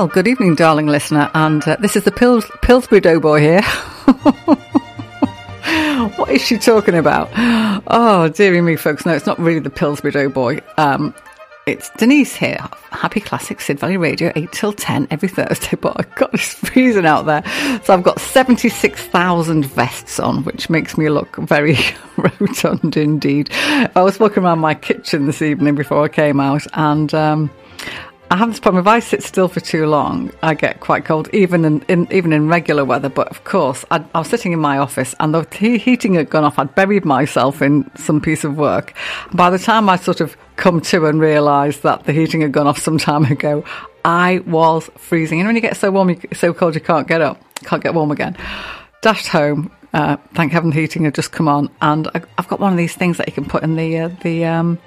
Well, 0.00 0.08
good 0.08 0.28
evening, 0.28 0.54
darling 0.54 0.86
listener, 0.86 1.30
and 1.34 1.62
uh, 1.68 1.76
this 1.78 1.94
is 1.94 2.04
the 2.04 2.10
Pils- 2.10 2.48
Pillsbury 2.62 3.02
Doughboy 3.02 3.40
here. 3.40 3.60
what 6.16 6.30
is 6.30 6.40
she 6.40 6.56
talking 6.56 6.94
about? 6.94 7.28
Oh, 7.86 8.32
dearie 8.34 8.62
me, 8.62 8.76
folks. 8.76 9.04
No, 9.04 9.12
it's 9.12 9.26
not 9.26 9.38
really 9.38 9.58
the 9.58 9.68
Pillsbury 9.68 10.10
Doughboy. 10.10 10.62
Um, 10.78 11.14
it's 11.66 11.90
Denise 11.98 12.34
here. 12.34 12.66
Happy 12.92 13.20
Classic 13.20 13.60
Sid 13.60 13.78
Valley 13.78 13.98
Radio, 13.98 14.32
8 14.34 14.50
till 14.52 14.72
10 14.72 15.06
every 15.10 15.28
Thursday. 15.28 15.76
But 15.78 15.96
I've 15.98 16.14
got 16.14 16.32
it's 16.32 16.54
freezing 16.54 17.04
out 17.04 17.26
there. 17.26 17.44
So 17.84 17.92
I've 17.92 18.02
got 18.02 18.20
76,000 18.20 19.66
vests 19.66 20.18
on, 20.18 20.44
which 20.44 20.70
makes 20.70 20.96
me 20.96 21.10
look 21.10 21.36
very 21.36 21.76
rotund 22.16 22.96
indeed. 22.96 23.50
I 23.52 24.00
was 24.00 24.18
walking 24.18 24.44
around 24.44 24.60
my 24.60 24.72
kitchen 24.72 25.26
this 25.26 25.42
evening 25.42 25.74
before 25.74 26.02
I 26.02 26.08
came 26.08 26.40
out 26.40 26.66
and. 26.72 27.12
Um, 27.12 27.50
I 28.32 28.36
have 28.36 28.48
this 28.48 28.60
problem. 28.60 28.82
If 28.82 28.86
I 28.86 29.00
sit 29.00 29.24
still 29.24 29.48
for 29.48 29.58
too 29.58 29.86
long, 29.86 30.30
I 30.40 30.54
get 30.54 30.78
quite 30.78 31.04
cold, 31.04 31.28
even 31.32 31.64
in, 31.64 31.82
in 31.88 32.06
even 32.12 32.32
in 32.32 32.46
regular 32.46 32.84
weather. 32.84 33.08
But 33.08 33.26
of 33.26 33.42
course, 33.42 33.84
I, 33.90 34.04
I, 34.14 34.20
was 34.20 34.28
sitting 34.28 34.52
in 34.52 34.60
my 34.60 34.78
office, 34.78 35.16
and 35.18 35.34
the 35.34 35.44
heating 35.50 36.14
had 36.14 36.30
gone 36.30 36.44
off. 36.44 36.56
I'd 36.56 36.76
buried 36.76 37.04
myself 37.04 37.60
in 37.60 37.90
some 37.96 38.20
piece 38.20 38.44
of 38.44 38.56
work. 38.56 38.94
By 39.32 39.50
the 39.50 39.58
time 39.58 39.88
I 39.88 39.96
sort 39.96 40.20
of 40.20 40.36
come 40.54 40.80
to 40.80 41.06
and 41.06 41.20
realised 41.20 41.82
that 41.82 42.04
the 42.04 42.12
heating 42.12 42.42
had 42.42 42.52
gone 42.52 42.68
off 42.68 42.78
some 42.78 42.98
time 43.10 43.24
ago, 43.24 43.64
I 44.04 44.44
was 44.46 44.88
freezing. 44.96 45.40
And 45.40 45.48
when 45.48 45.56
you 45.56 45.62
get 45.62 45.76
so 45.76 45.90
warm, 45.90 46.10
you, 46.10 46.20
so 46.32 46.54
cold, 46.54 46.76
you 46.76 46.80
can't 46.80 47.08
get 47.08 47.20
up, 47.20 47.42
can't 47.64 47.82
get 47.82 47.94
warm 47.94 48.12
again. 48.12 48.36
Dashed 49.02 49.26
home. 49.26 49.72
Uh, 49.92 50.18
thank 50.34 50.52
heaven 50.52 50.70
the 50.70 50.76
heating 50.76 51.04
had 51.04 51.16
just 51.16 51.32
come 51.32 51.48
on, 51.48 51.68
and 51.82 52.06
I, 52.14 52.22
have 52.36 52.46
got 52.46 52.60
one 52.60 52.70
of 52.70 52.78
these 52.78 52.94
things 52.94 53.16
that 53.16 53.26
you 53.26 53.32
can 53.32 53.44
put 53.44 53.64
in 53.64 53.74
the 53.74 53.98
uh, 53.98 54.10
the 54.22 54.44
um, 54.44 54.78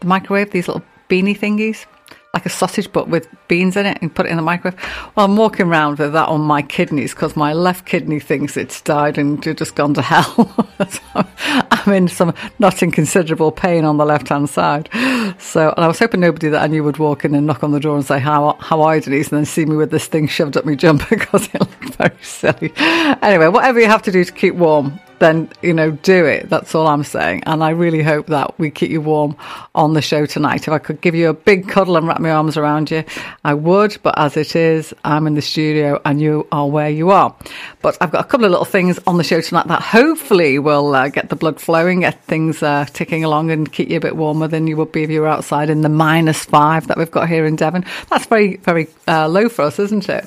the 0.00 0.08
microwave. 0.08 0.50
These 0.50 0.66
little 0.66 0.82
beanie 1.08 1.38
thingies 1.38 1.86
like 2.34 2.44
a 2.44 2.50
sausage 2.50 2.92
but 2.92 3.08
with 3.08 3.26
beans 3.48 3.76
in 3.76 3.86
it 3.86 3.98
and 4.02 4.14
put 4.14 4.26
it 4.26 4.28
in 4.28 4.36
the 4.36 4.42
microwave. 4.42 4.78
Well, 5.14 5.24
I'm 5.24 5.36
walking 5.36 5.66
around 5.66 5.98
with 5.98 6.12
that 6.12 6.28
on 6.28 6.42
my 6.42 6.60
kidneys 6.60 7.14
because 7.14 7.36
my 7.36 7.54
left 7.54 7.86
kidney 7.86 8.20
thinks 8.20 8.56
it's 8.56 8.82
died 8.82 9.16
and 9.16 9.42
just 9.42 9.74
gone 9.74 9.94
to 9.94 10.02
hell. 10.08 10.68
so 10.88 11.26
I'm 11.70 11.92
in 11.92 12.08
some 12.08 12.34
not 12.58 12.82
inconsiderable 12.82 13.50
pain 13.50 13.84
on 13.84 13.96
the 13.96 14.04
left 14.04 14.28
hand 14.28 14.50
side. 14.50 14.90
So, 15.38 15.72
and 15.74 15.84
I 15.84 15.88
was 15.88 15.98
hoping 15.98 16.20
nobody 16.20 16.48
that 16.50 16.62
I 16.62 16.66
knew 16.66 16.84
would 16.84 16.98
walk 16.98 17.24
in 17.24 17.34
and 17.34 17.46
knock 17.46 17.64
on 17.64 17.72
the 17.72 17.80
door 17.80 17.96
and 17.96 18.04
say, 18.04 18.18
How, 18.18 18.56
how 18.60 18.82
are 18.82 18.96
you, 18.96 19.02
Denise? 19.02 19.28
And 19.28 19.38
then 19.38 19.46
see 19.46 19.64
me 19.64 19.76
with 19.76 19.90
this 19.90 20.06
thing 20.06 20.28
shoved 20.28 20.56
up 20.56 20.66
my 20.66 20.74
jumper 20.74 21.06
because 21.10 21.48
it 21.54 21.60
looked 21.60 21.94
very 21.94 22.22
silly. 22.22 22.72
Anyway, 22.76 23.48
whatever 23.48 23.80
you 23.80 23.86
have 23.86 24.02
to 24.02 24.12
do 24.12 24.22
to 24.22 24.32
keep 24.32 24.54
warm, 24.54 25.00
then 25.18 25.50
you 25.62 25.72
know 25.72 25.90
do 25.90 26.24
it. 26.24 26.48
That's 26.48 26.74
all 26.74 26.86
i'm 26.86 27.04
saying. 27.04 27.42
And 27.46 27.62
i 27.62 27.70
really 27.70 28.02
hope 28.02 28.26
that 28.26 28.58
we 28.58 28.70
keep 28.70 28.90
you 28.90 29.00
warm 29.00 29.36
on 29.74 29.94
the 29.94 30.02
show 30.02 30.26
tonight. 30.26 30.62
If 30.62 30.72
i 30.72 30.78
could 30.78 31.00
give 31.00 31.14
you 31.14 31.28
a 31.28 31.34
big 31.34 31.68
cuddle 31.68 31.96
and 31.96 32.06
wrap 32.06 32.20
my 32.20 32.30
arms 32.30 32.56
around 32.56 32.90
you 32.90 33.04
i 33.44 33.54
would. 33.54 33.98
But 34.02 34.18
as 34.18 34.36
it 34.36 34.56
is 34.56 34.94
i'm 35.04 35.26
in 35.26 35.34
the 35.34 35.42
studio 35.42 36.00
and 36.04 36.20
you 36.20 36.46
are 36.52 36.68
where 36.68 36.90
you 36.90 37.10
are. 37.10 37.34
But 37.82 37.96
i've 38.00 38.10
got 38.10 38.24
a 38.24 38.28
couple 38.28 38.44
of 38.44 38.50
little 38.50 38.64
things 38.64 38.98
on 39.06 39.18
the 39.18 39.24
show 39.24 39.40
tonight 39.40 39.66
that 39.68 39.82
hopefully 39.82 40.58
will 40.58 40.94
uh, 40.94 41.08
get 41.08 41.28
the 41.28 41.36
blood 41.36 41.60
flowing 41.60 42.00
get 42.00 42.22
things 42.24 42.62
uh, 42.62 42.84
ticking 42.92 43.24
along 43.24 43.50
and 43.50 43.72
keep 43.72 43.88
you 43.90 43.96
a 43.96 44.00
bit 44.00 44.16
warmer 44.16 44.48
than 44.48 44.66
you 44.66 44.76
would 44.76 44.92
be 44.92 45.02
if 45.02 45.10
you 45.10 45.20
were 45.20 45.28
outside 45.28 45.70
in 45.70 45.82
the 45.82 45.88
minus 45.88 46.44
five 46.44 46.86
that 46.86 46.96
we've 46.96 47.10
got 47.10 47.28
here 47.28 47.44
in 47.44 47.56
devon. 47.56 47.84
That's 48.10 48.26
very 48.26 48.56
very 48.58 48.88
uh, 49.06 49.28
low 49.28 49.48
for 49.48 49.62
us 49.62 49.78
isn't 49.78 50.08
it? 50.08 50.26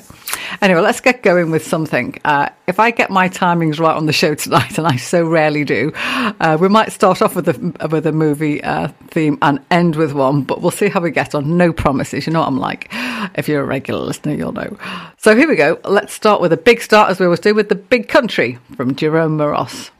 Anyway 0.60 0.80
let's 0.80 1.00
get 1.00 1.22
going 1.22 1.50
with 1.50 1.66
something. 1.66 2.18
Uh, 2.24 2.48
if 2.66 2.78
i 2.78 2.90
get 2.90 3.10
my 3.10 3.28
timings 3.28 3.78
right 3.78 3.96
on 3.96 4.06
the 4.06 4.12
show 4.12 4.34
tonight 4.34 4.78
and 4.84 4.92
I 4.94 4.96
so 4.96 5.26
rarely 5.26 5.64
do. 5.64 5.92
Uh, 5.94 6.58
we 6.60 6.68
might 6.68 6.92
start 6.92 7.22
off 7.22 7.36
with 7.36 7.48
a 7.48 7.88
with 7.88 8.06
a 8.06 8.12
movie 8.12 8.62
uh, 8.62 8.88
theme 9.08 9.38
and 9.42 9.60
end 9.70 9.96
with 9.96 10.12
one, 10.12 10.42
but 10.42 10.60
we'll 10.60 10.70
see 10.70 10.88
how 10.88 11.00
we 11.00 11.10
get 11.10 11.34
on. 11.34 11.56
No 11.56 11.72
promises. 11.72 12.26
You 12.26 12.32
know 12.32 12.40
what 12.40 12.48
I'm 12.48 12.58
like. 12.58 12.88
If 13.36 13.48
you're 13.48 13.62
a 13.62 13.66
regular 13.66 14.00
listener, 14.00 14.34
you'll 14.34 14.52
know. 14.52 14.76
So 15.18 15.36
here 15.36 15.48
we 15.48 15.56
go. 15.56 15.78
Let's 15.84 16.12
start 16.12 16.40
with 16.40 16.52
a 16.52 16.56
big 16.56 16.80
start, 16.82 17.10
as 17.10 17.20
we 17.20 17.26
always 17.26 17.40
do, 17.40 17.54
with 17.54 17.68
the 17.68 17.74
big 17.74 18.08
country 18.08 18.58
from 18.76 18.94
Jerome 18.96 19.38
Moross. 19.38 19.90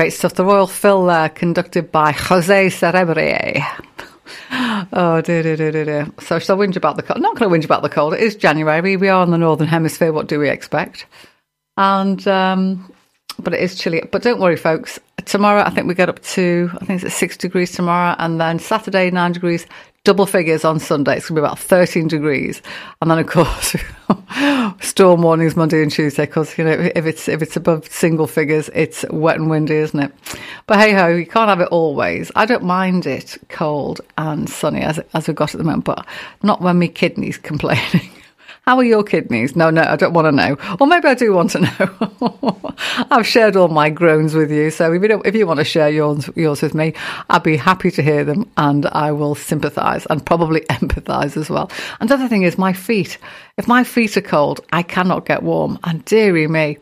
Great 0.00 0.14
stuff. 0.14 0.32
The 0.32 0.46
Royal 0.46 0.66
Phil 0.66 1.04
there, 1.04 1.28
conducted 1.28 1.92
by 1.92 2.12
Jose 2.12 2.68
Serebrier. 2.68 3.62
Oh 4.92 5.20
dear, 5.20 5.42
dear, 5.42 5.56
dear, 5.56 5.84
dear. 5.84 6.08
So 6.20 6.38
shall 6.38 6.56
I 6.56 6.64
whinge 6.64 6.74
about 6.74 6.96
the 6.96 7.02
cold? 7.02 7.20
Not 7.20 7.36
going 7.36 7.50
to 7.50 7.54
whinge 7.54 7.66
about 7.66 7.82
the 7.82 7.90
cold. 7.90 8.14
It 8.14 8.20
is 8.20 8.34
January. 8.34 8.96
We 8.96 9.08
are 9.08 9.22
in 9.22 9.30
the 9.30 9.36
northern 9.36 9.66
hemisphere. 9.66 10.10
What 10.10 10.26
do 10.26 10.38
we 10.38 10.48
expect? 10.48 11.04
And 11.76 12.26
um, 12.26 12.90
but 13.38 13.52
it 13.52 13.60
is 13.60 13.78
chilly. 13.78 14.02
But 14.10 14.22
don't 14.22 14.40
worry, 14.40 14.56
folks. 14.56 14.98
Tomorrow, 15.26 15.64
I 15.64 15.70
think 15.70 15.86
we 15.86 15.94
get 15.94 16.08
up 16.08 16.22
to 16.22 16.70
I 16.80 16.84
think 16.86 17.02
it's 17.02 17.14
six 17.14 17.36
degrees 17.36 17.72
tomorrow, 17.72 18.16
and 18.18 18.40
then 18.40 18.58
Saturday 18.58 19.10
nine 19.10 19.32
degrees. 19.32 19.66
Double 20.02 20.24
figures 20.24 20.64
on 20.64 20.80
Sunday. 20.80 21.18
It's 21.18 21.28
going 21.28 21.36
to 21.36 21.42
be 21.42 21.46
about 21.46 21.58
13 21.58 22.08
degrees, 22.08 22.62
and 23.02 23.10
then 23.10 23.18
of 23.18 23.26
course 23.26 23.76
storm 24.80 25.20
warnings 25.20 25.56
Monday 25.56 25.82
and 25.82 25.92
Tuesday. 25.92 26.24
Because 26.24 26.56
you 26.56 26.64
know 26.64 26.70
if 26.70 27.04
it's 27.04 27.28
if 27.28 27.42
it's 27.42 27.54
above 27.54 27.86
single 27.92 28.26
figures, 28.26 28.70
it's 28.72 29.04
wet 29.10 29.36
and 29.36 29.50
windy, 29.50 29.74
isn't 29.74 30.00
it? 30.00 30.10
But 30.66 30.78
hey 30.78 30.94
ho, 30.94 31.08
you 31.08 31.26
can't 31.26 31.50
have 31.50 31.60
it 31.60 31.68
always. 31.68 32.32
I 32.34 32.46
don't 32.46 32.64
mind 32.64 33.04
it 33.04 33.36
cold 33.50 34.00
and 34.16 34.48
sunny 34.48 34.80
as 34.80 34.98
as 35.12 35.28
we've 35.28 35.36
got 35.36 35.54
at 35.54 35.58
the 35.58 35.64
moment, 35.64 35.84
but 35.84 36.06
not 36.42 36.62
when 36.62 36.78
my 36.78 36.88
kidneys 36.88 37.36
complaining. 37.42 38.10
How 38.66 38.76
are 38.76 38.84
your 38.84 39.02
kidneys? 39.02 39.56
No, 39.56 39.70
no, 39.70 39.82
I 39.82 39.96
don't 39.96 40.12
want 40.12 40.26
to 40.26 40.32
know. 40.32 40.56
Or 40.78 40.86
maybe 40.86 41.08
I 41.08 41.14
do 41.14 41.32
want 41.32 41.50
to 41.50 41.60
know. 41.60 42.74
I've 43.10 43.26
shared 43.26 43.56
all 43.56 43.68
my 43.68 43.90
groans 43.90 44.34
with 44.34 44.50
you, 44.50 44.70
so 44.70 44.92
if 44.92 45.02
you 45.02 45.22
if 45.24 45.34
you 45.34 45.46
want 45.46 45.58
to 45.58 45.64
share 45.64 45.90
yours, 45.90 46.28
yours 46.36 46.62
with 46.62 46.74
me, 46.74 46.94
I'd 47.30 47.42
be 47.42 47.56
happy 47.56 47.90
to 47.92 48.02
hear 48.02 48.24
them, 48.24 48.50
and 48.56 48.86
I 48.86 49.12
will 49.12 49.34
sympathise 49.34 50.06
and 50.06 50.24
probably 50.24 50.60
empathise 50.70 51.36
as 51.36 51.48
well. 51.48 51.70
And 52.00 52.08
the 52.08 52.14
other 52.14 52.28
thing 52.28 52.42
is 52.42 52.58
my 52.58 52.72
feet. 52.72 53.18
If 53.56 53.66
my 53.66 53.82
feet 53.82 54.16
are 54.16 54.22
cold, 54.22 54.60
I 54.72 54.82
cannot 54.82 55.26
get 55.26 55.42
warm, 55.42 55.78
and 55.84 56.04
dearie 56.04 56.48
me, 56.48 56.78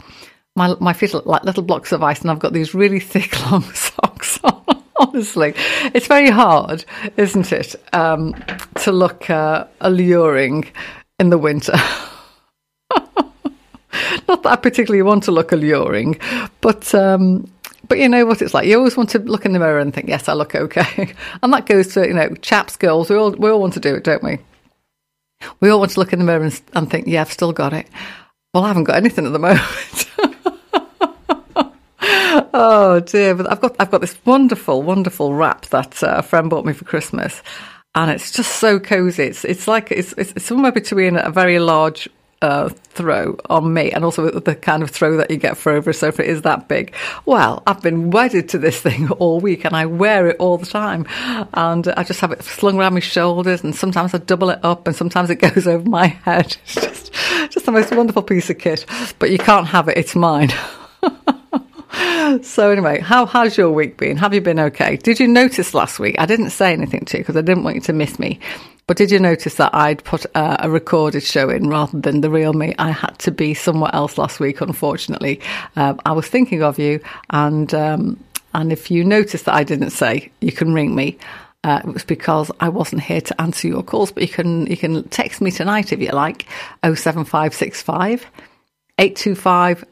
my 0.56 0.74
my 0.80 0.92
feet 0.92 1.14
are 1.14 1.22
like 1.24 1.44
little 1.44 1.62
blocks 1.62 1.92
of 1.92 2.02
ice, 2.02 2.20
and 2.20 2.30
I've 2.30 2.40
got 2.40 2.52
these 2.52 2.74
really 2.74 3.00
thick, 3.00 3.40
long 3.50 3.62
socks 3.72 4.40
on 4.42 4.82
honestly. 4.98 5.54
It's 5.94 6.06
very 6.06 6.30
hard, 6.30 6.84
isn't 7.16 7.52
it, 7.52 7.76
um, 7.92 8.34
to 8.82 8.92
look 8.92 9.30
uh, 9.30 9.66
alluring 9.80 10.64
in 11.18 11.30
the 11.30 11.38
winter. 11.38 11.74
Not 14.28 14.42
that 14.42 14.52
I 14.52 14.56
particularly 14.56 15.02
want 15.02 15.24
to 15.24 15.32
look 15.32 15.52
alluring, 15.52 16.20
but 16.60 16.94
um, 16.94 17.50
but 17.88 17.98
you 17.98 18.08
know 18.08 18.26
what 18.26 18.42
it's 18.42 18.54
like. 18.54 18.66
You 18.66 18.76
always 18.78 18.96
want 18.96 19.10
to 19.10 19.18
look 19.18 19.44
in 19.44 19.52
the 19.52 19.58
mirror 19.58 19.78
and 19.78 19.92
think, 19.92 20.08
"Yes, 20.08 20.28
I 20.28 20.34
look 20.34 20.54
okay," 20.54 21.14
and 21.42 21.52
that 21.52 21.66
goes 21.66 21.94
to 21.94 22.06
you 22.06 22.14
know 22.14 22.28
chaps, 22.42 22.76
girls. 22.76 23.10
We 23.10 23.16
all 23.16 23.32
we 23.32 23.50
all 23.50 23.60
want 23.60 23.74
to 23.74 23.80
do 23.80 23.94
it, 23.94 24.04
don't 24.04 24.22
we? 24.22 24.38
We 25.60 25.70
all 25.70 25.78
want 25.78 25.92
to 25.92 26.00
look 26.00 26.12
in 26.12 26.18
the 26.18 26.24
mirror 26.24 26.44
and, 26.44 26.60
and 26.74 26.90
think, 26.90 27.06
"Yeah, 27.06 27.22
I've 27.22 27.32
still 27.32 27.52
got 27.52 27.72
it." 27.72 27.88
Well, 28.54 28.64
I 28.64 28.68
haven't 28.68 28.84
got 28.84 28.96
anything 28.96 29.26
at 29.26 29.32
the 29.32 29.38
moment. 29.38 30.06
oh 32.54 33.00
dear! 33.00 33.34
But 33.34 33.50
I've 33.50 33.60
got 33.60 33.76
I've 33.80 33.90
got 33.90 34.00
this 34.00 34.16
wonderful, 34.24 34.82
wonderful 34.82 35.34
wrap 35.34 35.66
that 35.66 36.02
uh, 36.02 36.16
a 36.18 36.22
friend 36.22 36.50
bought 36.50 36.66
me 36.66 36.72
for 36.72 36.84
Christmas 36.84 37.42
and 37.94 38.10
it's 38.10 38.32
just 38.32 38.56
so 38.56 38.78
cozy. 38.78 39.24
It's 39.24 39.44
it's 39.44 39.66
like 39.66 39.90
it's 39.90 40.12
it's 40.14 40.44
somewhere 40.44 40.72
between 40.72 41.16
a 41.16 41.30
very 41.30 41.58
large 41.58 42.08
uh, 42.40 42.68
throw 42.68 43.36
on 43.50 43.72
me 43.72 43.90
and 43.90 44.04
also 44.04 44.30
the 44.30 44.54
kind 44.54 44.82
of 44.82 44.90
throw 44.90 45.16
that 45.16 45.30
you 45.30 45.36
get 45.36 45.56
for 45.56 45.72
over 45.72 45.90
a 45.90 45.94
sofa 45.94 46.24
is 46.24 46.42
that 46.42 46.68
big. 46.68 46.94
Well, 47.26 47.62
I've 47.66 47.82
been 47.82 48.10
wedded 48.10 48.48
to 48.50 48.58
this 48.58 48.80
thing 48.86 49.10
all 49.10 49.40
week 49.40 49.64
and 49.64 49.74
I 49.74 49.86
wear 49.86 50.28
it 50.28 50.36
all 50.38 50.58
the 50.58 50.66
time. 50.66 51.06
And 51.54 51.88
I 51.88 52.04
just 52.04 52.20
have 52.20 52.32
it 52.32 52.42
slung 52.42 52.78
around 52.78 52.94
my 52.94 53.00
shoulders 53.00 53.64
and 53.64 53.74
sometimes 53.74 54.14
I 54.14 54.18
double 54.18 54.50
it 54.50 54.60
up 54.62 54.86
and 54.86 54.94
sometimes 54.94 55.30
it 55.30 55.36
goes 55.40 55.66
over 55.66 55.88
my 55.88 56.06
head. 56.06 56.56
It's 56.64 56.74
just, 56.74 57.12
just 57.50 57.66
the 57.66 57.72
most 57.72 57.92
wonderful 57.92 58.22
piece 58.22 58.50
of 58.50 58.58
kit. 58.58 58.86
But 59.18 59.30
you 59.30 59.38
can't 59.38 59.66
have 59.66 59.88
it, 59.88 59.98
it's 59.98 60.14
mine. 60.14 60.50
so 62.42 62.70
anyway, 62.70 63.00
how 63.00 63.26
has 63.26 63.56
your 63.56 63.70
week 63.70 63.96
been? 63.96 64.16
Have 64.16 64.34
you 64.34 64.40
been 64.40 64.60
okay? 64.60 64.96
Did 64.96 65.20
you 65.20 65.28
notice 65.28 65.74
last 65.74 65.98
week? 65.98 66.16
I 66.18 66.26
didn't 66.26 66.50
say 66.50 66.72
anything 66.72 67.04
to 67.06 67.18
you 67.18 67.22
because 67.22 67.36
I 67.36 67.42
didn't 67.42 67.64
want 67.64 67.76
you 67.76 67.82
to 67.82 67.92
miss 67.92 68.18
me. 68.18 68.40
But 68.86 68.96
did 68.96 69.10
you 69.10 69.18
notice 69.18 69.56
that 69.56 69.74
I'd 69.74 70.02
put 70.02 70.24
uh, 70.34 70.56
a 70.60 70.70
recorded 70.70 71.22
show 71.22 71.50
in 71.50 71.68
rather 71.68 71.98
than 71.98 72.22
the 72.22 72.30
real 72.30 72.54
me? 72.54 72.74
I 72.78 72.90
had 72.90 73.18
to 73.20 73.30
be 73.30 73.52
somewhere 73.52 73.94
else 73.94 74.16
last 74.16 74.40
week, 74.40 74.60
unfortunately. 74.60 75.40
Um, 75.76 76.00
I 76.06 76.12
was 76.12 76.26
thinking 76.26 76.62
of 76.62 76.78
you, 76.78 77.00
and 77.30 77.72
um, 77.74 78.24
and 78.54 78.72
if 78.72 78.90
you 78.90 79.04
notice 79.04 79.42
that 79.42 79.54
I 79.54 79.62
didn't 79.62 79.90
say, 79.90 80.30
you 80.40 80.52
can 80.52 80.72
ring 80.72 80.94
me. 80.94 81.18
Uh, 81.64 81.82
it 81.84 81.92
was 81.92 82.04
because 82.04 82.50
I 82.60 82.70
wasn't 82.70 83.02
here 83.02 83.20
to 83.20 83.40
answer 83.40 83.68
your 83.68 83.82
calls, 83.82 84.10
but 84.10 84.22
you 84.22 84.28
can 84.28 84.66
you 84.68 84.76
can 84.76 85.06
text 85.08 85.42
me 85.42 85.50
tonight 85.50 85.92
if 85.92 86.00
you 86.00 86.10
like, 86.12 86.46
oh 86.82 86.94
seven 86.94 87.24
five 87.24 87.52
six 87.52 87.82
five 87.82 88.24
825 88.98 89.84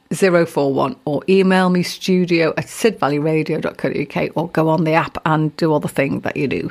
or 1.04 1.22
email 1.28 1.70
me 1.70 1.82
studio 1.82 2.50
at 2.56 2.66
sidvalleyradio.co.uk 2.66 4.36
or 4.36 4.48
go 4.48 4.68
on 4.68 4.84
the 4.84 4.92
app 4.92 5.18
and 5.24 5.56
do 5.56 5.72
all 5.72 5.80
the 5.80 5.88
thing 5.88 6.20
that 6.20 6.36
you 6.36 6.48
do. 6.48 6.70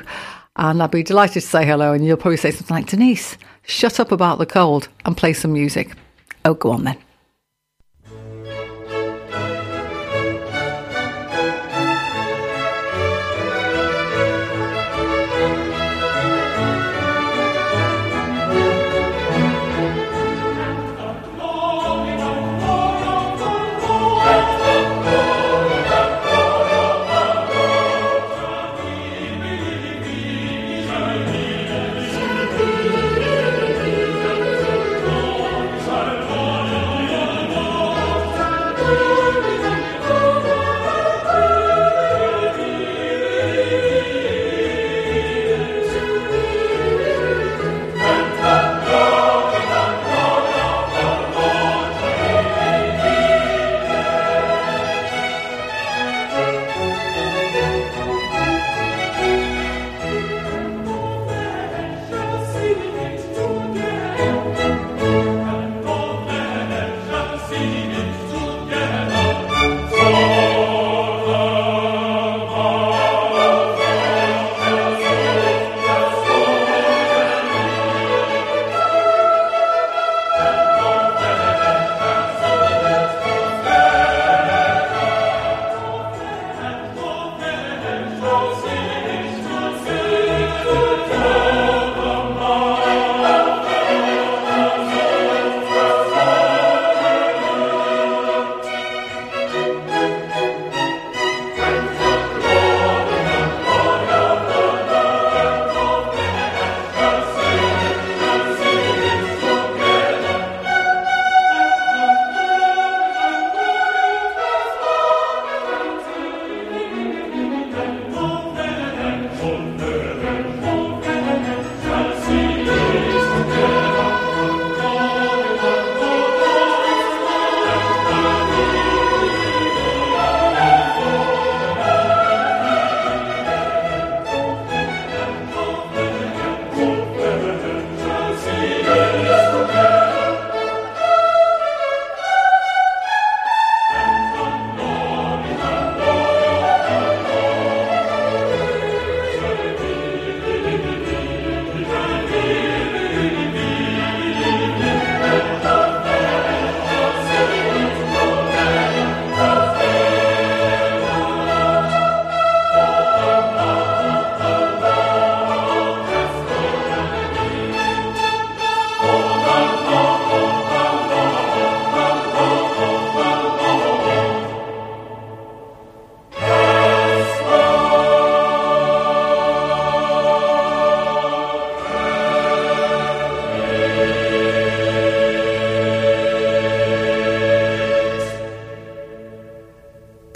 And 0.56 0.82
I'd 0.82 0.90
be 0.90 1.02
delighted 1.02 1.34
to 1.34 1.40
say 1.40 1.66
hello 1.66 1.92
and 1.92 2.04
you'll 2.04 2.16
probably 2.16 2.36
say 2.36 2.50
something 2.50 2.76
like, 2.76 2.86
Denise, 2.86 3.36
shut 3.64 4.00
up 4.00 4.12
about 4.12 4.38
the 4.38 4.46
cold 4.46 4.88
and 5.04 5.16
play 5.16 5.32
some 5.32 5.52
music. 5.52 5.92
Oh, 6.44 6.54
go 6.54 6.70
on 6.70 6.84
then. 6.84 6.96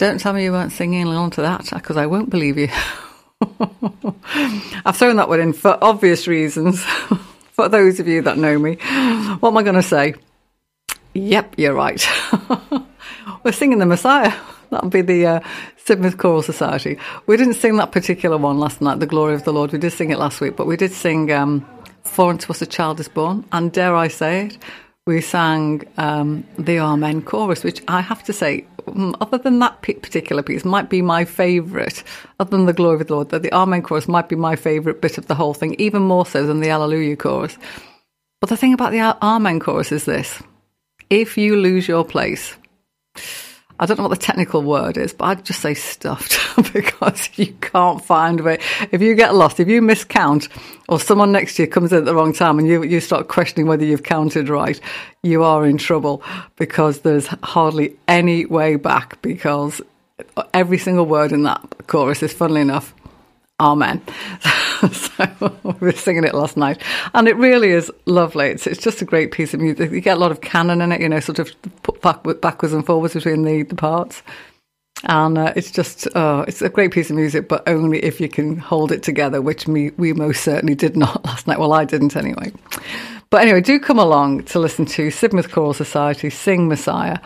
Don't 0.01 0.19
tell 0.19 0.33
me 0.33 0.45
you 0.45 0.53
weren't 0.53 0.73
singing 0.73 1.03
along 1.03 1.33
to 1.33 1.43
that 1.43 1.69
because 1.75 1.99
I 1.99 2.07
won't 2.07 2.31
believe 2.31 2.57
you. 2.57 2.71
I've 4.87 4.97
thrown 4.97 5.17
that 5.17 5.29
one 5.29 5.41
in 5.41 5.53
for 5.53 5.77
obvious 5.85 6.27
reasons. 6.27 6.83
for 7.53 7.69
those 7.69 8.01
of 8.01 8.09
you 8.09 8.23
that 8.23 8.39
know 8.39 8.59
me, 8.59 8.77
what 9.41 9.51
am 9.51 9.59
I 9.59 9.63
going 9.63 9.75
to 9.75 9.83
say? 9.83 10.15
Yep, 11.13 11.57
you're 11.59 11.75
right. 11.75 12.03
We're 13.45 13.53
singing 13.53 13.77
the 13.77 13.85
Messiah. 13.85 14.33
That'll 14.71 14.89
be 14.89 15.03
the 15.03 15.27
uh, 15.27 15.41
Sidmouth 15.85 16.17
Choral 16.17 16.41
Society. 16.41 16.97
We 17.27 17.37
didn't 17.37 17.55
sing 17.57 17.77
that 17.77 17.93
particular 17.93 18.39
one 18.39 18.59
last 18.59 18.81
night, 18.81 19.01
The 19.01 19.07
Glory 19.07 19.35
of 19.35 19.45
the 19.45 19.53
Lord. 19.53 19.71
We 19.71 19.79
did 19.79 19.93
sing 19.93 20.09
it 20.09 20.19
last 20.19 20.41
week, 20.41 20.57
but 20.57 20.67
we 20.67 20.79
did 20.79 20.93
sing 20.93 21.31
um, 21.31 21.69
For 22.05 22.31
Unto 22.31 22.51
Us 22.51 22.63
a 22.63 22.67
Child 22.67 23.01
is 23.01 23.09
Born. 23.11 23.45
And 23.53 23.71
dare 23.71 23.95
I 23.95 24.09
say 24.09 24.47
it, 24.47 24.57
we 25.11 25.21
sang 25.21 25.83
um, 25.99 26.45
the 26.57 26.79
Amen 26.79 27.21
chorus, 27.21 27.65
which 27.65 27.83
I 27.89 28.01
have 28.01 28.23
to 28.25 28.33
say, 28.33 28.65
mm, 28.87 29.15
other 29.21 29.39
than 29.39 29.59
that 29.59 29.83
particular 29.83 30.43
piece, 30.43 30.65
might 30.65 30.89
be 30.89 31.03
my 31.03 31.25
favourite, 31.25 32.05
other 32.39 32.57
than 32.57 32.67
the 32.67 32.73
glory 32.73 33.01
of 33.01 33.09
the 33.09 33.15
Lord, 33.15 33.31
that 33.31 33.43
the 33.43 33.53
Amen 33.53 33.83
chorus 33.83 34.07
might 34.07 34.29
be 34.29 34.37
my 34.37 34.55
favourite 34.55 35.01
bit 35.01 35.19
of 35.19 35.27
the 35.27 35.35
whole 35.35 35.53
thing, 35.53 35.75
even 35.79 36.03
more 36.03 36.25
so 36.25 36.47
than 36.47 36.61
the 36.61 36.71
Alleluia 36.71 37.17
chorus. 37.17 37.59
But 38.41 38.51
the 38.51 38.57
thing 38.57 38.73
about 38.73 38.93
the 38.93 39.01
Amen 39.21 39.59
chorus 39.59 39.91
is 39.91 40.05
this 40.05 40.43
if 41.11 41.37
you 41.37 41.57
lose 41.57 41.89
your 41.89 42.05
place, 42.05 42.57
I 43.81 43.87
don't 43.87 43.97
know 43.97 44.03
what 44.07 44.11
the 44.11 44.27
technical 44.27 44.61
word 44.61 44.99
is, 44.99 45.15
but 45.15 45.25
I'd 45.25 45.45
just 45.45 45.61
say 45.61 45.73
stuffed 45.73 46.39
because 46.75 47.31
you 47.39 47.47
can't 47.63 48.05
find 48.05 48.39
it. 48.41 48.61
If 48.93 49.01
you 49.01 49.15
get 49.15 49.35
lost, 49.35 49.59
if 49.59 49.69
you 49.69 49.81
miscount, 49.81 50.49
or 50.87 51.01
someone 51.01 51.33
next 51.33 51.57
to 51.57 51.63
you 51.63 51.69
comes 51.69 51.91
in 51.91 51.99
at 52.01 52.05
the 52.05 52.15
wrong 52.15 52.35
time 52.35 52.59
and 52.59 52.69
you, 52.69 52.83
you 52.83 53.01
start 53.01 53.29
questioning 53.29 53.67
whether 53.67 53.83
you've 53.83 54.03
counted 54.03 54.51
right, 54.51 54.79
you 55.23 55.43
are 55.45 55.65
in 55.65 55.79
trouble 55.79 56.23
because 56.57 57.01
there's 57.01 57.27
hardly 57.43 57.97
any 58.07 58.45
way 58.45 58.77
back 58.77 59.21
because 59.23 59.81
every 60.53 60.77
single 60.77 61.07
word 61.07 61.33
in 61.33 61.45
that 61.45 61.63
chorus 61.87 62.23
is, 62.23 62.35
funnily 62.35 62.61
enough, 62.61 62.93
Amen. 63.61 64.03
so 64.91 65.55
we 65.63 65.73
were 65.81 65.93
singing 65.93 66.25
it 66.25 66.35
last 66.35 66.57
night, 66.57 66.83
and 67.13 67.29
it 67.29 67.37
really 67.37 67.69
is 67.69 67.93
lovely. 68.07 68.47
It's 68.47 68.67
it's 68.67 68.83
just 68.83 69.03
a 69.03 69.05
great 69.05 69.33
piece 69.33 69.53
of 69.53 69.61
music. 69.61 69.91
You 69.91 70.01
get 70.01 70.17
a 70.17 70.21
lot 70.21 70.31
of 70.31 70.41
canon 70.41 70.81
in 70.81 70.93
it, 70.93 71.03
you 71.03 71.09
know, 71.11 71.21
sort 71.21 71.39
of 71.39 71.53
backwards 72.01 72.73
and 72.73 72.87
forwards 72.87 73.13
between 73.13 73.43
the, 73.43 73.63
the 73.65 73.75
parts, 73.75 74.23
and 75.05 75.37
uh, 75.37 75.53
it's 75.57 75.71
just 75.71 76.09
oh, 76.15 76.41
it's 76.49 76.63
a 76.63 76.71
great 76.71 76.91
piece 76.91 77.11
of 77.11 77.17
music, 77.17 77.49
but 77.49 77.63
only 77.69 78.03
if 78.03 78.19
you 78.19 78.31
can 78.31 78.57
hold 78.57 78.93
it 78.93 79.03
together, 79.03 79.43
which 79.43 79.69
me 79.69 79.91
we 79.99 80.15
most 80.15 80.43
certainly 80.43 80.75
did 80.75 80.97
not 80.97 81.23
last 81.27 81.47
night. 81.47 81.59
Well, 81.59 81.75
I 81.75 81.85
didn't 81.85 82.17
anyway. 82.17 82.53
But 83.29 83.43
anyway, 83.43 83.61
do 83.61 83.79
come 83.79 83.99
along 83.99 84.45
to 84.45 84.59
listen 84.59 84.87
to 84.87 85.09
Sidmouth 85.09 85.53
Choral 85.53 85.75
Society 85.75 86.31
sing 86.31 86.67
Messiah 86.67 87.19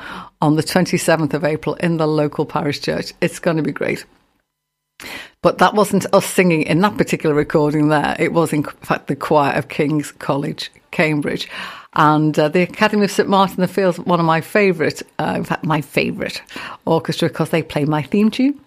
on 0.42 0.56
the 0.56 0.62
27th 0.62 1.32
of 1.32 1.44
April 1.44 1.76
in 1.76 1.96
the 1.96 2.06
local 2.06 2.44
parish 2.44 2.80
church. 2.80 3.12
It's 3.22 3.38
going 3.38 3.56
to 3.56 3.62
be 3.62 3.72
great. 3.72 4.04
But 5.44 5.58
that 5.58 5.74
wasn't 5.74 6.06
us 6.14 6.24
singing 6.24 6.62
in 6.62 6.80
that 6.80 6.96
particular 6.96 7.34
recording 7.34 7.88
there. 7.88 8.16
It 8.18 8.32
was, 8.32 8.54
in 8.54 8.62
fact, 8.62 9.08
the 9.08 9.14
choir 9.14 9.52
of 9.52 9.68
King's 9.68 10.10
College, 10.10 10.70
Cambridge. 10.90 11.50
And 11.92 12.38
uh, 12.38 12.48
the 12.48 12.62
Academy 12.62 13.04
of 13.04 13.10
St 13.10 13.28
Martin 13.28 13.60
the 13.60 13.68
Fields, 13.68 13.98
one 13.98 14.20
of 14.20 14.24
my 14.24 14.40
favourite, 14.40 15.02
uh, 15.18 15.34
in 15.36 15.44
fact, 15.44 15.62
my 15.62 15.82
favourite 15.82 16.40
orchestra 16.86 17.28
because 17.28 17.50
they 17.50 17.62
play 17.62 17.84
my 17.84 18.00
theme 18.00 18.30
tune. 18.30 18.58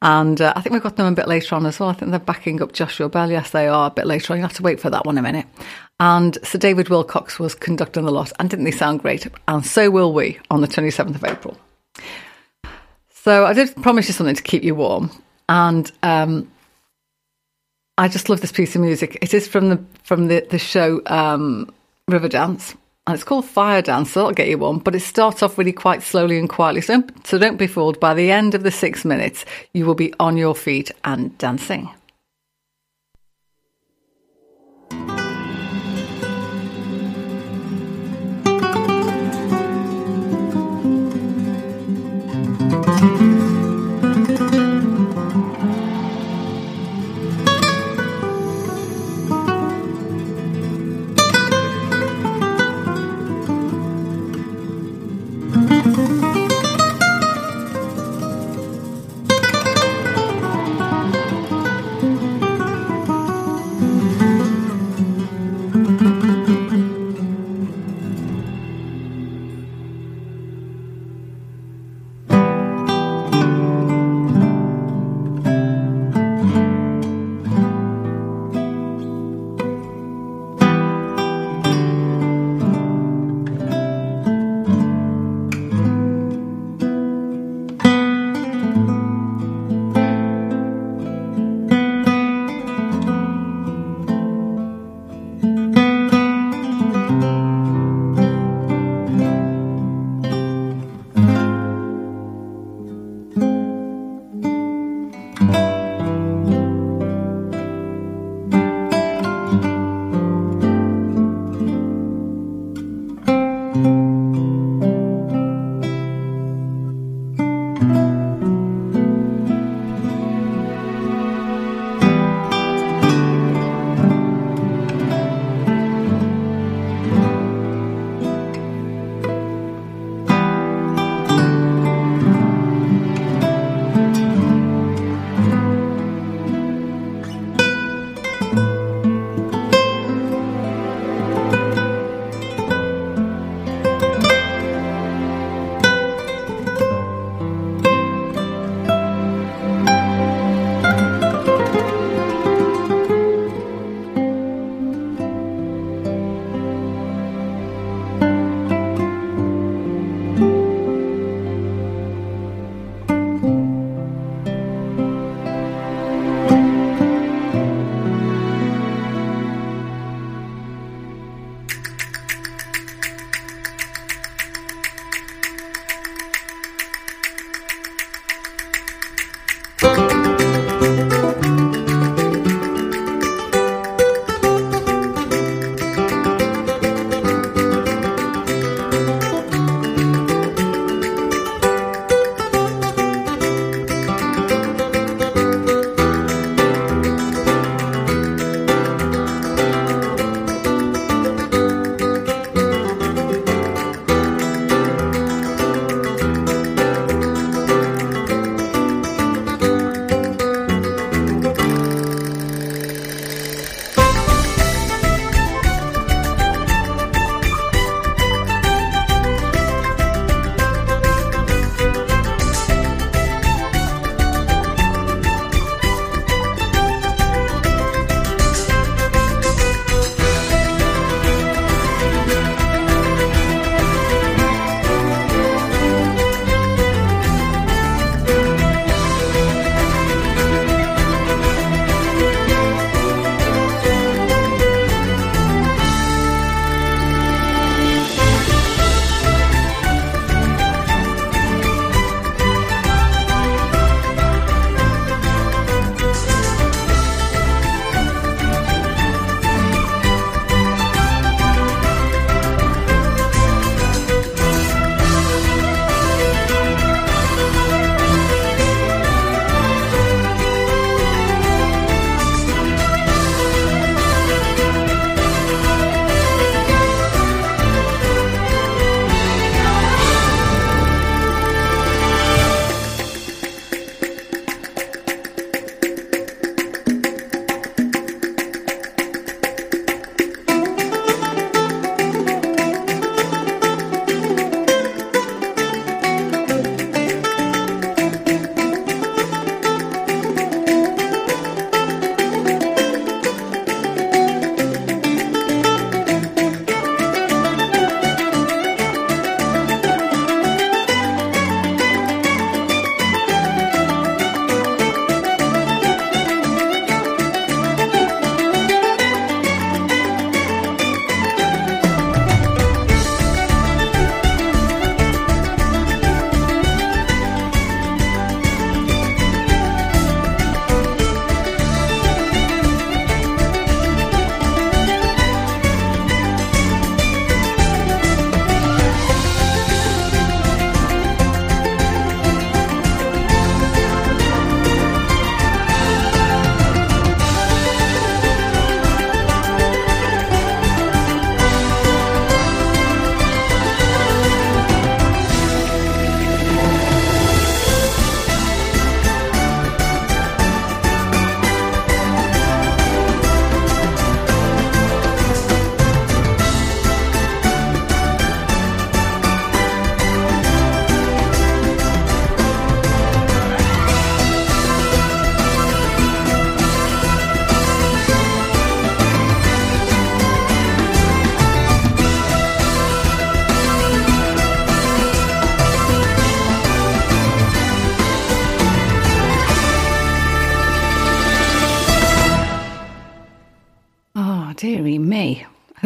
And 0.00 0.40
uh, 0.40 0.52
I 0.54 0.60
think 0.60 0.74
we've 0.74 0.82
got 0.84 0.94
them 0.94 1.12
a 1.12 1.16
bit 1.16 1.26
later 1.26 1.56
on 1.56 1.66
as 1.66 1.80
well. 1.80 1.88
I 1.88 1.94
think 1.94 2.12
they're 2.12 2.20
backing 2.20 2.62
up 2.62 2.72
Joshua 2.72 3.08
Bell. 3.08 3.28
Yes, 3.28 3.50
they 3.50 3.66
are 3.66 3.88
a 3.88 3.90
bit 3.90 4.06
later 4.06 4.32
on. 4.32 4.38
You 4.38 4.42
have 4.42 4.52
to 4.54 4.62
wait 4.62 4.78
for 4.78 4.90
that 4.90 5.04
one 5.04 5.18
a 5.18 5.22
minute. 5.22 5.46
And 5.98 6.38
Sir 6.44 6.58
David 6.58 6.86
Willcocks 6.86 7.40
was 7.40 7.56
conducting 7.56 8.04
the 8.04 8.12
lot. 8.12 8.30
And 8.38 8.48
didn't 8.48 8.66
they 8.66 8.70
sound 8.70 9.00
great? 9.00 9.26
And 9.48 9.66
so 9.66 9.90
will 9.90 10.14
we 10.14 10.38
on 10.52 10.60
the 10.60 10.68
27th 10.68 11.16
of 11.16 11.24
April. 11.24 11.58
So 13.10 13.44
I 13.44 13.54
did 13.54 13.74
promise 13.82 14.06
you 14.06 14.14
something 14.14 14.36
to 14.36 14.42
keep 14.42 14.62
you 14.62 14.76
warm. 14.76 15.10
And 15.52 15.92
um, 16.02 16.50
I 17.98 18.08
just 18.08 18.30
love 18.30 18.40
this 18.40 18.50
piece 18.50 18.74
of 18.74 18.80
music. 18.80 19.18
It 19.20 19.34
is 19.34 19.46
from 19.46 19.68
the 19.68 19.84
from 20.02 20.28
the 20.28 20.46
the 20.48 20.58
show 20.58 21.02
um, 21.04 21.70
Riverdance, 22.10 22.74
and 23.06 23.14
it's 23.14 23.22
called 23.22 23.44
Fire 23.44 23.82
Dance. 23.82 24.12
So 24.12 24.20
that'll 24.20 24.32
get 24.32 24.48
you 24.48 24.56
one. 24.56 24.78
But 24.78 24.94
it 24.94 25.00
starts 25.00 25.42
off 25.42 25.58
really 25.58 25.72
quite 25.72 26.02
slowly 26.02 26.38
and 26.38 26.48
quietly. 26.48 26.80
So 26.80 27.04
so 27.24 27.36
don't 27.36 27.58
be 27.58 27.66
fooled. 27.66 28.00
By 28.00 28.14
the 28.14 28.30
end 28.30 28.54
of 28.54 28.62
the 28.62 28.70
six 28.70 29.04
minutes, 29.04 29.44
you 29.74 29.84
will 29.84 29.94
be 29.94 30.14
on 30.18 30.38
your 30.38 30.54
feet 30.54 30.90
and 31.04 31.36
dancing. 31.36 31.90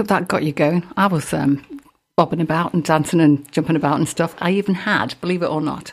That 0.06 0.28
got 0.28 0.44
you 0.44 0.52
going. 0.52 0.86
I 0.96 1.06
was 1.06 1.32
um, 1.32 1.64
bobbing 2.16 2.40
about 2.40 2.74
and 2.74 2.84
dancing 2.84 3.20
and 3.20 3.50
jumping 3.52 3.76
about 3.76 3.96
and 3.96 4.08
stuff. 4.08 4.34
I 4.38 4.52
even 4.52 4.74
had, 4.74 5.14
believe 5.20 5.42
it 5.42 5.50
or 5.50 5.60
not, 5.60 5.92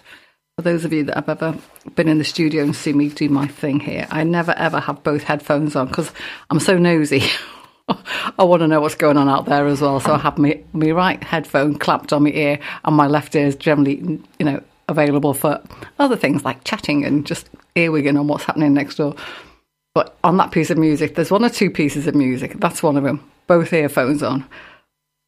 for 0.55 0.61
those 0.61 0.85
of 0.85 0.93
you 0.93 1.03
that 1.05 1.15
have 1.15 1.29
ever 1.29 1.57
been 1.95 2.07
in 2.07 2.19
the 2.19 2.23
studio 2.23 2.63
and 2.63 2.75
seen 2.75 2.97
me 2.97 3.09
do 3.09 3.27
my 3.27 3.47
thing 3.47 3.79
here, 3.79 4.07
I 4.11 4.23
never 4.23 4.51
ever 4.51 4.79
have 4.79 5.03
both 5.03 5.23
headphones 5.23 5.75
on 5.75 5.87
because 5.87 6.11
I'm 6.49 6.59
so 6.59 6.77
nosy. 6.77 7.23
I 8.37 8.43
want 8.43 8.61
to 8.61 8.67
know 8.67 8.79
what's 8.79 8.95
going 8.95 9.17
on 9.17 9.27
out 9.27 9.45
there 9.45 9.65
as 9.67 9.81
well. 9.81 9.99
So 9.99 10.13
I 10.13 10.19
have 10.19 10.37
my, 10.37 10.61
my 10.71 10.91
right 10.91 11.21
headphone 11.23 11.77
clamped 11.77 12.13
on 12.13 12.23
my 12.23 12.29
ear 12.29 12.59
and 12.85 12.95
my 12.95 13.07
left 13.07 13.35
ear 13.35 13.47
is 13.47 13.55
generally, 13.55 13.95
you 14.39 14.45
know, 14.45 14.63
available 14.87 15.33
for 15.33 15.61
other 15.99 16.15
things 16.15 16.45
like 16.45 16.63
chatting 16.63 17.03
and 17.03 17.25
just 17.25 17.49
earwigging 17.75 18.17
on 18.17 18.27
what's 18.27 18.45
happening 18.45 18.73
next 18.73 18.95
door. 18.95 19.15
But 19.93 20.17
on 20.23 20.37
that 20.37 20.51
piece 20.51 20.69
of 20.69 20.77
music, 20.77 21.15
there's 21.15 21.31
one 21.31 21.43
or 21.43 21.49
two 21.49 21.69
pieces 21.69 22.07
of 22.07 22.15
music. 22.15 22.59
That's 22.59 22.81
one 22.81 22.97
of 22.97 23.03
them. 23.03 23.29
Both 23.47 23.73
earphones 23.73 24.23
on. 24.23 24.45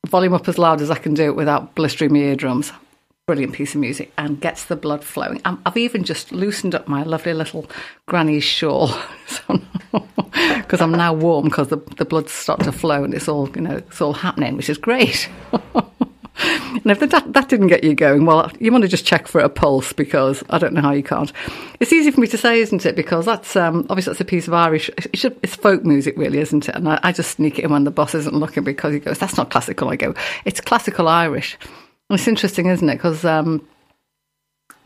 Volume 0.08 0.34
up 0.34 0.48
as 0.48 0.58
loud 0.58 0.82
as 0.82 0.92
I 0.92 0.98
can 0.98 1.14
do 1.14 1.26
it 1.26 1.36
without 1.36 1.76
blistering 1.76 2.14
my 2.14 2.20
eardrums. 2.20 2.72
Brilliant 3.28 3.54
piece 3.54 3.74
of 3.74 3.82
music 3.82 4.12
and 4.18 4.40
gets 4.40 4.66
the 4.66 4.76
blood 4.76 5.04
flowing. 5.04 5.42
I've 5.44 5.78
even 5.78 6.04
just 6.04 6.32
loosened 6.32 6.76
up 6.76 6.88
my 6.88 7.02
lovely 7.04 7.34
little 7.34 7.70
granny's 8.08 8.44
shawl 8.44 8.96
because 10.32 10.82
I'm 10.82 10.92
now 10.92 11.14
warm 11.14 11.46
because 11.46 11.70
the, 11.70 11.78
the 11.98 12.06
blood's 12.06 12.32
starting 12.32 12.66
to 12.66 12.72
flow 12.72 13.04
and 13.04 13.14
it's 13.14 13.28
all, 13.28 13.50
you 13.56 13.62
know, 13.62 13.78
it's 13.78 14.02
all 14.02 14.14
happening, 14.14 14.56
which 14.58 14.70
is 14.70 14.78
great. 14.78 15.30
And 16.38 16.92
if 16.92 17.00
that, 17.00 17.34
that 17.34 17.50
didn't 17.50 17.68
get 17.68 17.84
you 17.84 17.94
going, 17.94 18.26
well, 18.26 18.52
you 18.60 18.72
want 18.72 18.84
to 18.84 18.88
just 18.88 19.06
check 19.06 19.28
for 19.28 19.40
a 19.40 19.50
pulse 19.50 19.94
because 19.94 20.44
I 20.50 20.58
don't 20.58 20.74
know 20.74 20.82
how 20.82 20.92
you 20.92 21.04
can't. 21.04 21.32
It's 21.80 21.94
easy 21.94 22.12
for 22.12 22.20
me 22.20 22.28
to 22.28 22.38
say, 22.38 22.60
isn't 22.60 22.86
it? 22.86 22.96
Because 22.96 23.26
that's 23.26 23.56
um, 23.56 23.86
obviously 23.90 24.12
that's 24.12 24.22
a 24.22 24.26
piece 24.26 24.48
of 24.48 24.54
Irish. 24.54 24.90
It's 24.98 25.56
folk 25.56 25.86
music, 25.86 26.18
really, 26.18 26.40
isn't 26.40 26.68
it? 26.68 26.76
And 26.76 26.90
I, 26.90 27.00
I 27.04 27.12
just 27.12 27.32
sneak 27.32 27.60
it 27.60 27.66
in 27.66 27.72
when 27.72 27.86
the 27.86 27.92
boss 27.92 28.14
isn't 28.14 28.36
looking 28.36 28.64
because 28.64 28.94
he 28.94 29.00
goes, 29.00 29.20
"That's 29.20 29.38
not 29.38 29.50
classical." 29.50 29.90
I 29.90 29.96
go, 29.96 30.14
"It's 30.44 30.60
classical 30.60 31.08
Irish." 31.08 31.58
And 32.10 32.20
it's 32.20 32.28
interesting, 32.28 32.68
isn't 32.68 32.88
it? 32.88 32.96
Because 32.96 33.24
um, 33.24 33.66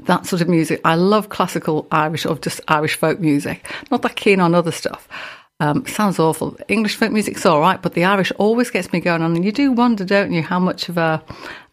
that 0.01 0.25
sort 0.25 0.41
of 0.41 0.49
music, 0.49 0.81
I 0.85 0.95
love 0.95 1.29
classical 1.29 1.87
Irish 1.91 2.25
or 2.25 2.37
just 2.37 2.61
Irish 2.67 2.95
folk 2.95 3.19
music. 3.19 3.65
Not 3.91 4.03
that 4.03 4.15
keen 4.15 4.39
on 4.39 4.55
other 4.55 4.71
stuff. 4.71 5.07
Um, 5.61 5.85
sounds 5.85 6.19
awful. 6.19 6.55
English 6.69 6.95
folk 6.95 7.11
music's 7.11 7.45
all 7.45 7.59
right, 7.59 7.81
but 7.81 7.93
the 7.93 8.05
Irish 8.05 8.31
always 8.37 8.69
gets 8.69 8.93
me 8.93 9.01
going 9.01 9.21
on. 9.21 9.35
And 9.35 9.43
you 9.43 9.51
do 9.51 9.73
wonder, 9.73 10.05
don't 10.05 10.31
you, 10.31 10.41
how 10.41 10.57
much 10.57 10.87
of 10.87 10.97
a 10.97 11.21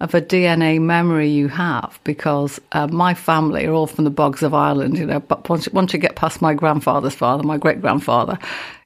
of 0.00 0.12
a 0.12 0.20
DNA 0.20 0.80
memory 0.80 1.28
you 1.28 1.46
have? 1.46 2.00
Because 2.02 2.60
uh, 2.72 2.88
my 2.88 3.14
family 3.14 3.64
are 3.64 3.72
all 3.72 3.86
from 3.86 4.02
the 4.02 4.10
bogs 4.10 4.42
of 4.42 4.54
Ireland, 4.54 4.98
you 4.98 5.06
know. 5.06 5.20
But 5.20 5.48
once 5.48 5.68
once 5.68 5.92
you 5.92 6.00
get 6.00 6.16
past 6.16 6.42
my 6.42 6.52
grandfather's 6.52 7.14
father, 7.14 7.44
my 7.44 7.58
great 7.58 7.80
grandfather, 7.80 8.40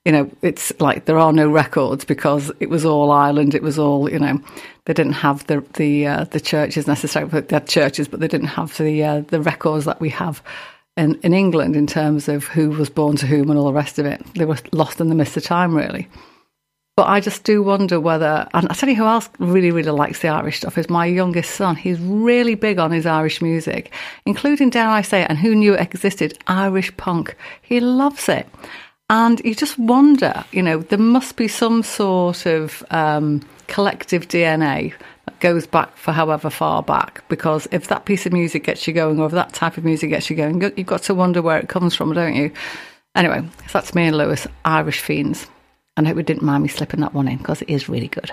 you 0.04 0.12
know, 0.12 0.30
it's 0.42 0.70
like 0.80 1.06
there 1.06 1.18
are 1.18 1.32
no 1.32 1.48
records 1.48 2.04
because 2.04 2.52
it 2.60 2.68
was 2.68 2.84
all 2.84 3.10
Ireland. 3.10 3.54
It 3.54 3.62
was 3.62 3.78
all, 3.78 4.10
you 4.10 4.18
know, 4.18 4.38
they 4.84 4.92
didn't 4.92 5.14
have 5.14 5.46
the 5.46 5.64
the 5.74 6.06
uh, 6.08 6.24
the 6.24 6.40
churches 6.40 6.86
necessarily. 6.86 7.40
They 7.40 7.56
had 7.56 7.66
churches, 7.66 8.06
but 8.06 8.20
they 8.20 8.28
didn't 8.28 8.48
have 8.48 8.76
the 8.76 9.02
uh, 9.02 9.20
the 9.22 9.40
records 9.40 9.86
that 9.86 9.98
we 9.98 10.10
have 10.10 10.42
in, 11.00 11.18
in 11.22 11.32
England 11.32 11.76
in 11.76 11.86
terms 11.86 12.28
of 12.28 12.44
who 12.44 12.70
was 12.70 12.90
born 12.90 13.16
to 13.16 13.26
whom 13.26 13.48
and 13.48 13.58
all 13.58 13.66
the 13.66 13.72
rest 13.72 13.98
of 13.98 14.06
it. 14.06 14.22
They 14.34 14.44
were 14.44 14.58
lost 14.72 15.00
in 15.00 15.08
the 15.08 15.14
mist 15.14 15.36
of 15.36 15.42
time, 15.42 15.74
really. 15.74 16.08
But 16.96 17.08
I 17.08 17.20
just 17.20 17.44
do 17.44 17.62
wonder 17.62 17.98
whether, 17.98 18.46
and 18.52 18.68
I 18.68 18.74
tell 18.74 18.88
you 18.90 18.96
who 18.96 19.06
else 19.06 19.30
really, 19.38 19.70
really 19.70 19.90
likes 19.90 20.20
the 20.20 20.28
Irish 20.28 20.58
stuff 20.58 20.76
is 20.76 20.90
my 20.90 21.06
youngest 21.06 21.52
son. 21.52 21.76
He's 21.76 21.98
really 22.00 22.54
big 22.54 22.78
on 22.78 22.90
his 22.90 23.06
Irish 23.06 23.40
music, 23.40 23.90
including, 24.26 24.68
dare 24.68 24.88
I 24.88 25.00
say, 25.00 25.24
and 25.24 25.38
who 25.38 25.54
knew 25.54 25.72
it 25.72 25.80
existed, 25.80 26.36
Irish 26.46 26.94
punk. 26.98 27.34
He 27.62 27.80
loves 27.80 28.28
it. 28.28 28.46
And 29.08 29.40
you 29.42 29.54
just 29.54 29.78
wonder, 29.78 30.44
you 30.52 30.62
know, 30.62 30.80
there 30.80 30.98
must 30.98 31.36
be 31.36 31.48
some 31.48 31.82
sort 31.82 32.44
of 32.44 32.84
um, 32.90 33.40
collective 33.66 34.28
DNA 34.28 34.92
goes 35.38 35.66
back 35.66 35.96
for 35.96 36.12
however 36.12 36.50
far 36.50 36.82
back. 36.82 37.22
Because 37.28 37.68
if 37.70 37.86
that 37.88 38.04
piece 38.04 38.26
of 38.26 38.32
music 38.32 38.64
gets 38.64 38.86
you 38.86 38.92
going, 38.92 39.20
or 39.20 39.26
if 39.26 39.32
that 39.32 39.52
type 39.52 39.76
of 39.76 39.84
music 39.84 40.10
gets 40.10 40.28
you 40.28 40.36
going, 40.36 40.60
you've 40.76 40.86
got 40.86 41.02
to 41.04 41.14
wonder 41.14 41.40
where 41.40 41.58
it 41.58 41.68
comes 41.68 41.94
from, 41.94 42.12
don't 42.12 42.34
you? 42.34 42.50
Anyway, 43.14 43.40
so 43.66 43.72
that's 43.72 43.94
me 43.94 44.06
and 44.06 44.16
Lewis, 44.16 44.46
Irish 44.64 45.00
Fiends. 45.00 45.46
And 45.96 46.06
I 46.06 46.10
hope 46.10 46.16
we 46.16 46.22
didn't 46.22 46.42
mind 46.42 46.62
me 46.62 46.68
slipping 46.68 47.00
that 47.00 47.14
one 47.14 47.28
in 47.28 47.38
because 47.38 47.62
it 47.62 47.70
is 47.70 47.88
really 47.88 48.08
good. 48.08 48.32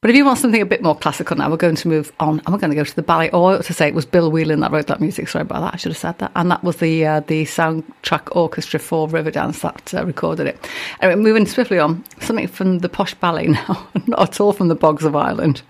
But 0.00 0.10
if 0.10 0.16
you 0.16 0.24
want 0.24 0.38
something 0.38 0.62
a 0.62 0.66
bit 0.66 0.80
more 0.80 0.96
classical 0.96 1.36
now, 1.36 1.50
we're 1.50 1.56
going 1.56 1.74
to 1.74 1.88
move 1.88 2.12
on 2.20 2.38
and 2.38 2.48
we're 2.50 2.60
going 2.60 2.70
to 2.70 2.76
go 2.76 2.84
to 2.84 2.94
the 2.94 3.02
ballet. 3.02 3.30
Or 3.30 3.58
to 3.58 3.72
say 3.72 3.88
it 3.88 3.94
was 3.94 4.06
Bill 4.06 4.30
Whelan 4.30 4.60
that 4.60 4.70
wrote 4.70 4.86
that 4.86 5.00
music. 5.00 5.26
Sorry 5.26 5.42
about 5.42 5.60
that. 5.62 5.74
I 5.74 5.76
should 5.76 5.90
have 5.90 5.98
said 5.98 6.18
that. 6.20 6.30
And 6.36 6.52
that 6.52 6.62
was 6.62 6.76
the 6.76 7.04
uh, 7.04 7.20
the 7.20 7.44
soundtrack 7.46 8.36
orchestra 8.36 8.78
for 8.78 9.08
Riverdance 9.08 9.60
that 9.62 9.92
uh, 9.94 10.06
recorded 10.06 10.46
it. 10.46 10.68
Anyway, 11.00 11.20
moving 11.20 11.46
swiftly 11.46 11.80
on, 11.80 12.04
something 12.20 12.46
from 12.46 12.78
the 12.78 12.88
posh 12.88 13.14
ballet 13.14 13.46
now, 13.48 13.88
not 14.06 14.20
at 14.20 14.40
all 14.40 14.52
from 14.52 14.68
the 14.68 14.76
bogs 14.76 15.04
of 15.04 15.16
Ireland. 15.16 15.62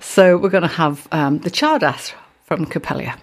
So 0.00 0.38
we're 0.38 0.48
going 0.48 0.62
to 0.62 0.68
have 0.68 1.06
um, 1.12 1.40
the 1.40 1.50
Czardas 1.50 2.14
from 2.46 2.64
Coppelia. 2.64 3.18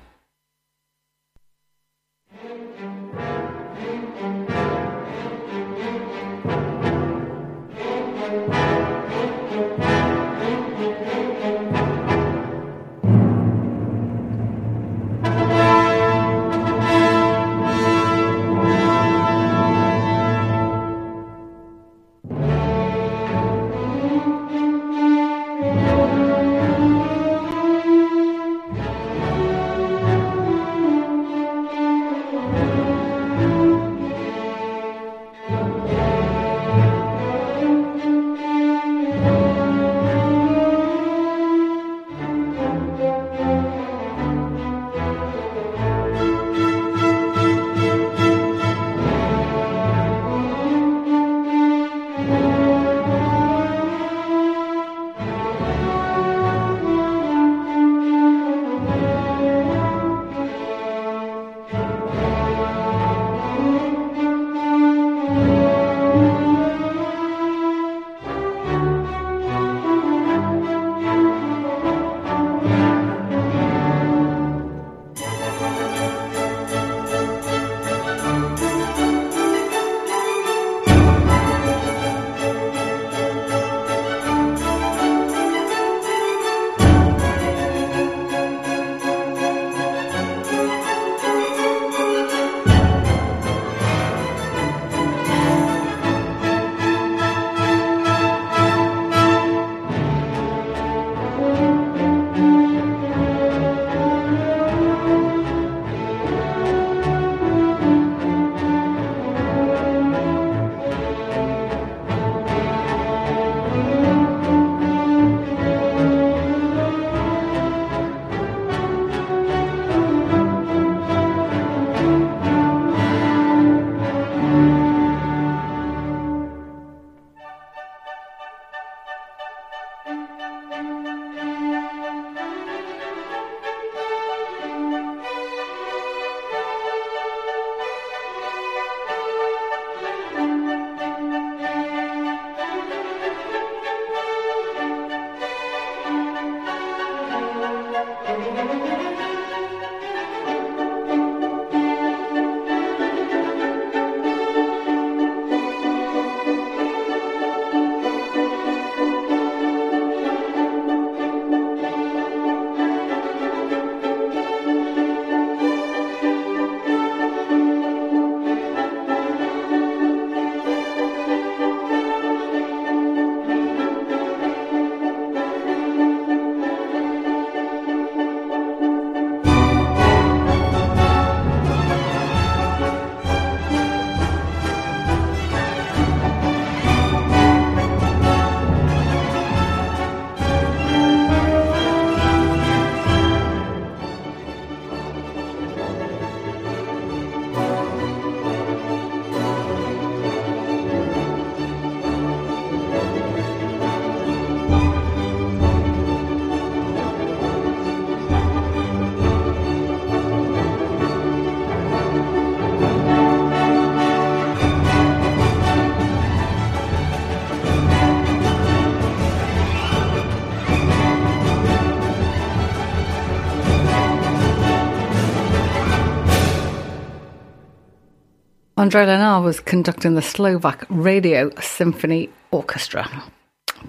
Andre 228.87 229.05
Lenárd 229.05 229.43
was 229.43 229.59
conducting 229.59 230.15
the 230.15 230.21
Slovak 230.21 230.85
Radio 230.87 231.51
Symphony 231.59 232.29
Orchestra. 232.51 233.05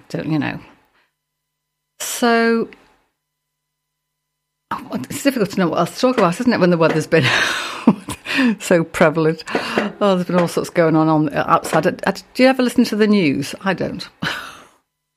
Don't 0.09 0.29
you 0.29 0.41
know? 0.41 0.59
So 2.01 2.69
oh, 4.73 4.89
it's 5.09 5.23
difficult 5.23 5.51
to 5.51 5.61
know 5.61 5.69
what 5.69 5.79
else 5.79 5.95
to 5.95 6.01
talk 6.01 6.19
about, 6.19 6.41
isn't 6.41 6.53
it, 6.53 6.59
when 6.59 6.71
the 6.71 6.77
weather's 6.77 7.07
been 7.07 7.23
so 8.59 8.83
prevalent? 8.83 9.45
Oh, 10.01 10.17
there's 10.17 10.27
been 10.27 10.41
all 10.41 10.49
sorts 10.49 10.69
going 10.69 10.97
on, 10.97 11.09
on 11.09 11.33
outside. 11.33 11.85
Do 12.35 12.43
you 12.43 12.49
ever 12.49 12.65
listen 12.65 12.83
to 12.87 12.97
the 12.97 13.07
news? 13.07 13.55
I 13.61 13.75
don't. 13.75 14.09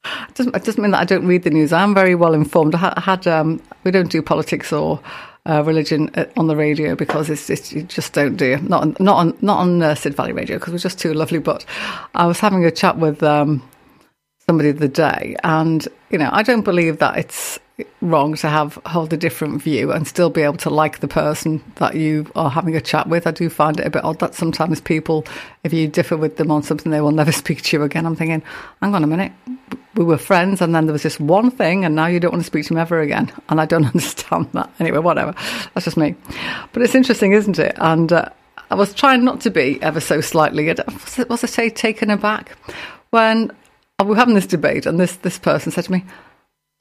It 0.04 0.36
doesn't, 0.36 0.56
it 0.56 0.64
doesn't 0.64 0.82
mean 0.82 0.92
that 0.92 1.02
I 1.02 1.06
don't 1.06 1.28
read 1.28 1.44
the 1.44 1.50
news. 1.50 1.74
I'm 1.74 1.94
very 1.94 2.16
well 2.16 2.34
informed. 2.34 2.74
I 2.74 3.00
had 3.00 3.28
um, 3.28 3.62
we 3.84 3.92
don't 3.92 4.10
do 4.12 4.22
politics 4.22 4.72
or 4.72 5.02
uh, 5.46 5.64
religion 5.64 6.10
uh, 6.16 6.26
on 6.38 6.48
the 6.48 6.56
radio 6.56 6.96
because 6.96 7.30
it's, 7.30 7.50
it's 7.50 7.74
you 7.74 7.84
just 7.84 8.14
don't 8.14 8.36
do. 8.36 8.58
Not 8.58 8.82
on, 8.82 8.98
not 9.00 9.18
on 9.18 9.38
not 9.42 9.60
on 9.60 9.82
uh, 9.82 9.96
Sid 9.96 10.16
Valley 10.16 10.34
Radio 10.34 10.58
because 10.58 10.74
we're 10.74 10.80
just 10.80 11.00
too 11.00 11.14
lovely. 11.14 11.40
But 11.40 11.66
I 12.14 12.28
was 12.28 12.40
having 12.40 12.66
a 12.66 12.72
chat 12.72 12.98
with 12.98 13.24
um, 13.24 13.68
somebody 14.46 14.72
the 14.72 14.88
day, 14.88 15.36
and 15.44 15.88
you 16.10 16.18
know 16.18 16.30
I 16.32 16.44
don't 16.44 16.64
believe 16.64 17.00
that 17.00 17.18
it's 17.18 17.60
wrong 18.02 18.36
to 18.36 18.48
have 18.48 18.76
hold 18.86 19.14
a 19.14 19.18
different 19.18 19.62
view 19.62 19.92
and 19.92 20.08
still 20.08 20.30
be 20.30 20.42
able 20.42 20.58
to 20.58 20.70
like 20.70 21.00
the 21.00 21.08
person 21.08 21.64
that 21.76 21.96
you 21.96 22.30
are 22.36 22.50
having 22.50 22.76
a 22.76 22.82
chat 22.82 23.08
with. 23.08 23.26
I 23.26 23.32
do 23.32 23.50
find 23.50 23.80
it 23.80 23.86
a 23.86 23.90
bit 23.90 24.04
odd 24.04 24.20
that 24.20 24.36
sometimes 24.36 24.82
people, 24.82 25.26
if 25.64 25.74
you 25.74 25.88
differ 25.88 26.18
with 26.18 26.38
them 26.38 26.52
on 26.52 26.64
something, 26.64 26.92
they 26.92 27.02
will 27.02 27.12
never 27.12 27.32
speak 27.44 27.62
to 27.64 27.78
you 27.78 27.84
again. 27.84 28.06
I'm 28.06 28.16
thinking, 28.16 28.44
hang 28.82 28.96
on 28.96 29.04
a 29.04 29.08
minute, 29.08 29.32
we 29.96 30.04
were 30.04 30.18
friends, 30.18 30.62
and 30.62 30.74
then 30.74 30.86
there 30.86 30.94
was 30.94 31.04
just 31.04 31.20
one 31.20 31.52
thing, 31.52 31.86
and 31.86 31.96
now 31.96 32.08
you 32.08 32.20
don't 32.20 32.32
want 32.32 32.44
to 32.44 32.48
speak 32.48 32.66
to 32.68 32.74
me 32.74 32.82
ever 32.82 33.00
again. 33.00 33.32
And 33.50 33.60
I 33.60 33.66
don't 33.66 33.86
understand 33.94 34.50
that. 34.54 34.70
Anyway, 34.80 35.00
whatever. 35.00 35.34
That's 35.74 35.86
just 35.86 35.98
me. 35.98 36.16
But 36.74 36.82
it's 36.82 36.96
interesting, 36.96 37.34
isn't 37.34 37.60
it? 37.60 37.76
And 37.78 38.12
uh, 38.12 38.30
I 38.70 38.76
was 38.76 38.94
trying 38.94 39.24
not 39.24 39.42
to 39.42 39.52
be 39.52 39.82
ever 39.82 40.00
so 40.00 40.22
slightly, 40.22 40.68
was, 40.68 41.26
was 41.30 41.44
I 41.44 41.48
say, 41.48 41.70
taken 41.70 42.10
aback 42.10 42.58
when 43.10 43.52
we 44.00 44.06
were 44.06 44.16
having 44.16 44.36
this 44.36 44.48
debate, 44.48 44.86
and 44.86 45.00
this 45.00 45.18
this 45.18 45.38
person 45.38 45.72
said 45.72 45.86
to 45.86 45.92
me 45.92 46.04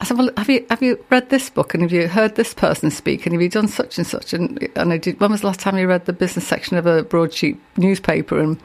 I 0.01 0.03
said, 0.03 0.17
"Well, 0.17 0.31
have 0.35 0.49
you 0.49 0.65
have 0.69 0.81
you 0.81 1.03
read 1.09 1.29
this 1.29 1.49
book 1.49 1.73
and 1.73 1.83
have 1.83 1.91
you 1.93 2.07
heard 2.07 2.35
this 2.35 2.53
person 2.53 2.89
speak 2.89 3.25
and 3.25 3.33
have 3.33 3.41
you 3.41 3.49
done 3.49 3.67
such 3.67 3.97
and 3.97 4.05
such?" 4.05 4.33
And 4.33 4.67
and 4.75 4.91
I 4.91 4.97
did. 4.97 5.19
When 5.19 5.31
was 5.31 5.41
the 5.41 5.47
last 5.47 5.59
time 5.59 5.77
you 5.77 5.87
read 5.87 6.05
the 6.05 6.13
business 6.13 6.47
section 6.47 6.75
of 6.75 6.87
a 6.87 7.03
broadsheet 7.03 7.57
newspaper? 7.77 8.39
And 8.39 8.59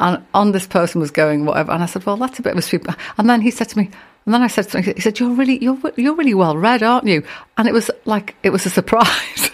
and 0.00 0.22
on 0.34 0.52
this 0.52 0.66
person 0.66 1.00
was 1.00 1.12
going 1.12 1.46
whatever. 1.46 1.70
And 1.70 1.82
I 1.82 1.86
said, 1.86 2.04
"Well, 2.04 2.16
that's 2.16 2.40
a 2.40 2.42
bit 2.42 2.52
of 2.52 2.58
a 2.58 2.62
sweep." 2.62 2.86
And 3.16 3.30
then 3.30 3.40
he 3.40 3.52
said 3.52 3.68
to 3.70 3.78
me, 3.78 3.88
and 4.26 4.34
then 4.34 4.42
I 4.42 4.48
said 4.48 4.68
to 4.70 4.80
him, 4.80 4.94
he 4.94 5.00
said, 5.00 5.20
"You're 5.20 5.34
really 5.34 5.62
you're 5.62 5.78
you're 5.96 6.14
really 6.14 6.34
well 6.34 6.56
read, 6.56 6.82
aren't 6.82 7.06
you?" 7.06 7.22
And 7.56 7.68
it 7.68 7.74
was 7.74 7.90
like 8.04 8.34
it 8.42 8.50
was 8.50 8.66
a 8.66 8.70
surprise. 8.70 9.50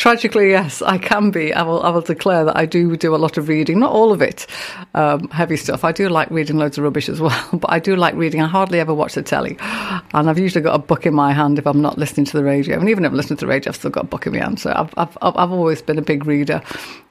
Tragically, 0.00 0.48
yes, 0.48 0.80
I 0.80 0.96
can 0.96 1.30
be. 1.30 1.52
I 1.52 1.60
will. 1.60 1.82
I 1.82 1.90
will 1.90 2.00
declare 2.00 2.46
that 2.46 2.56
I 2.56 2.64
do 2.64 2.96
do 2.96 3.14
a 3.14 3.18
lot 3.18 3.36
of 3.36 3.48
reading. 3.48 3.80
Not 3.80 3.92
all 3.92 4.12
of 4.12 4.22
it, 4.22 4.46
um, 4.94 5.28
heavy 5.28 5.58
stuff. 5.58 5.84
I 5.84 5.92
do 5.92 6.08
like 6.08 6.30
reading 6.30 6.56
loads 6.56 6.78
of 6.78 6.84
rubbish 6.84 7.10
as 7.10 7.20
well, 7.26 7.48
but 7.52 7.70
I 7.70 7.80
do 7.80 7.94
like 7.96 8.14
reading. 8.14 8.40
I 8.40 8.46
hardly 8.46 8.80
ever 8.80 8.94
watch 8.94 9.12
the 9.12 9.22
telly, 9.22 9.58
and 9.60 10.30
I've 10.30 10.38
usually 10.38 10.62
got 10.62 10.74
a 10.74 10.78
book 10.78 11.04
in 11.04 11.12
my 11.12 11.34
hand 11.34 11.58
if 11.58 11.66
I'm 11.66 11.82
not 11.82 11.98
listening 11.98 12.24
to 12.24 12.38
the 12.38 12.42
radio. 12.42 12.78
And 12.78 12.88
even 12.88 13.04
if 13.04 13.10
I'm 13.10 13.14
listening 13.14 13.36
to 13.36 13.44
the 13.44 13.50
radio, 13.50 13.68
I've 13.68 13.76
still 13.76 13.90
got 13.90 14.04
a 14.04 14.06
book 14.06 14.26
in 14.26 14.32
my 14.32 14.38
hand. 14.38 14.58
So 14.58 14.72
I've 14.74 14.94
I've, 14.96 15.18
I've 15.20 15.52
always 15.52 15.82
been 15.82 15.98
a 15.98 16.02
big 16.02 16.24
reader 16.24 16.62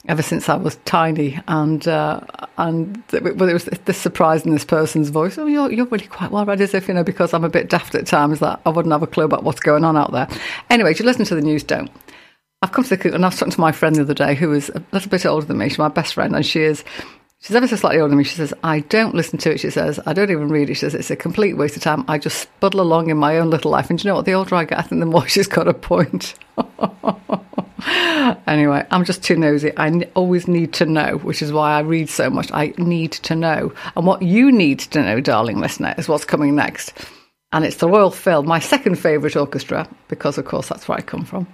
ever 0.08 0.23
since 0.23 0.49
I 0.49 0.56
was 0.56 0.78
tiny, 0.86 1.39
and 1.47 1.88
uh, 1.88 2.21
and 2.58 3.04
well, 3.12 3.49
it 3.49 3.54
was 3.54 3.65
this 3.65 3.99
surprise 3.99 4.47
in 4.47 4.52
this 4.52 4.65
person's 4.65 5.10
voice. 5.10 5.38
Oh, 5.38 5.45
you're 5.45 5.71
you're 5.71 5.86
really 5.86 6.08
quite 6.08 6.32
well 6.32 6.43
read, 6.43 6.60
as 6.60 6.73
if 6.73 6.88
you 6.88 6.95
know, 6.95 7.04
because 7.04 7.36
I'm 7.36 7.43
a 7.43 7.49
bit 7.49 7.69
daft 7.69 7.93
at 7.93 8.08
times 8.08 8.39
that 8.39 8.60
I 8.65 8.69
wouldn't 8.69 8.91
have 8.91 9.04
a 9.04 9.08
clue 9.08 9.25
about 9.25 9.43
what's 9.43 9.60
going 9.60 9.86
on 9.86 9.95
out 9.95 10.12
there. 10.12 10.28
Anyway, 10.71 10.89
if 10.89 10.99
you 10.99 11.06
listen 11.06 11.25
to 11.25 11.36
the 11.36 11.41
news, 11.41 11.62
don't. 11.62 11.91
I've 12.61 12.73
come 12.73 12.83
to 12.83 12.89
the 12.89 12.97
conclusion, 12.97 13.15
and 13.15 13.25
I 13.25 13.29
was 13.29 13.37
talking 13.37 13.53
to 13.53 13.61
my 13.61 13.71
friend 13.71 13.95
the 13.95 14.01
other 14.01 14.13
day 14.13 14.35
who 14.35 14.51
is 14.51 14.69
a 14.69 14.83
little 14.91 15.09
bit 15.09 15.25
older 15.25 15.45
than 15.45 15.57
me. 15.57 15.69
She's 15.69 15.77
my 15.77 15.87
best 15.87 16.13
friend, 16.13 16.35
and 16.35 16.45
she 16.45 16.61
is, 16.61 16.83
she's 17.39 17.55
ever 17.55 17.69
so 17.69 17.77
slightly 17.77 18.01
older 18.01 18.09
than 18.09 18.17
me. 18.17 18.25
She 18.25 18.35
says, 18.35 18.53
I 18.65 18.81
don't 18.81 19.15
listen 19.15 19.39
to 19.39 19.53
it. 19.53 19.61
She 19.61 19.69
says, 19.69 19.97
I 20.05 20.11
don't 20.11 20.29
even 20.29 20.49
read 20.49 20.69
it. 20.69 20.73
She 20.73 20.81
says, 20.81 20.93
it's 20.93 21.09
a 21.09 21.15
complete 21.15 21.55
waste 21.55 21.77
of 21.77 21.83
time. 21.83 22.03
I 22.09 22.17
just 22.17 22.49
spuddle 22.49 22.81
along 22.81 23.09
in 23.09 23.17
my 23.17 23.37
own 23.37 23.49
little 23.49 23.71
life. 23.71 23.89
And 23.89 23.97
do 23.97 24.03
you 24.03 24.11
know 24.11 24.15
what? 24.15 24.25
The 24.25 24.33
older 24.33 24.55
I 24.55 24.65
get, 24.65 24.77
I 24.77 24.81
think 24.81 24.99
the 24.99 25.05
more 25.05 25.25
she's 25.29 25.47
got 25.47 25.69
a 25.69 25.73
point. 25.73 26.35
anyway, 28.45 28.85
I'm 28.91 29.05
just 29.05 29.23
too 29.23 29.37
nosy. 29.37 29.71
I 29.77 30.09
always 30.13 30.49
need 30.49 30.73
to 30.73 30.85
know, 30.85 31.17
which 31.19 31.41
is 31.41 31.53
why 31.53 31.77
I 31.77 31.79
read 31.79 32.09
so 32.09 32.29
much. 32.29 32.51
I 32.51 32.73
need 32.77 33.13
to 33.13 33.37
know. 33.37 33.71
And 33.95 34.05
what 34.05 34.21
you 34.21 34.51
need 34.51 34.79
to 34.79 35.01
know, 35.01 35.21
darling 35.21 35.61
listener, 35.61 35.95
is 35.97 36.09
what's 36.09 36.25
coming 36.25 36.55
next. 36.55 36.91
And 37.53 37.63
it's 37.63 37.77
the 37.77 37.87
Royal 37.87 38.11
Phil, 38.11 38.43
my 38.43 38.59
second 38.59 38.99
favourite 38.99 39.37
orchestra, 39.37 39.87
because 40.09 40.37
of 40.37 40.43
course 40.45 40.67
that's 40.67 40.89
where 40.89 40.97
I 40.97 41.01
come 41.01 41.23
from 41.23 41.47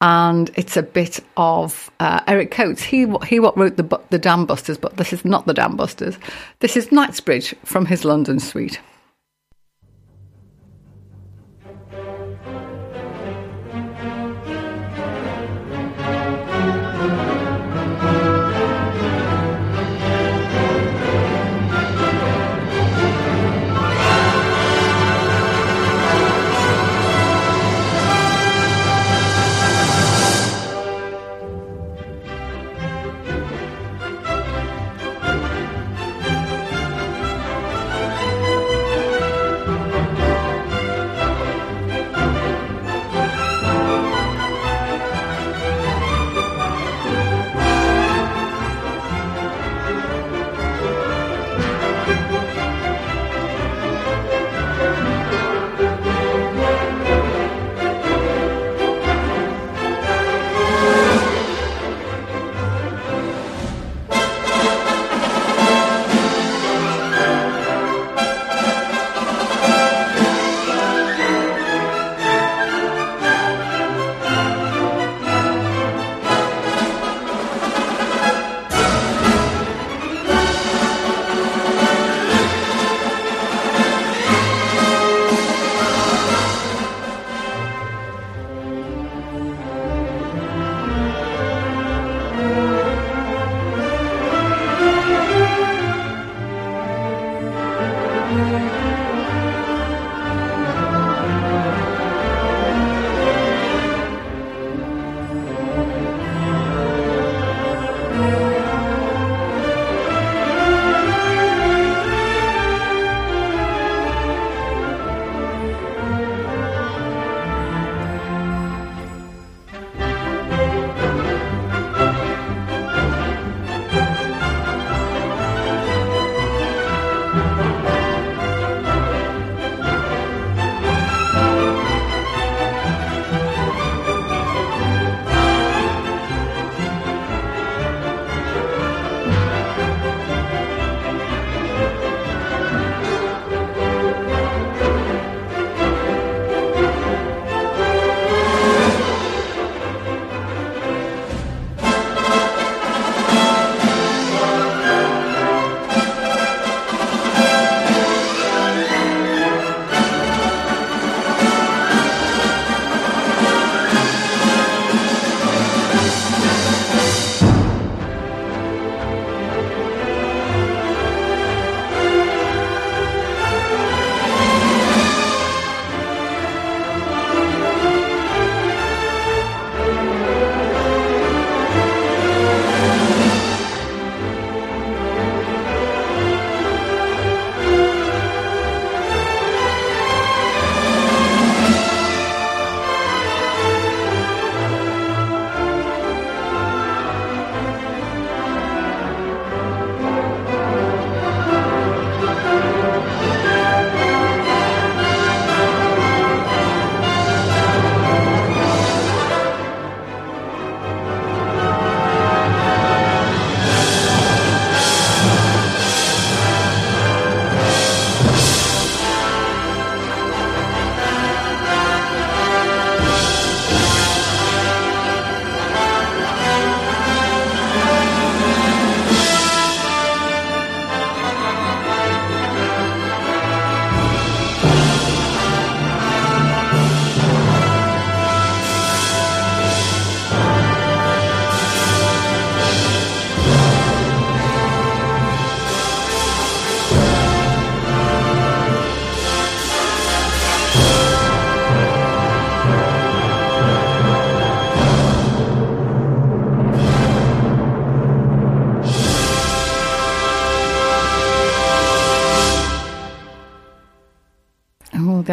and 0.00 0.50
it's 0.56 0.76
a 0.76 0.82
bit 0.82 1.20
of 1.36 1.90
uh, 2.00 2.20
Eric 2.26 2.50
Coates. 2.50 2.82
He 2.82 3.06
he 3.26 3.40
what 3.40 3.56
wrote 3.56 3.76
the 3.76 4.00
the 4.10 4.18
Dam 4.18 4.46
Busters, 4.46 4.78
but 4.78 4.96
this 4.96 5.12
is 5.12 5.24
not 5.24 5.46
the 5.46 5.54
Dam 5.54 5.76
Busters. 5.76 6.18
This 6.60 6.76
is 6.76 6.92
Knightsbridge 6.92 7.54
from 7.64 7.86
his 7.86 8.04
London 8.04 8.38
suite. 8.38 8.80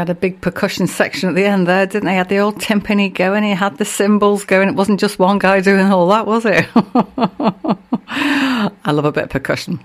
Had 0.04 0.10
a 0.10 0.20
big 0.20 0.42
percussion 0.42 0.86
section 0.86 1.30
at 1.30 1.36
the 1.36 1.46
end 1.46 1.66
there, 1.66 1.86
didn't 1.86 2.08
they? 2.08 2.16
Had 2.16 2.28
the 2.28 2.40
old 2.40 2.60
timpani 2.60 3.14
going, 3.14 3.42
he 3.44 3.52
had 3.52 3.78
the 3.78 3.86
cymbals 3.86 4.44
going. 4.44 4.68
It 4.68 4.76
wasn't 4.76 5.00
just 5.00 5.18
one 5.18 5.40
guy 5.40 5.62
doing 5.62 5.86
all 5.86 6.10
that, 6.10 6.28
was 6.28 6.46
it? 6.46 6.68
I 8.10 8.92
love 8.92 9.06
a 9.06 9.14
bit 9.14 9.24
of 9.24 9.30
percussion. 9.30 9.80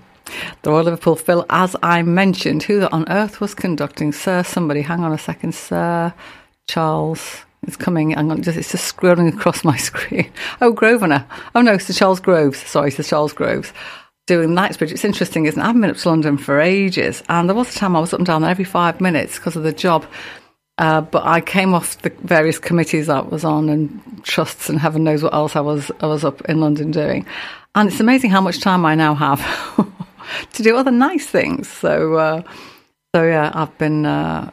The 0.61 0.71
Royal 0.71 0.83
Liverpool 0.83 1.15
Phil, 1.15 1.45
as 1.49 1.73
I 1.81 2.01
mentioned, 2.01 2.63
who 2.63 2.81
on 2.91 3.09
earth 3.09 3.39
was 3.39 3.55
conducting? 3.55 4.11
Sir, 4.11 4.43
somebody, 4.43 4.81
hang 4.81 5.05
on 5.05 5.13
a 5.13 5.17
second, 5.17 5.55
Sir 5.55 6.13
Charles. 6.67 7.45
It's 7.63 7.77
coming. 7.77 8.17
I'm 8.17 8.41
just, 8.41 8.57
it's 8.57 8.71
just 8.71 8.93
scrolling 8.93 9.33
across 9.33 9.63
my 9.63 9.77
screen. 9.89 10.29
Oh, 10.59 10.73
Grosvenor. 10.73 11.25
Oh 11.55 11.61
no, 11.61 11.77
Sir 11.77 11.93
Charles 11.93 12.19
Groves. 12.19 12.59
Sorry, 12.59 12.91
Sir 12.91 13.03
Charles 13.03 13.31
Groves 13.31 13.71
doing 14.29 14.53
Knightsbridge. 14.53 14.91
It's 14.91 15.03
interesting, 15.03 15.47
isn't 15.47 15.59
it? 15.59 15.63
I 15.63 15.67
haven't 15.67 15.81
been 15.81 15.89
up 15.89 15.97
to 15.97 16.09
London 16.09 16.37
for 16.37 16.59
ages, 16.61 17.23
and 17.29 17.49
there 17.49 17.55
was 17.55 17.75
a 17.75 17.79
time 17.79 17.95
I 17.95 17.99
was 17.99 18.13
up 18.13 18.19
and 18.19 18.27
down 18.27 18.43
there 18.43 18.51
every 18.51 18.63
five 18.63 19.01
minutes 19.01 19.37
because 19.37 19.55
of 19.55 19.63
the 19.63 19.73
job. 19.73 20.05
Uh, 20.77 21.01
but 21.01 21.25
I 21.25 21.41
came 21.41 21.73
off 21.73 21.99
the 22.03 22.11
various 22.21 22.59
committees 22.59 23.09
I 23.09 23.21
was 23.21 23.43
on 23.43 23.67
and 23.67 24.23
trusts 24.23 24.69
and 24.69 24.79
heaven 24.79 25.03
knows 25.03 25.23
what 25.23 25.33
else 25.33 25.55
I 25.55 25.59
was 25.59 25.91
I 25.99 26.05
was 26.05 26.23
up 26.23 26.41
in 26.47 26.61
London 26.61 26.91
doing, 26.91 27.25
and 27.73 27.89
it's 27.89 27.99
amazing 27.99 28.29
how 28.29 28.39
much 28.39 28.61
time 28.61 28.85
I 28.85 28.93
now 28.93 29.15
have 29.15 29.41
to 30.53 30.63
do 30.63 30.77
other 30.77 30.91
nice 30.91 31.25
things. 31.25 31.67
So, 31.67 32.13
uh, 32.15 32.43
so 33.15 33.23
yeah, 33.23 33.51
I've 33.53 33.75
been. 33.79 34.05
Uh, 34.05 34.51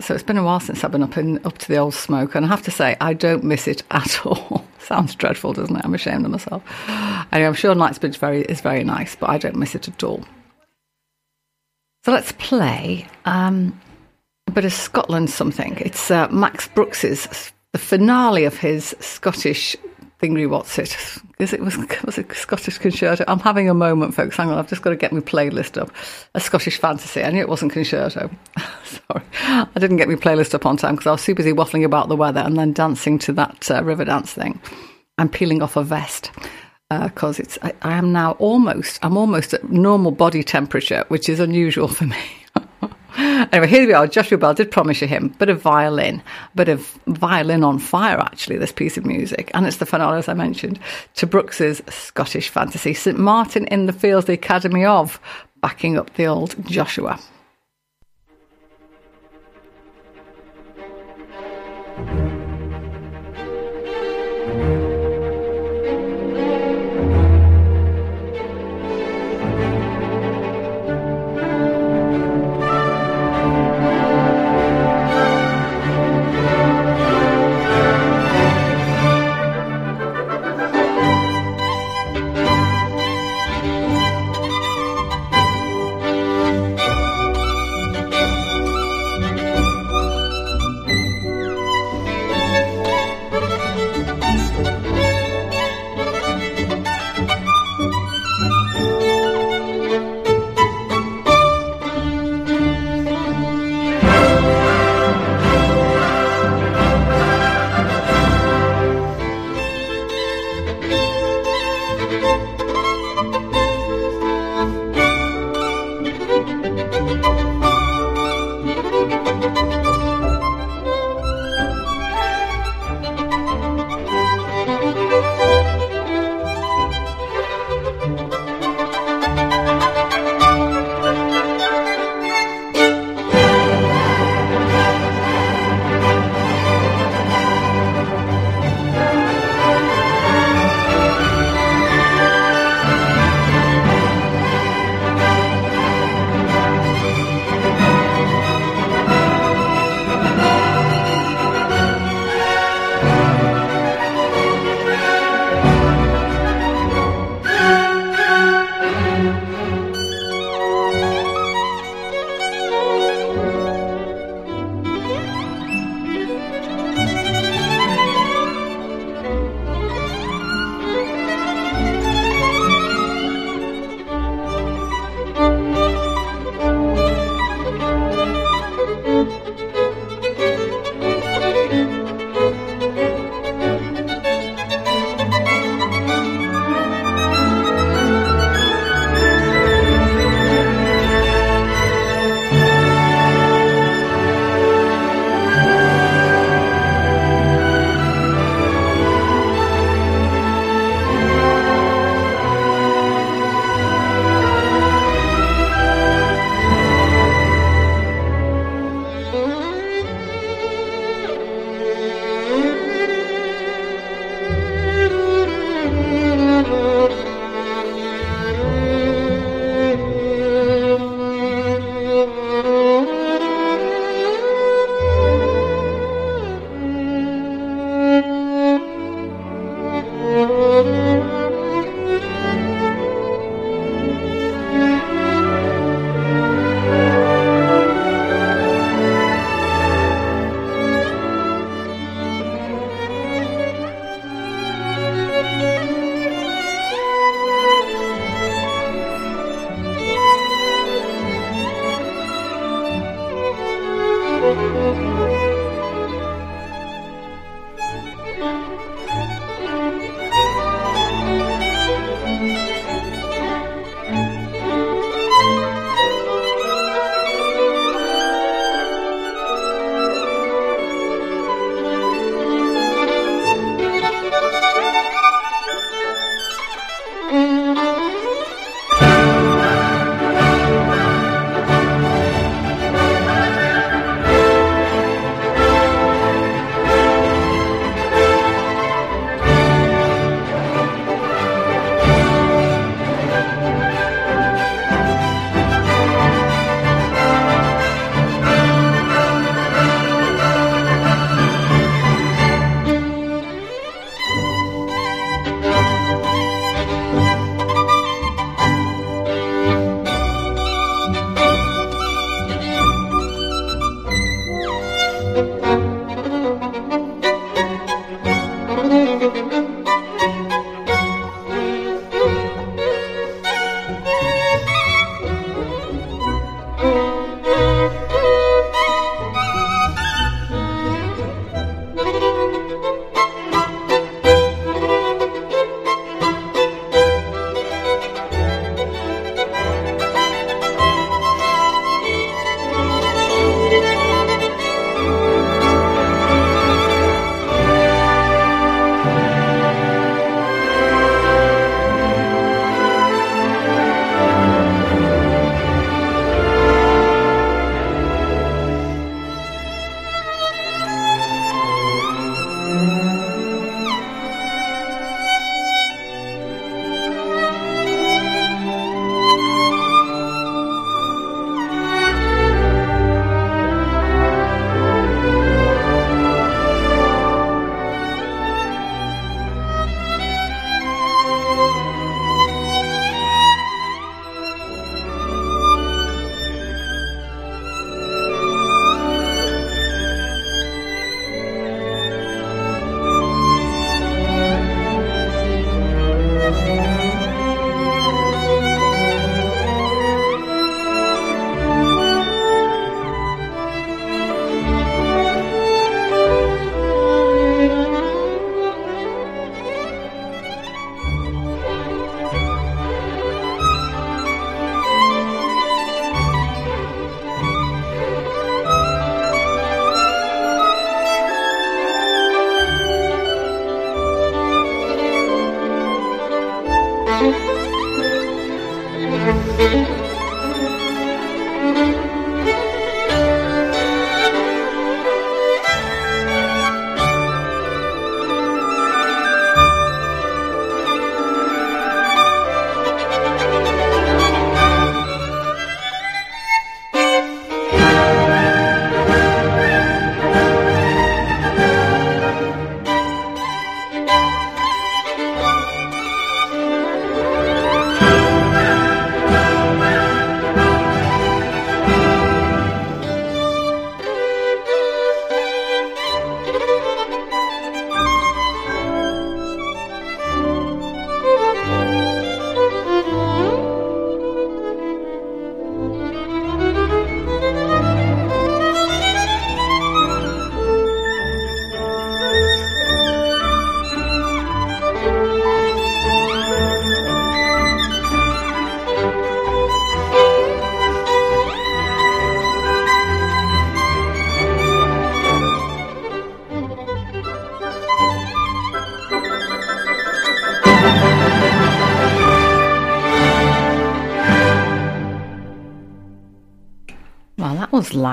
so 0.00 0.14
it's 0.14 0.22
been 0.22 0.38
a 0.38 0.44
while 0.44 0.60
since 0.60 0.84
I've 0.84 0.92
been 0.92 1.02
up 1.02 1.18
in 1.18 1.44
up 1.44 1.58
to 1.58 1.68
the 1.68 1.76
old 1.76 1.94
smoke, 1.94 2.34
and 2.34 2.46
I 2.46 2.48
have 2.48 2.62
to 2.62 2.70
say 2.70 2.96
I 2.98 3.12
don't 3.12 3.44
miss 3.44 3.68
it 3.68 3.82
at 3.90 4.24
all. 4.26 4.64
Sounds 4.78 5.14
dreadful, 5.14 5.52
doesn't 5.52 5.76
it? 5.76 5.84
I'm 5.84 5.94
ashamed 5.94 6.24
of 6.24 6.30
myself. 6.30 6.62
Anyway, 7.32 7.48
I'm 7.48 7.54
sure 7.54 7.74
Knightsbridge 7.74 8.18
very, 8.18 8.42
is 8.42 8.60
very 8.60 8.84
nice, 8.84 9.16
but 9.16 9.28
I 9.28 9.38
don't 9.38 9.56
miss 9.56 9.74
it 9.74 9.88
at 9.88 10.02
all. 10.02 10.24
So 12.04 12.12
let's 12.12 12.32
play 12.32 13.06
um, 13.24 13.78
a 14.46 14.50
bit 14.50 14.64
of 14.64 14.72
Scotland 14.72 15.30
something. 15.30 15.76
It's 15.78 16.10
uh, 16.10 16.28
Max 16.28 16.68
Bruch's, 16.68 17.52
the 17.72 17.78
finale 17.78 18.44
of 18.44 18.56
his 18.56 18.94
Scottish 19.00 19.76
thingy 20.20 20.48
what's 20.48 20.78
it? 20.78 20.96
Is 21.38 21.52
it 21.52 21.60
was 21.60 21.76
was 22.04 22.18
it 22.18 22.32
Scottish 22.32 22.78
concerto? 22.78 23.24
I'm 23.28 23.38
having 23.38 23.68
a 23.68 23.74
moment, 23.74 24.14
folks. 24.14 24.36
Hang 24.36 24.50
on, 24.50 24.58
I've 24.58 24.68
just 24.68 24.82
got 24.82 24.90
to 24.90 24.96
get 24.96 25.12
my 25.12 25.20
playlist 25.20 25.80
up. 25.80 25.90
A 26.34 26.40
Scottish 26.40 26.78
fantasy. 26.78 27.22
I 27.22 27.30
knew 27.30 27.40
it 27.40 27.48
wasn't 27.48 27.72
concerto. 27.72 28.30
Sorry, 28.84 29.24
I 29.42 29.68
didn't 29.78 29.98
get 29.98 30.08
my 30.08 30.14
playlist 30.14 30.54
up 30.54 30.66
on 30.66 30.76
time 30.76 30.96
because 30.96 31.06
I 31.06 31.12
was 31.12 31.24
too 31.24 31.34
busy 31.34 31.52
waffling 31.52 31.84
about 31.84 32.08
the 32.08 32.16
weather 32.16 32.40
and 32.40 32.56
then 32.56 32.72
dancing 32.72 33.18
to 33.20 33.32
that 33.34 33.70
uh, 33.70 33.82
river 33.84 34.04
dance 34.04 34.32
thing. 34.32 34.60
I'm 35.18 35.28
peeling 35.28 35.62
off 35.62 35.76
a 35.76 35.82
vest 35.82 36.30
because 36.90 37.38
uh, 37.38 37.42
it's 37.42 37.58
I, 37.62 37.74
I, 37.82 37.94
am 37.94 38.12
now 38.12 38.32
almost 38.32 38.98
I'm 39.02 39.16
almost 39.16 39.52
at 39.54 39.70
normal 39.70 40.10
body 40.10 40.42
temperature, 40.42 41.04
which 41.08 41.28
is 41.28 41.38
unusual 41.38 41.88
for 41.88 42.04
me. 42.04 42.18
Anyway, 43.16 43.66
here 43.66 43.86
we 43.86 43.92
are. 43.92 44.06
Joshua 44.06 44.36
Bell 44.38 44.54
did 44.54 44.70
promise 44.70 45.00
you 45.00 45.08
him, 45.08 45.28
bit 45.38 45.48
of 45.48 45.62
violin, 45.62 46.22
bit 46.54 46.68
of 46.68 46.86
violin 47.06 47.64
on 47.64 47.78
fire. 47.78 48.18
Actually, 48.18 48.58
this 48.58 48.72
piece 48.72 48.96
of 48.96 49.06
music, 49.06 49.50
and 49.54 49.66
it's 49.66 49.78
the 49.78 49.86
finale 49.86 50.18
as 50.18 50.28
I 50.28 50.34
mentioned 50.34 50.78
to 51.14 51.26
Bruch's 51.26 51.80
Scottish 51.88 52.48
fantasy. 52.48 52.92
St 52.94 53.18
Martin 53.18 53.66
in 53.68 53.86
the 53.86 53.92
Fields, 53.92 54.26
the 54.26 54.34
Academy 54.34 54.84
of, 54.84 55.18
backing 55.60 55.96
up 55.96 56.14
the 56.14 56.26
old 56.26 56.54
Joshua. 56.66 57.18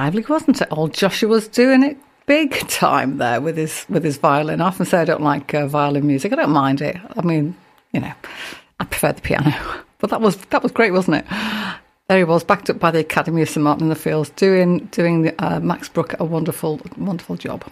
Lively, 0.05 0.23
wasn't 0.29 0.61
it? 0.61 0.67
Old 0.69 0.93
Joshua's 0.93 1.47
doing 1.47 1.81
it 1.81 1.97
big 2.27 2.55
time 2.67 3.17
there 3.17 3.41
with 3.41 3.57
his 3.57 3.85
with 3.89 4.03
his 4.03 4.17
violin. 4.17 4.61
I 4.61 4.67
often 4.67 4.85
say 4.85 4.99
I 4.99 5.05
don't 5.05 5.23
like 5.23 5.53
uh, 5.53 5.67
violin 5.67 6.05
music. 6.05 6.31
I 6.31 6.35
don't 6.35 6.51
mind 6.51 6.81
it. 6.81 6.95
I 7.17 7.21
mean, 7.21 7.55
you 7.91 8.01
know, 8.01 8.13
I 8.79 8.85
prefer 8.85 9.13
the 9.13 9.21
piano. 9.21 9.53
But 9.97 10.09
that 10.09 10.21
was 10.21 10.35
that 10.51 10.61
was 10.61 10.73
great, 10.73 10.91
wasn't 10.91 11.17
it? 11.17 11.25
There 12.09 12.17
he 12.17 12.25
was, 12.25 12.43
backed 12.43 12.69
up 12.69 12.77
by 12.77 12.91
the 12.91 12.99
Academy 12.99 13.41
of 13.41 13.49
St 13.49 13.63
Martin 13.63 13.85
in 13.85 13.89
the 13.89 13.95
Fields, 13.95 14.29
doing 14.31 14.79
doing 14.91 15.21
the, 15.23 15.43
uh, 15.43 15.59
Max 15.61 15.87
Bruch 15.89 16.13
a 16.19 16.25
wonderful 16.25 16.81
wonderful 16.97 17.37
job. 17.37 17.63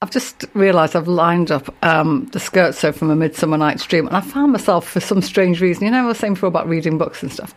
I've 0.00 0.10
just 0.10 0.46
realised 0.54 0.96
I've 0.96 1.06
lined 1.06 1.50
up 1.52 1.72
um, 1.84 2.26
the 2.32 2.40
scherzo 2.40 2.92
from 2.92 3.10
A 3.10 3.16
Midsummer 3.16 3.58
Night's 3.58 3.86
Dream, 3.86 4.06
and 4.08 4.16
I 4.16 4.22
found 4.22 4.50
myself 4.52 4.88
for 4.88 4.98
some 4.98 5.22
strange 5.22 5.60
reason. 5.60 5.84
You 5.84 5.90
know, 5.90 6.04
I 6.04 6.06
was 6.06 6.18
saying 6.18 6.34
before 6.34 6.48
about 6.48 6.68
reading 6.68 6.98
books 6.98 7.22
and 7.22 7.30
stuff. 7.30 7.54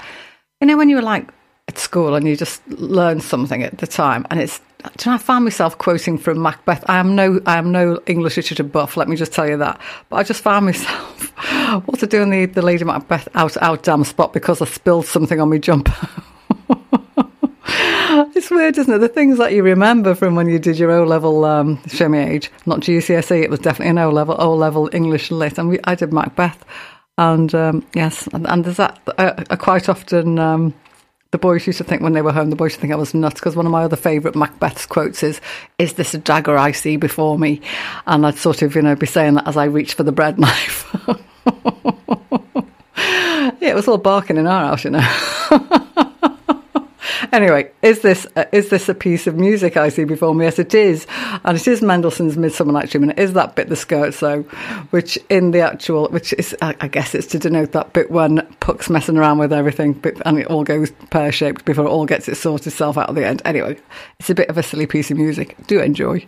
You 0.60 0.68
know, 0.68 0.78
when 0.78 0.90
you 0.90 0.98
were 0.98 1.02
like 1.02 1.32
at 1.68 1.78
school 1.78 2.16
and 2.16 2.28
you 2.28 2.36
just 2.36 2.66
learn 2.68 3.20
something 3.20 3.64
at 3.64 3.78
the 3.78 3.88
time. 3.88 4.26
And 4.30 4.40
it's, 4.40 4.62
I 5.06 5.18
found 5.18 5.44
myself 5.44 5.78
quoting 5.78 6.18
from 6.18 6.42
Macbeth. 6.42 6.84
I 6.88 6.98
am 6.98 7.16
no, 7.16 7.42
I 7.46 7.58
am 7.58 7.72
no 7.72 8.00
English 8.06 8.38
literature 8.38 8.64
buff. 8.64 8.96
Let 8.96 9.10
me 9.10 9.16
just 9.16 9.34
tell 9.34 9.48
you 9.48 9.58
that. 9.58 9.80
But 10.10 10.18
I 10.18 10.24
just 10.24 10.42
found 10.42 10.66
myself 10.66 11.30
what 11.86 12.00
to 12.00 12.08
do 12.08 12.26
the, 12.26 12.46
the 12.46 12.62
Lady 12.62 12.84
Macbeth 12.84 13.28
out, 13.36 13.58
out 13.58 13.84
damn 13.84 14.04
spot 14.04 14.34
because 14.34 14.62
I 14.62 14.66
spilled 14.66 15.06
something 15.06 15.40
on 15.42 15.50
my 15.50 15.58
jumper. 15.58 15.94
it's 18.36 18.50
weird, 18.50 18.78
isn't 18.78 18.94
it? 18.94 19.00
The 19.00 19.10
things 19.10 19.38
that 19.38 19.54
you 19.54 19.64
remember 19.64 20.16
from 20.16 20.36
when 20.36 20.48
you 20.48 20.60
did 20.60 20.80
your 20.80 20.92
O 20.92 21.04
level, 21.04 21.44
um, 21.44 21.82
show 21.88 22.08
me 22.08 22.20
age, 22.20 22.52
not 22.66 22.80
GCSE, 22.80 23.44
it 23.44 23.50
was 23.50 23.60
definitely 23.60 23.92
an 23.92 23.98
O 23.98 24.10
level, 24.10 24.36
O 24.40 24.54
level 24.54 24.90
English 24.94 25.32
lit. 25.32 25.58
And 25.58 25.70
we, 25.70 25.80
I 25.84 25.96
did 25.96 26.14
Macbeth. 26.14 26.64
And 27.18 27.54
um, 27.56 27.86
yes, 27.96 28.28
and, 28.28 28.48
and, 28.48 28.64
there's 28.64 28.78
that 28.78 29.00
uh, 29.18 29.56
quite 29.58 29.90
often. 29.90 30.38
Um, 30.38 30.74
the 31.32 31.38
boys 31.38 31.68
used 31.68 31.78
to 31.80 31.84
think 31.84 32.02
when 32.02 32.14
they 32.14 32.22
were 32.22 32.32
home, 32.32 32.50
the 32.50 32.56
boys 32.56 32.72
used 32.72 32.76
to 32.76 32.82
think 32.82 32.94
I 32.94 32.98
was 32.98 33.14
nuts 33.14 33.40
because 33.40 33.56
one 33.56 33.66
of 33.66 33.72
my 33.72 33.84
other 33.84 33.96
favourite 33.96 34.36
Macbeth's 34.36 34.86
quotes 34.86 35.24
is, 35.24 35.42
Is 35.78 35.94
this 35.94 36.14
a 36.14 36.18
dagger 36.18 36.58
I 36.58 36.72
see 36.72 36.98
before 36.98 37.38
me? 37.38 37.62
And 38.06 38.26
I'd 38.26 38.38
sort 38.38 38.62
of, 38.62 38.76
you 38.76 38.82
know, 38.82 38.96
be 38.96 39.06
saying 39.06 39.34
that 39.36 39.48
as 39.48 39.58
I 39.58 39.66
reached 39.66 39.96
for 39.96 40.04
the 40.04 40.12
bread 40.12 40.40
knife. 40.40 40.86
yeah, 42.98 43.52
it 43.62 43.76
was 43.76 43.88
all 43.88 43.98
barking 43.98 44.38
in 44.38 44.48
our 44.48 44.68
house, 44.68 44.84
you 44.84 44.92
know. 44.92 45.08
anyway, 47.32 47.72
is 47.82 48.02
this 48.02 48.28
uh, 48.36 48.46
is 48.52 48.70
this 48.70 48.90
a 48.90 48.94
piece 48.94 49.28
of 49.28 49.36
music 49.36 49.78
I 49.78 49.90
see 49.90 50.04
before 50.04 50.34
me? 50.34 50.46
Yes, 50.46 50.60
it 50.60 50.74
is, 50.74 51.08
and 51.44 51.58
it 51.58 51.68
is 51.68 51.82
Mendelssohn's 51.82 52.38
Midsummer 52.38 52.72
Night's 52.72 52.92
Dream, 52.92 53.04
and 53.04 53.12
it 53.12 53.20
is 53.20 53.34
that 53.34 53.56
bit, 53.56 53.70
the 53.70 53.76
scherzo, 53.76 54.14
so, 54.14 54.42
which 54.92 55.18
in 55.30 55.52
the 55.52 55.62
actual, 55.62 56.08
which 56.10 56.34
is, 56.34 56.56
I, 56.62 56.76
I 56.80 56.88
guess 56.88 57.16
it's 57.16 57.28
to 57.28 57.40
denote 57.40 57.72
that 57.74 57.94
bit 57.94 58.12
when 58.12 58.46
Puck's 58.60 58.90
messing 58.90 59.18
around 59.18 59.38
with 59.40 59.54
everything, 59.54 60.02
and 60.26 60.40
it 60.40 60.48
all 60.48 60.64
goes 60.64 60.92
pear 61.10 61.32
shaped 61.32 61.66
before 61.66 61.86
it 61.86 61.90
all 61.90 62.06
gets 62.06 62.28
its 62.28 62.40
sorted 62.40 62.68
itself 62.68 62.98
out 62.98 63.10
at 63.10 63.16
the 63.16 63.26
end. 63.26 63.42
Anyway, 63.46 63.78
it's 64.20 64.30
a 64.30 64.36
bit 64.36 64.50
of 64.50 64.58
a 64.58 64.64
silly 64.64 64.88
piece 64.88 65.12
of 65.12 65.18
music. 65.18 65.56
Do 65.68 65.80
enjoy. 65.80 66.26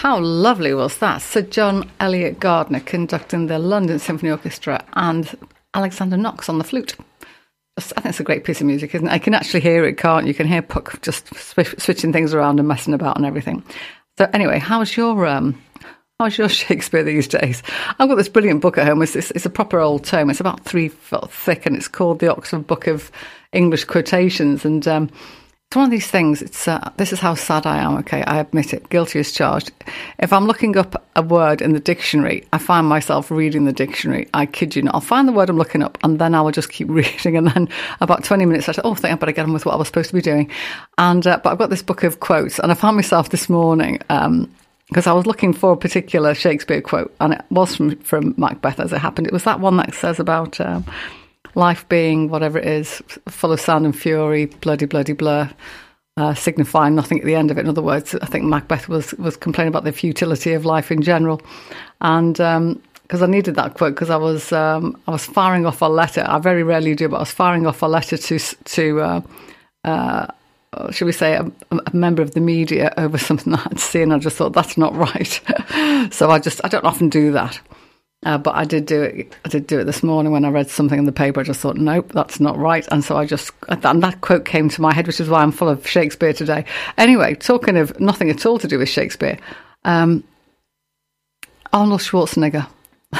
How 0.00 0.18
lovely 0.18 0.72
was 0.72 0.96
that? 0.96 1.18
Sir 1.18 1.42
John 1.42 1.90
Eliot 2.00 2.40
Gardiner 2.40 2.80
conducting 2.80 3.48
the 3.48 3.58
London 3.58 3.98
Symphony 3.98 4.30
Orchestra 4.30 4.82
and 4.94 5.36
Alexander 5.74 6.16
Knox 6.16 6.48
on 6.48 6.56
the 6.56 6.64
flute. 6.64 6.94
I 7.76 7.82
think 7.82 8.06
it's 8.06 8.18
a 8.18 8.24
great 8.24 8.44
piece 8.44 8.62
of 8.62 8.66
music, 8.66 8.94
isn't 8.94 9.06
it? 9.06 9.12
I 9.12 9.18
can 9.18 9.34
actually 9.34 9.60
hear 9.60 9.84
it, 9.84 9.98
can't 9.98 10.24
you? 10.24 10.28
You 10.28 10.34
can 10.34 10.46
hear 10.46 10.62
Puck 10.62 11.02
just 11.02 11.28
switching 11.36 12.14
things 12.14 12.32
around 12.32 12.58
and 12.58 12.66
messing 12.66 12.94
about 12.94 13.18
and 13.18 13.26
everything. 13.26 13.62
So, 14.16 14.26
anyway, 14.32 14.58
how's 14.58 14.96
your 14.96 15.26
um, 15.26 15.62
how's 16.18 16.38
your 16.38 16.48
Shakespeare 16.48 17.04
these 17.04 17.28
days? 17.28 17.62
I've 17.98 18.08
got 18.08 18.14
this 18.14 18.30
brilliant 18.30 18.62
book 18.62 18.78
at 18.78 18.86
home. 18.86 19.02
It's, 19.02 19.14
it's, 19.14 19.30
it's 19.32 19.44
a 19.44 19.50
proper 19.50 19.80
old 19.80 20.04
tome. 20.04 20.30
It's 20.30 20.40
about 20.40 20.64
three 20.64 20.88
foot 20.88 21.30
thick, 21.30 21.66
and 21.66 21.76
it's 21.76 21.88
called 21.88 22.20
the 22.20 22.32
Oxford 22.32 22.66
Book 22.66 22.86
of 22.86 23.12
English 23.52 23.84
Quotations. 23.84 24.64
And 24.64 24.88
um, 24.88 25.10
it's 25.70 25.76
one 25.76 25.84
of 25.84 25.92
these 25.92 26.08
things. 26.08 26.42
It's 26.42 26.66
uh, 26.66 26.90
this 26.96 27.12
is 27.12 27.20
how 27.20 27.36
sad 27.36 27.64
I 27.64 27.78
am. 27.78 27.96
Okay, 27.98 28.24
I 28.24 28.40
admit 28.40 28.74
it. 28.74 28.88
Guilty 28.88 29.20
as 29.20 29.30
charged. 29.30 29.70
If 30.18 30.32
I'm 30.32 30.48
looking 30.48 30.76
up 30.76 31.06
a 31.14 31.22
word 31.22 31.62
in 31.62 31.74
the 31.74 31.78
dictionary, 31.78 32.44
I 32.52 32.58
find 32.58 32.88
myself 32.88 33.30
reading 33.30 33.66
the 33.66 33.72
dictionary. 33.72 34.28
I 34.34 34.46
kid 34.46 34.74
you 34.74 34.82
not. 34.82 34.96
I'll 34.96 35.00
find 35.00 35.28
the 35.28 35.32
word 35.32 35.48
I'm 35.48 35.56
looking 35.56 35.84
up, 35.84 35.96
and 36.02 36.18
then 36.18 36.34
I 36.34 36.40
will 36.40 36.50
just 36.50 36.72
keep 36.72 36.88
reading. 36.90 37.36
And 37.36 37.46
then 37.46 37.68
about 38.00 38.24
20 38.24 38.46
minutes 38.46 38.66
later, 38.66 38.80
oh, 38.82 38.94
I 38.94 38.96
think 38.96 39.12
I 39.12 39.14
better 39.14 39.30
get 39.30 39.44
on 39.44 39.52
with 39.52 39.64
what 39.64 39.74
I 39.74 39.76
was 39.76 39.86
supposed 39.86 40.08
to 40.08 40.16
be 40.16 40.20
doing. 40.20 40.50
And 40.98 41.24
uh, 41.24 41.38
but 41.40 41.50
I've 41.52 41.58
got 41.58 41.70
this 41.70 41.82
book 41.82 42.02
of 42.02 42.18
quotes, 42.18 42.58
and 42.58 42.72
I 42.72 42.74
found 42.74 42.96
myself 42.96 43.30
this 43.30 43.48
morning. 43.48 44.00
Um, 44.08 44.52
because 44.88 45.06
I 45.06 45.12
was 45.12 45.24
looking 45.24 45.52
for 45.52 45.74
a 45.74 45.76
particular 45.76 46.34
Shakespeare 46.34 46.80
quote, 46.80 47.14
and 47.20 47.34
it 47.34 47.44
was 47.48 47.76
from, 47.76 47.94
from 47.98 48.34
Macbeth 48.36 48.80
as 48.80 48.92
it 48.92 48.98
happened. 48.98 49.28
It 49.28 49.32
was 49.32 49.44
that 49.44 49.60
one 49.60 49.76
that 49.76 49.94
says 49.94 50.18
about 50.18 50.60
um, 50.60 50.84
life 51.54 51.88
being 51.88 52.28
whatever 52.28 52.58
it 52.58 52.66
is, 52.66 53.02
full 53.28 53.52
of 53.52 53.60
sound 53.60 53.84
and 53.84 53.96
fury, 53.96 54.46
bloody, 54.46 54.86
bloody 54.86 55.12
blur, 55.12 55.50
uh, 56.16 56.34
signifying 56.34 56.94
nothing 56.94 57.18
at 57.18 57.24
the 57.24 57.34
end 57.34 57.50
of 57.50 57.58
it. 57.58 57.62
In 57.62 57.68
other 57.68 57.82
words, 57.82 58.14
I 58.16 58.26
think 58.26 58.44
Macbeth 58.44 58.88
was 58.88 59.14
was 59.14 59.36
complaining 59.36 59.68
about 59.68 59.84
the 59.84 59.92
futility 59.92 60.52
of 60.52 60.64
life 60.64 60.90
in 60.90 61.02
general, 61.02 61.40
and 62.00 62.34
because 62.34 63.22
um, 63.22 63.22
I 63.22 63.26
needed 63.26 63.54
that 63.56 63.74
quote 63.74 63.94
because 63.94 64.10
I 64.10 64.16
was 64.16 64.52
um, 64.52 65.00
I 65.06 65.12
was 65.12 65.24
firing 65.24 65.66
off 65.66 65.82
a 65.82 65.86
letter. 65.86 66.24
I 66.26 66.38
very 66.38 66.62
rarely 66.62 66.94
do, 66.94 67.08
but 67.08 67.16
I 67.16 67.20
was 67.20 67.30
firing 67.30 67.66
off 67.66 67.82
a 67.82 67.86
letter 67.86 68.16
to 68.16 68.38
to. 68.38 69.00
Uh, 69.00 69.20
uh, 69.84 70.26
should 70.92 71.06
we 71.06 71.12
say, 71.12 71.34
a, 71.34 71.50
a, 71.72 71.96
member 71.96 72.22
of 72.22 72.34
the 72.34 72.40
media 72.40 72.94
over 72.96 73.18
something 73.18 73.52
that 73.52 73.66
I'd 73.66 73.80
seen. 73.80 74.12
I 74.12 74.18
just 74.18 74.36
thought 74.36 74.52
that's 74.52 74.78
not 74.78 74.94
right. 74.94 76.12
so 76.12 76.30
I 76.30 76.38
just 76.38 76.60
I 76.64 76.68
don't 76.68 76.84
often 76.84 77.08
do 77.08 77.32
that. 77.32 77.58
Uh, 78.22 78.36
but 78.36 78.54
I 78.54 78.64
did 78.66 78.84
do 78.84 79.02
it. 79.02 79.34
I 79.46 79.48
did 79.48 79.66
do 79.66 79.80
it 79.80 79.84
this 79.84 80.02
morning 80.02 80.30
when 80.30 80.44
I 80.44 80.50
read 80.50 80.68
something 80.68 80.98
in 80.98 81.06
the 81.06 81.12
paper. 81.12 81.40
I 81.40 81.42
just 81.42 81.60
thought, 81.60 81.78
nope, 81.78 82.12
that's 82.12 82.38
not 82.38 82.58
right. 82.58 82.86
And 82.90 83.02
so 83.02 83.16
I 83.16 83.24
just 83.24 83.50
and 83.68 84.02
that 84.02 84.20
quote 84.20 84.44
came 84.44 84.68
to 84.68 84.82
my 84.82 84.92
head, 84.92 85.06
which 85.06 85.20
is 85.20 85.30
why 85.30 85.40
I'm 85.40 85.52
full 85.52 85.70
of 85.70 85.86
Shakespeare 85.86 86.34
today. 86.34 86.66
Anyway, 86.98 87.34
talking 87.34 87.78
of 87.78 87.98
nothing 87.98 88.28
at 88.28 88.44
all 88.44 88.58
to 88.58 88.68
do 88.68 88.78
with 88.78 88.90
Shakespeare, 88.90 89.38
um, 89.84 90.22
Arnold 91.72 92.02
Schwarzenegger. 92.02 92.66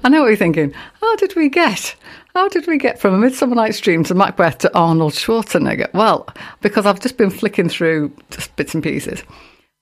I 0.00 0.08
know 0.10 0.20
what 0.20 0.28
you're 0.28 0.36
thinking. 0.36 0.74
How 1.00 1.16
did 1.16 1.34
we 1.36 1.48
get? 1.48 1.96
How 2.34 2.48
did 2.48 2.66
we 2.66 2.76
get 2.76 3.00
from 3.00 3.14
A 3.14 3.18
Midsummer 3.18 3.54
Night's 3.54 3.80
Dream 3.80 4.04
to 4.04 4.14
Macbeth 4.14 4.58
to 4.58 4.78
Arnold 4.78 5.14
Schwarzenegger? 5.14 5.92
Well, 5.94 6.28
because 6.60 6.84
I've 6.84 7.00
just 7.00 7.16
been 7.16 7.30
flicking 7.30 7.70
through 7.70 8.12
just 8.30 8.54
bits 8.56 8.74
and 8.74 8.82
pieces. 8.82 9.22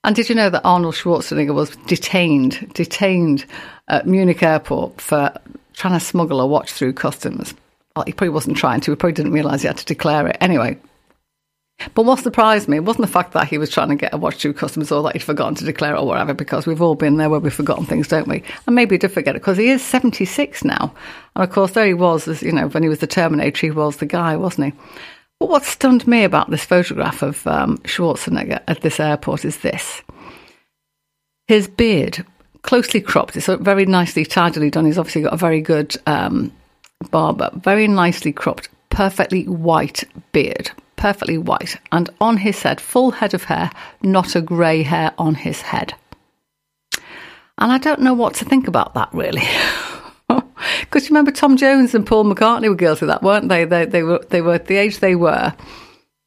And 0.05 0.15
did 0.15 0.29
you 0.29 0.35
know 0.35 0.51
that 0.51 0.65
Arnold 0.65 0.95
Schwarzenegger 0.95 1.55
was 1.55 1.75
detained, 1.87 2.73
detained 2.75 3.45
at 3.89 4.07
Munich 4.07 4.43
airport 4.43 5.01
for 5.01 5.33
trying 5.75 5.99
to 5.99 6.05
smuggle 6.05 6.41
a 6.41 6.47
watch 6.47 6.73
through 6.73 6.93
customs? 6.93 7.55
Well, 7.97 8.05
he 8.05 8.13
probably 8.13 8.31
wasn't 8.31 8.57
trying 8.57 8.81
to. 8.83 8.93
He 8.93 8.97
probably 8.97 9.15
didn't 9.15 9.33
realise 9.33 9.63
he 9.63 9.67
had 9.67 9.79
to 9.79 9.85
declare 9.85 10.29
it. 10.29 10.37
Anyway, 10.41 10.79
but 11.95 12.05
what 12.05 12.21
surprised 12.21 12.69
me 12.69 12.81
wasn't 12.81 13.07
the 13.07 13.13
fact 13.13 13.33
that 13.33 13.49
he 13.49 13.59
was 13.59 13.71
trying 13.71 13.89
to 13.91 13.97
get 13.97 14.15
a 14.15 14.17
watch 14.17 14.37
through 14.37 14.55
customs 14.55 14.91
or 14.91 15.03
that 15.03 15.13
he'd 15.13 15.23
forgotten 15.23 15.55
to 15.57 15.65
declare 15.65 15.95
it 15.95 15.99
or 15.99 16.07
whatever, 16.07 16.33
because 16.33 16.67
we've 16.67 16.81
all 16.81 16.95
been 16.95 17.17
there 17.17 17.29
where 17.29 17.41
we've 17.41 17.53
forgotten 17.53 17.85
things, 17.85 18.09
don't 18.09 18.29
we? 18.29 18.43
And 18.67 18.75
maybe 18.75 18.95
he 18.95 18.99
did 18.99 19.13
forget 19.13 19.37
it 19.37 19.41
because 19.41 19.59
he 19.59 19.69
is 19.69 19.83
76 19.83 20.65
now. 20.65 20.95
And 21.35 21.45
of 21.45 21.51
course, 21.51 21.73
there 21.73 21.87
he 21.87 21.95
was, 21.95 22.29
as, 22.29 22.43
you 22.43 22.53
know, 22.53 22.69
when 22.69 22.83
he 22.83 22.89
was 22.89 23.01
the 23.01 23.07
Terminator, 23.07 23.67
he 23.67 23.71
was 23.71 23.99
the 23.99 24.07
guy, 24.07 24.37
wasn't 24.37 24.73
he? 24.73 24.81
What 25.39 25.65
stunned 25.65 26.07
me 26.07 26.25
about 26.25 26.51
this 26.51 26.65
photograph 26.65 27.23
of 27.23 27.47
um, 27.47 27.79
Schwarzenegger 27.79 28.63
at 28.67 28.81
this 28.81 28.99
airport 28.99 29.45
is 29.45 29.59
this 29.59 30.03
his 31.49 31.69
beard, 31.69 32.25
closely 32.63 33.01
cropped, 33.01 33.37
it's 33.37 33.47
very 33.47 33.87
nicely, 33.87 34.25
tidily 34.25 34.71
done. 34.71 34.87
He's 34.87 34.99
obviously 34.99 35.23
got 35.23 35.35
a 35.35 35.39
very 35.39 35.61
good 35.61 35.97
um, 36.07 36.53
barber, 37.11 37.51
very 37.55 37.87
nicely 37.87 38.33
cropped, 38.33 38.69
perfectly 38.91 39.45
white 39.45 40.03
beard, 40.33 40.71
perfectly 40.97 41.39
white. 41.39 41.77
And 41.93 42.11
on 42.21 42.39
his 42.39 42.63
head, 42.63 42.81
full 42.81 43.13
head 43.13 43.35
of 43.35 43.45
hair, 43.45 43.71
not 44.03 44.35
a 44.35 44.41
grey 44.41 44.83
hair 44.83 45.13
on 45.19 45.37
his 45.37 45.61
head. 45.61 45.95
And 47.59 47.73
I 47.73 47.79
don't 47.79 48.01
know 48.01 48.15
what 48.15 48.35
to 48.35 48.45
think 48.45 48.69
about 48.69 48.95
that 48.95 49.09
really. 49.13 49.43
Because 50.97 51.11
you 51.11 51.15
remember 51.15 51.31
Tom 51.31 51.59
Jones 51.59 51.95
and 51.95 52.07
Paul 52.07 52.25
McCartney 52.25 52.71
were 52.71 52.75
guilty 52.75 53.05
of 53.05 53.09
that, 53.09 53.23
weren't 53.23 53.51
they? 53.51 53.67
They, 53.67 53.85
they 53.85 54.03
were 54.03 54.25
they 54.31 54.41
were 54.41 54.57
the 54.57 54.77
age 54.77 55.01
they 55.01 55.15
were, 55.15 55.53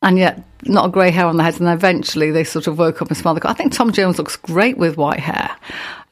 and 0.04 0.16
yet 0.20 0.44
not 0.66 0.86
a 0.86 0.90
grey 0.90 1.10
hair 1.10 1.26
on 1.26 1.38
their 1.38 1.46
heads. 1.46 1.60
And 1.60 1.68
eventually 1.68 2.30
they 2.30 2.44
sort 2.44 2.68
of 2.68 2.78
woke 2.78 3.02
up 3.02 3.08
and 3.08 3.18
smiled. 3.18 3.44
I 3.46 3.54
think 3.54 3.74
Tom 3.74 3.92
Jones 3.92 4.20
looks 4.20 4.36
great 4.36 4.78
with 4.78 4.96
white 4.96 5.22
hair 5.22 5.50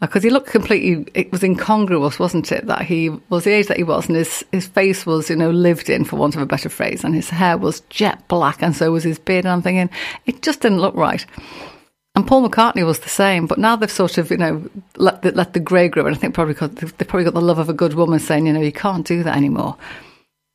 because 0.01 0.23
he 0.23 0.31
looked 0.31 0.49
completely. 0.49 1.05
It 1.13 1.31
was 1.31 1.43
incongruous, 1.43 2.17
wasn't 2.17 2.51
it? 2.51 2.65
That 2.65 2.81
he 2.81 3.09
was 3.29 3.43
the 3.43 3.51
age 3.51 3.67
that 3.67 3.77
he 3.77 3.83
was, 3.83 4.07
and 4.07 4.15
his 4.15 4.43
his 4.51 4.65
face 4.65 5.05
was, 5.05 5.29
you 5.29 5.35
know, 5.35 5.51
lived 5.51 5.87
in, 5.87 6.03
for 6.03 6.15
want 6.15 6.35
of 6.35 6.41
a 6.41 6.47
better 6.47 6.69
phrase, 6.69 7.03
and 7.03 7.13
his 7.13 7.29
hair 7.29 7.59
was 7.59 7.81
jet 7.91 8.27
black, 8.27 8.63
and 8.63 8.75
so 8.75 8.91
was 8.91 9.03
his 9.03 9.19
beard. 9.19 9.45
And 9.45 9.51
I'm 9.51 9.61
thinking, 9.61 9.95
it 10.25 10.41
just 10.41 10.61
didn't 10.61 10.81
look 10.81 10.95
right. 10.95 11.23
And 12.17 12.25
Paul 12.25 12.49
McCartney 12.49 12.83
was 12.83 13.01
the 13.01 13.09
same, 13.09 13.45
but 13.45 13.59
now 13.59 13.75
they've 13.75 13.91
sort 13.91 14.17
of, 14.17 14.31
you 14.31 14.37
know, 14.37 14.67
let 14.95 15.21
the, 15.21 15.33
let 15.33 15.53
the 15.53 15.59
grey 15.59 15.87
grow. 15.87 16.07
And 16.07 16.15
I 16.15 16.17
think 16.17 16.33
probably 16.33 16.55
they've 16.55 17.07
probably 17.07 17.25
got 17.25 17.35
the 17.35 17.41
love 17.41 17.59
of 17.59 17.69
a 17.69 17.73
good 17.73 17.93
woman 17.93 18.17
saying, 18.17 18.47
you 18.47 18.53
know, 18.53 18.59
you 18.59 18.71
can't 18.71 19.05
do 19.05 19.21
that 19.21 19.37
anymore. 19.37 19.77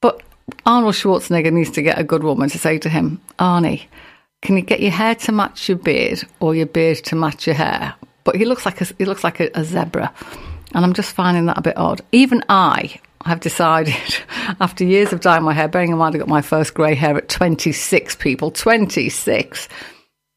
But 0.01 0.21
Arnold 0.67 0.95
Schwarzenegger 0.95 1.53
needs 1.53 1.71
to 1.71 1.83
get 1.83 2.01
a 2.01 2.03
good 2.03 2.25
woman 2.25 2.49
to 2.51 2.59
say 2.59 2.79
to 2.79 2.89
him, 2.89 3.21
Arnie, 3.39 3.85
can 4.43 4.57
you 4.57 4.63
get 4.63 4.81
your 4.81 4.91
hair 4.91 5.15
to 5.15 5.31
match 5.31 5.69
your 5.69 5.79
beard 5.79 6.25
or 6.41 6.57
your 6.57 6.67
beard 6.67 6.97
to 7.05 7.15
match 7.15 7.47
your 7.47 7.55
hair? 7.55 7.95
But 8.25 8.35
he 8.35 8.45
looks 8.45 8.67
like 8.67 8.81
a, 8.81 8.87
he 8.99 9.05
looks 9.05 9.23
like 9.23 9.39
a, 9.39 9.49
a 9.57 9.63
zebra, 9.63 10.13
and 10.75 10.85
I'm 10.85 10.95
just 10.95 11.13
finding 11.13 11.47
that 11.47 11.59
a 11.59 11.63
bit 11.63 11.77
odd. 11.77 12.01
Even 12.11 12.43
I 12.49 12.99
have 13.25 13.39
decided, 13.39 13.95
after 14.61 14.83
years 14.83 15.13
of 15.13 15.21
dyeing 15.21 15.45
my 15.45 15.53
hair, 15.53 15.69
bearing 15.69 15.93
in 15.93 15.99
mind 15.99 16.17
I 16.17 16.19
got 16.19 16.27
my 16.27 16.43
first 16.43 16.75
grey 16.75 16.97
hair 16.97 17.17
at 17.17 17.29
26 17.29 18.17
people, 18.17 18.51
26 18.51 19.69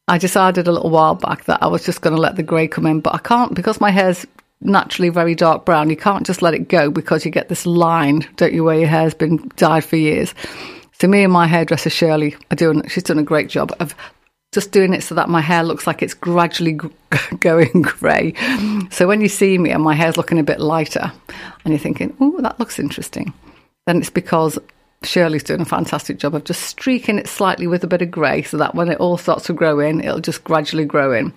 I 0.08 0.18
decided 0.18 0.68
a 0.68 0.72
little 0.72 0.90
while 0.90 1.16
back 1.16 1.44
that 1.44 1.62
I 1.62 1.66
was 1.66 1.84
just 1.84 2.00
going 2.00 2.14
to 2.14 2.20
let 2.20 2.36
the 2.36 2.42
grey 2.42 2.68
come 2.68 2.86
in, 2.86 3.00
but 3.00 3.14
I 3.14 3.18
can't 3.18 3.54
because 3.54 3.80
my 3.80 3.90
hair's 3.90 4.24
naturally 4.60 5.08
very 5.08 5.34
dark 5.34 5.64
brown. 5.64 5.90
You 5.90 5.96
can't 5.96 6.24
just 6.24 6.42
let 6.42 6.54
it 6.54 6.68
go 6.68 6.90
because 6.90 7.24
you 7.24 7.32
get 7.32 7.48
this 7.48 7.66
line, 7.66 8.26
don't 8.36 8.52
you, 8.52 8.62
where 8.62 8.78
your 8.78 8.88
hair's 8.88 9.14
been 9.14 9.50
dyed 9.56 9.84
for 9.84 9.96
years. 9.96 10.32
So 10.92 11.08
me 11.08 11.24
and 11.24 11.32
my 11.32 11.46
hairdresser 11.46 11.90
Shirley 11.90 12.36
are 12.50 12.56
doing. 12.56 12.86
She's 12.88 13.02
done 13.02 13.18
a 13.18 13.24
great 13.24 13.48
job 13.48 13.74
of 13.80 13.94
just 14.52 14.70
doing 14.70 14.94
it 14.94 15.02
so 15.02 15.16
that 15.16 15.28
my 15.28 15.40
hair 15.40 15.64
looks 15.64 15.88
like 15.88 16.02
it's 16.02 16.14
gradually 16.14 16.78
going 17.40 17.82
grey. 17.82 18.32
So 18.90 19.08
when 19.08 19.20
you 19.20 19.28
see 19.28 19.58
me 19.58 19.70
and 19.70 19.82
my 19.82 19.94
hair's 19.94 20.16
looking 20.16 20.38
a 20.38 20.44
bit 20.44 20.60
lighter, 20.60 21.12
and 21.64 21.72
you're 21.72 21.80
thinking, 21.80 22.16
"Oh, 22.20 22.40
that 22.40 22.60
looks 22.60 22.78
interesting," 22.78 23.34
then 23.86 23.98
it's 23.98 24.08
because 24.08 24.56
Shirley's 25.02 25.42
doing 25.42 25.60
a 25.60 25.66
fantastic 25.66 26.18
job 26.18 26.34
of 26.34 26.44
just 26.44 26.62
streaking 26.62 27.18
it 27.18 27.28
slightly 27.28 27.66
with 27.66 27.84
a 27.84 27.86
bit 27.86 28.02
of 28.02 28.10
grey 28.10 28.42
so 28.42 28.56
that 28.56 28.74
when 28.74 28.90
it 28.90 28.98
all 28.98 29.16
starts 29.16 29.46
to 29.46 29.52
grow 29.52 29.78
in, 29.78 30.00
it'll 30.00 30.20
just 30.20 30.44
gradually 30.44 30.84
grow 30.84 31.12
in. 31.12 31.32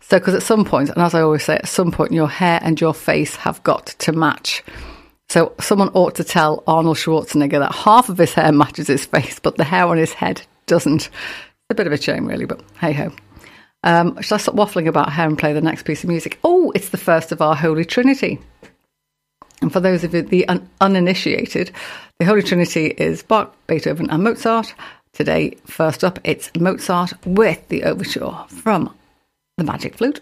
So, 0.00 0.18
because 0.18 0.34
at 0.34 0.42
some 0.42 0.64
point, 0.64 0.90
and 0.90 0.98
as 0.98 1.14
I 1.14 1.22
always 1.22 1.44
say, 1.44 1.56
at 1.56 1.68
some 1.68 1.90
point, 1.90 2.12
your 2.12 2.28
hair 2.28 2.60
and 2.62 2.80
your 2.80 2.94
face 2.94 3.36
have 3.36 3.62
got 3.62 3.86
to 3.86 4.12
match. 4.12 4.62
So, 5.28 5.54
someone 5.60 5.88
ought 5.90 6.14
to 6.16 6.24
tell 6.24 6.62
Arnold 6.66 6.98
Schwarzenegger 6.98 7.60
that 7.60 7.74
half 7.74 8.08
of 8.08 8.18
his 8.18 8.34
hair 8.34 8.52
matches 8.52 8.88
his 8.88 9.06
face, 9.06 9.38
but 9.38 9.56
the 9.56 9.64
hair 9.64 9.86
on 9.86 9.96
his 9.96 10.12
head 10.12 10.42
doesn't. 10.66 11.06
It's 11.06 11.70
a 11.70 11.74
bit 11.74 11.86
of 11.86 11.92
a 11.92 12.00
shame, 12.00 12.26
really, 12.26 12.44
but 12.44 12.62
hey 12.80 12.92
ho. 12.92 13.12
Um, 13.84 14.20
shall 14.22 14.36
I 14.36 14.38
stop 14.38 14.54
waffling 14.54 14.88
about 14.88 15.12
hair 15.12 15.28
and 15.28 15.38
play 15.38 15.52
the 15.52 15.60
next 15.60 15.84
piece 15.84 16.02
of 16.04 16.08
music? 16.08 16.38
Oh, 16.42 16.72
it's 16.74 16.88
the 16.88 16.96
first 16.96 17.32
of 17.32 17.42
our 17.42 17.54
Holy 17.54 17.84
Trinity. 17.84 18.40
And 19.60 19.72
for 19.72 19.80
those 19.80 20.04
of 20.04 20.14
you, 20.14 20.22
the 20.22 20.46
un- 20.48 20.68
uninitiated, 20.80 21.70
the 22.18 22.26
Holy 22.26 22.42
Trinity 22.42 22.94
is 22.96 23.22
Bach, 23.22 23.54
Beethoven, 23.66 24.08
and 24.10 24.22
Mozart. 24.22 24.74
Today, 25.12 25.56
first 25.66 26.04
up, 26.04 26.18
it's 26.22 26.50
Mozart 26.58 27.12
with 27.26 27.66
the 27.68 27.82
overture 27.84 28.44
from 28.48 28.94
the 29.56 29.64
Magic 29.64 29.96
Flute. 29.96 30.20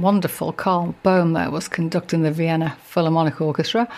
Wonderful. 0.00 0.52
Bohm 0.52 1.32
there 1.32 1.50
was 1.50 1.68
conducting 1.68 2.22
the 2.22 2.30
Vienna 2.30 2.76
Philharmonic 2.84 3.40
Orchestra 3.40 3.88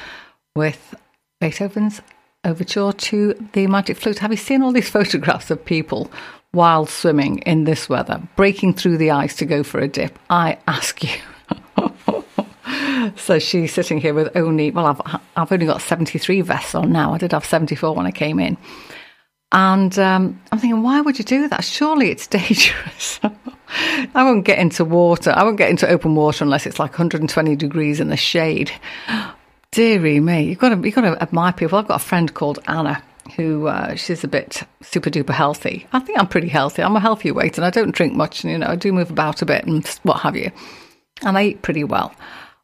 with 0.54 0.94
Beethoven's 1.40 2.00
overture 2.44 2.92
to 2.92 3.34
the 3.52 3.66
Magic 3.66 3.96
Flute. 3.96 4.18
Have 4.18 4.30
you 4.30 4.36
seen 4.36 4.62
all 4.62 4.72
these 4.72 4.88
photographs 4.98 5.50
of 5.50 5.64
people 5.64 6.10
while 6.52 6.86
swimming 6.86 7.38
in 7.40 7.64
this 7.64 7.88
weather, 7.88 8.20
breaking 8.36 8.74
through 8.74 8.98
the 8.98 9.10
ice 9.10 9.36
to 9.36 9.44
go 9.44 9.62
for 9.62 9.80
a 9.80 9.88
dip? 9.88 10.18
I 10.28 10.58
ask 10.66 11.02
you. 11.02 11.20
so 13.16 13.38
she's 13.38 13.72
sitting 13.72 14.00
here 14.00 14.14
with 14.14 14.34
only, 14.36 14.70
well, 14.70 14.86
I've, 14.86 15.20
I've 15.36 15.52
only 15.52 15.66
got 15.66 15.82
73 15.82 16.40
vests 16.40 16.74
on 16.74 16.92
now. 16.92 17.14
I 17.14 17.18
did 17.18 17.32
have 17.32 17.44
74 17.44 17.94
when 17.94 18.06
I 18.06 18.10
came 18.10 18.40
in. 18.40 18.56
And 19.52 19.98
um, 19.98 20.40
I'm 20.52 20.58
thinking, 20.58 20.82
why 20.82 21.00
would 21.00 21.18
you 21.18 21.24
do 21.24 21.48
that? 21.48 21.64
Surely 21.64 22.10
it's 22.10 22.26
dangerous. 22.28 23.20
I 24.14 24.24
won't 24.24 24.44
get 24.44 24.58
into 24.58 24.84
water. 24.84 25.32
I 25.34 25.44
won't 25.44 25.58
get 25.58 25.70
into 25.70 25.88
open 25.88 26.14
water 26.14 26.44
unless 26.44 26.66
it's 26.66 26.78
like 26.78 26.92
120 26.92 27.56
degrees 27.56 28.00
in 28.00 28.08
the 28.08 28.16
shade. 28.16 28.72
Deary 29.72 30.18
me, 30.18 30.42
you've 30.42 30.58
got 30.58 30.70
to 30.70 30.80
you've 30.84 30.96
got 30.96 31.02
to 31.02 31.22
admire 31.22 31.52
people. 31.52 31.78
I've 31.78 31.86
got 31.86 32.00
a 32.00 32.04
friend 32.04 32.32
called 32.34 32.58
Anna 32.66 33.02
who 33.36 33.68
uh, 33.68 33.94
she's 33.94 34.24
a 34.24 34.28
bit 34.28 34.62
super 34.82 35.10
duper 35.10 35.30
healthy. 35.30 35.86
I 35.92 36.00
think 36.00 36.18
I'm 36.18 36.26
pretty 36.26 36.48
healthy. 36.48 36.82
I'm 36.82 36.96
a 36.96 37.00
healthy 37.00 37.30
weight, 37.30 37.58
and 37.58 37.64
I 37.64 37.70
don't 37.70 37.94
drink 37.94 38.14
much. 38.14 38.42
And 38.42 38.52
you 38.52 38.58
know, 38.58 38.66
I 38.66 38.76
do 38.76 38.92
move 38.92 39.10
about 39.10 39.42
a 39.42 39.46
bit 39.46 39.64
and 39.64 39.86
what 40.02 40.20
have 40.20 40.36
you. 40.36 40.50
And 41.22 41.36
I 41.38 41.44
eat 41.44 41.62
pretty 41.62 41.84
well. 41.84 42.12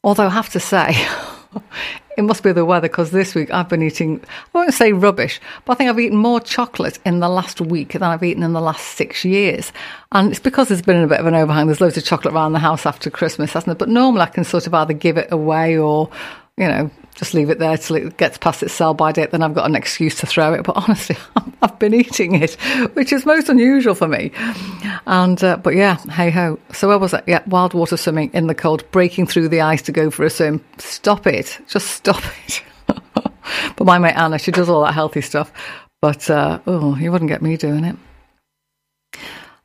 Although 0.03 0.27
I 0.27 0.31
have 0.31 0.51
to 0.51 0.61
say, 0.61 0.95
it 2.17 2.23
must 2.23 2.43
be 2.43 2.53
the 2.53 2.65
weather 2.65 2.89
because 2.89 3.11
this 3.11 3.35
week 3.35 3.53
I've 3.53 3.69
been 3.69 3.83
eating, 3.83 4.23
I 4.55 4.59
won't 4.59 4.75
say 4.75 4.93
rubbish, 4.93 5.41
but 5.65 5.73
I 5.73 5.75
think 5.77 5.91
I've 5.91 6.01
eaten 6.01 6.17
more 6.17 6.41
chocolate 6.41 6.99
in 7.05 7.21
the 7.21 7.29
last 7.29 7.61
week 7.61 7.93
than 7.93 8.03
I've 8.03 8.23
eaten 8.23 8.43
in 8.43 8.53
the 8.53 8.61
last 8.61 8.97
six 8.97 9.25
years. 9.25 9.73
And 10.13 10.31
it's 10.31 10.41
because 10.41 10.69
there's 10.69 10.83
been 10.83 11.03
a 11.03 11.07
bit 11.07 11.21
of 11.21 11.27
an 11.27 11.35
overhang. 11.35 11.67
There's 11.67 11.81
loads 11.81 11.97
of 11.97 12.05
chocolate 12.05 12.35
around 12.35 12.53
the 12.53 12.59
house 12.59 12.87
after 12.87 13.11
Christmas, 13.11 13.53
hasn't 13.53 13.73
it? 13.73 13.79
But 13.79 13.89
normally 13.89 14.23
I 14.23 14.27
can 14.27 14.45
sort 14.45 14.67
of 14.67 14.75
either 14.75 14.95
give 14.95 15.17
it 15.17 15.29
away 15.31 15.77
or, 15.77 16.11
you 16.57 16.69
know, 16.69 16.91
just 17.17 17.33
leave 17.33 17.49
it 17.49 17.59
there 17.59 17.79
till 17.79 17.97
it 17.97 18.19
gets 18.19 18.37
past 18.37 18.62
its 18.62 18.75
sell 18.75 18.93
by 18.93 19.11
date. 19.11 19.31
Then 19.31 19.43
I've 19.43 19.55
got 19.55 19.69
an 19.69 19.75
excuse 19.75 20.17
to 20.17 20.27
throw 20.27 20.53
it. 20.53 20.62
But 20.64 20.77
honestly, 20.89 21.17
I've 21.62 21.79
been 21.79 21.95
eating 21.95 22.35
it, 22.35 22.55
which 22.95 23.12
is 23.12 23.25
most 23.25 23.49
unusual 23.49 23.95
for 23.95 24.07
me. 24.07 24.31
And 25.07 25.43
uh, 25.43 25.57
but 25.57 25.75
yeah, 25.75 25.97
hey 26.11 26.31
ho. 26.31 26.59
So 26.73 26.89
where 26.89 26.99
was 26.99 27.14
it? 27.14 27.25
Yeah, 27.27 27.43
wild 27.47 27.73
water 27.73 27.97
swimming 27.97 28.31
in 28.35 28.47
the 28.47 28.55
cold, 28.55 28.89
breaking 28.91 29.27
through 29.27 29.49
the 29.49 29.62
ice 29.62 29.83
to 29.83 29.93
go 29.93 30.11
for 30.11 30.25
a 30.25 30.31
swim. 30.31 30.62
Stop 30.79 31.27
it! 31.27 31.59
Just 31.67 31.89
stop 31.89 32.23
it. 32.47 32.62
but 32.87 33.85
my 33.85 33.99
mate 33.99 34.14
Anna, 34.14 34.39
she 34.39 34.53
does 34.53 34.69
all 34.69 34.85
that 34.85 34.93
healthy 34.93 35.23
stuff. 35.23 35.51
But 36.03 36.29
uh, 36.29 36.61
oh, 36.67 36.97
you 36.97 37.11
wouldn't 37.11 37.31
get 37.31 37.41
me 37.41 37.57
doing 37.57 37.85
it. 37.85 37.97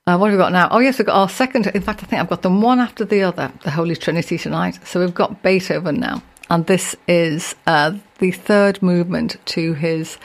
Uh, 0.07 0.17
what 0.17 0.31
have 0.31 0.33
we 0.33 0.37
got 0.37 0.51
now? 0.51 0.67
Oh, 0.71 0.79
yes, 0.79 0.97
we've 0.97 1.05
got 1.05 1.15
our 1.15 1.29
second. 1.29 1.67
In 1.67 1.81
fact, 1.81 2.01
I 2.01 2.07
think 2.07 2.19
I've 2.19 2.29
got 2.29 2.41
them 2.41 2.61
one 2.61 2.79
after 2.79 3.05
the 3.05 3.21
other, 3.21 3.51
the 3.63 3.69
Holy 3.69 3.95
Trinity 3.95 4.37
tonight. 4.37 4.79
So 4.83 4.99
we've 4.99 5.13
got 5.13 5.43
Beethoven 5.43 5.99
now 5.99 6.23
and 6.51 6.65
this 6.65 6.97
is 7.07 7.55
uh, 7.65 7.93
the 8.19 8.31
third 8.31 8.81
movement 8.83 9.37
to 9.45 9.73
his 9.73 10.17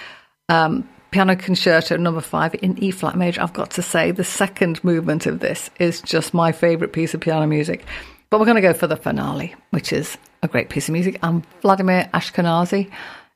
um, 0.49 0.87
piano 1.13 1.37
concerto 1.37 1.97
number 1.97 2.21
five 2.21 2.53
in 2.57 2.77
E 2.83 2.91
flat 2.91 3.17
major. 3.17 3.41
I've 3.41 3.53
got 3.53 3.71
to 3.71 3.83
say, 3.83 4.11
the 4.11 4.25
second 4.25 4.83
movement 4.83 5.27
of 5.27 5.39
this 5.39 5.71
is 5.79 6.01
just 6.01 6.35
my 6.35 6.51
favourite 6.51 6.93
piece 6.93 7.15
of 7.15 7.21
piano 7.21 7.47
music. 7.47 7.85
But 8.29 8.41
we're 8.41 8.47
going 8.47 8.57
to 8.57 8.61
go 8.61 8.73
for 8.73 8.89
the 8.89 8.97
finale, 8.97 9.55
which 9.71 9.93
is 9.93 10.19
a 10.43 10.49
great 10.49 10.69
piece 10.69 10.89
of 10.89 10.95
music, 10.95 11.17
and 11.23 11.47
Vladimir 11.63 12.11
Ashkenazy 12.13 12.91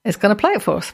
is 0.04 0.16
going 0.16 0.34
to 0.34 0.40
play 0.40 0.50
it 0.50 0.62
for 0.62 0.78
us. 0.78 0.92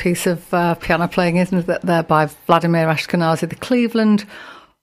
Piece 0.00 0.26
of 0.26 0.52
uh, 0.54 0.74
piano 0.76 1.06
playing, 1.06 1.36
isn't 1.36 1.68
it, 1.68 1.82
there 1.82 2.02
by 2.02 2.26
Vladimir 2.46 2.86
Ashkenazy. 2.86 3.48
The 3.48 3.54
Cleveland 3.54 4.26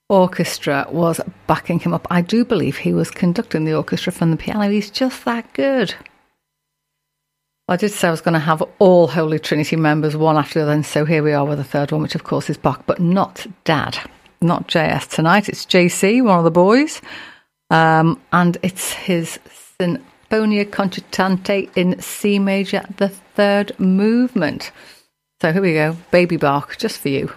Orchestra 0.10 0.88
was 0.91 1.19
backing 1.48 1.80
him 1.80 1.94
up. 1.94 2.07
I 2.11 2.22
do 2.22 2.45
believe 2.45 2.77
he 2.77 2.94
was 2.94 3.10
conducting 3.10 3.65
the 3.65 3.73
orchestra 3.73 4.14
from 4.14 4.30
the 4.30 4.38
piano. 4.38 4.69
He's 4.69 4.91
just 4.91 5.26
that 5.26 5.52
good. 5.53 5.95
I 7.68 7.76
did 7.76 7.91
say 7.91 8.07
I 8.07 8.11
was 8.11 8.22
going 8.22 8.34
to 8.34 8.39
have 8.39 8.64
all 8.77 9.07
Holy 9.07 9.39
Trinity 9.39 9.76
members 9.76 10.15
one 10.15 10.38
after 10.38 10.60
the 10.60 10.64
other, 10.64 10.72
and 10.73 10.85
so 10.85 11.03
here 11.03 11.23
we 11.23 11.34
are 11.34 11.44
with 11.44 11.57
the 11.57 11.64
third 11.64 11.91
one, 11.91 12.03
which 12.03 12.15
of 12.15 12.23
course 12.23 12.49
is 12.49 12.56
Bach, 12.56 12.84
but 12.85 12.99
not 12.99 13.45
Dad, 13.65 13.98
not 14.39 14.68
JS 14.68 15.10
tonight. 15.10 15.49
It's 15.49 15.65
JC, 15.65 16.23
one 16.23 16.38
of 16.38 16.45
the 16.45 16.52
boys, 16.52 17.02
um, 17.72 18.22
and 18.31 18.57
it's 18.61 18.94
his 18.94 19.39
Sinfonia 19.80 20.69
Concertante 20.69 21.69
in 21.76 21.99
C 21.99 22.38
major, 22.38 22.85
the 22.98 23.10
third 23.10 23.77
movement. 23.80 24.72
So 25.39 25.53
here 25.53 25.61
we 25.61 25.73
go, 25.73 25.95
baby 26.09 26.35
Bach, 26.38 26.77
just 26.80 26.97
for 26.97 27.09
you. 27.09 27.31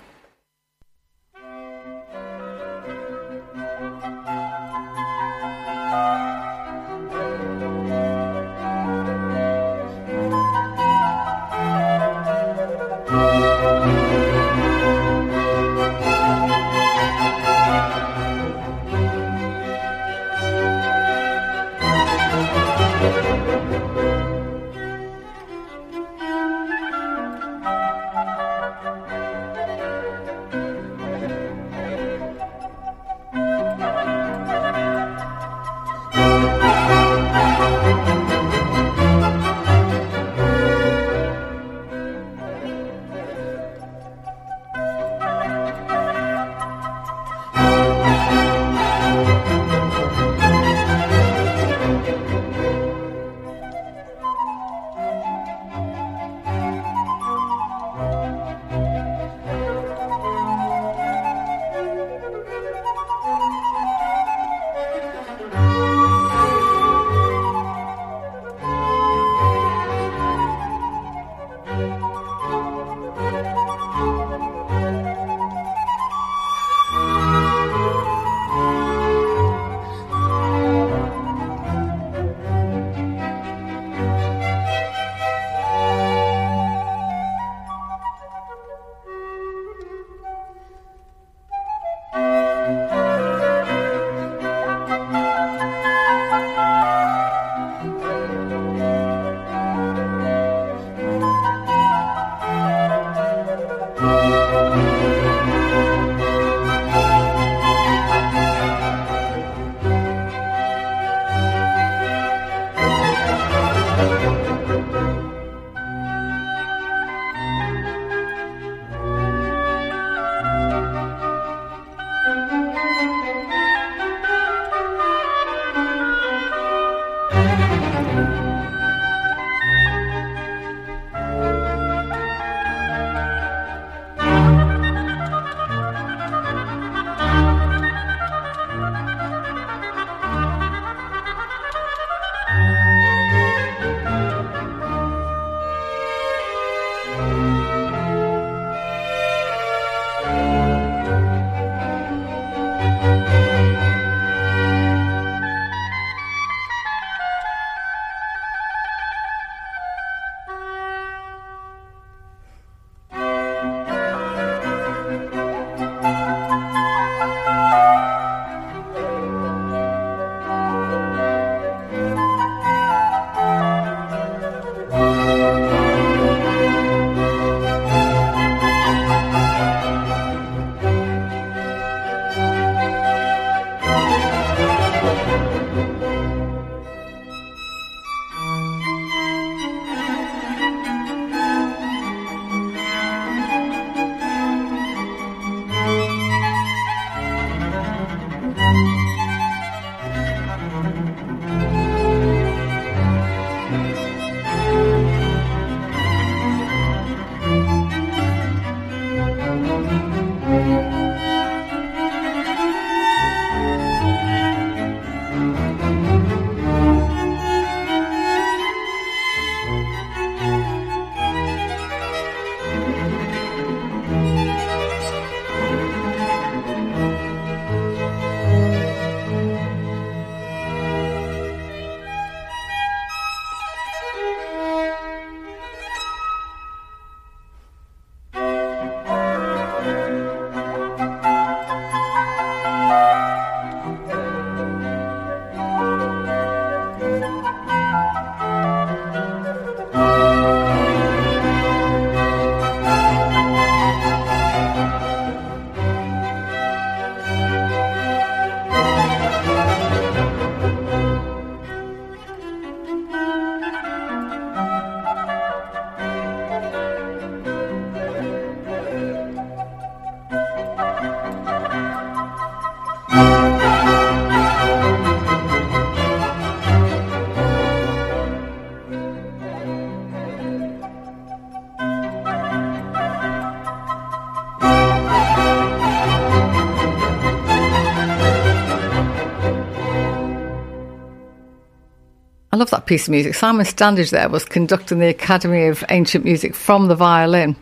Piece 292.91 293.07
of 293.07 293.13
music. 293.13 293.37
Simon 293.37 293.65
Standage 293.65 294.11
there 294.11 294.29
was 294.29 294.45
conducting 294.45 294.99
the 294.99 295.07
Academy 295.07 295.69
of 295.69 295.85
Ancient 295.91 296.25
Music 296.25 296.57
from 296.57 296.89
the 296.89 296.97
violin. 296.97 297.55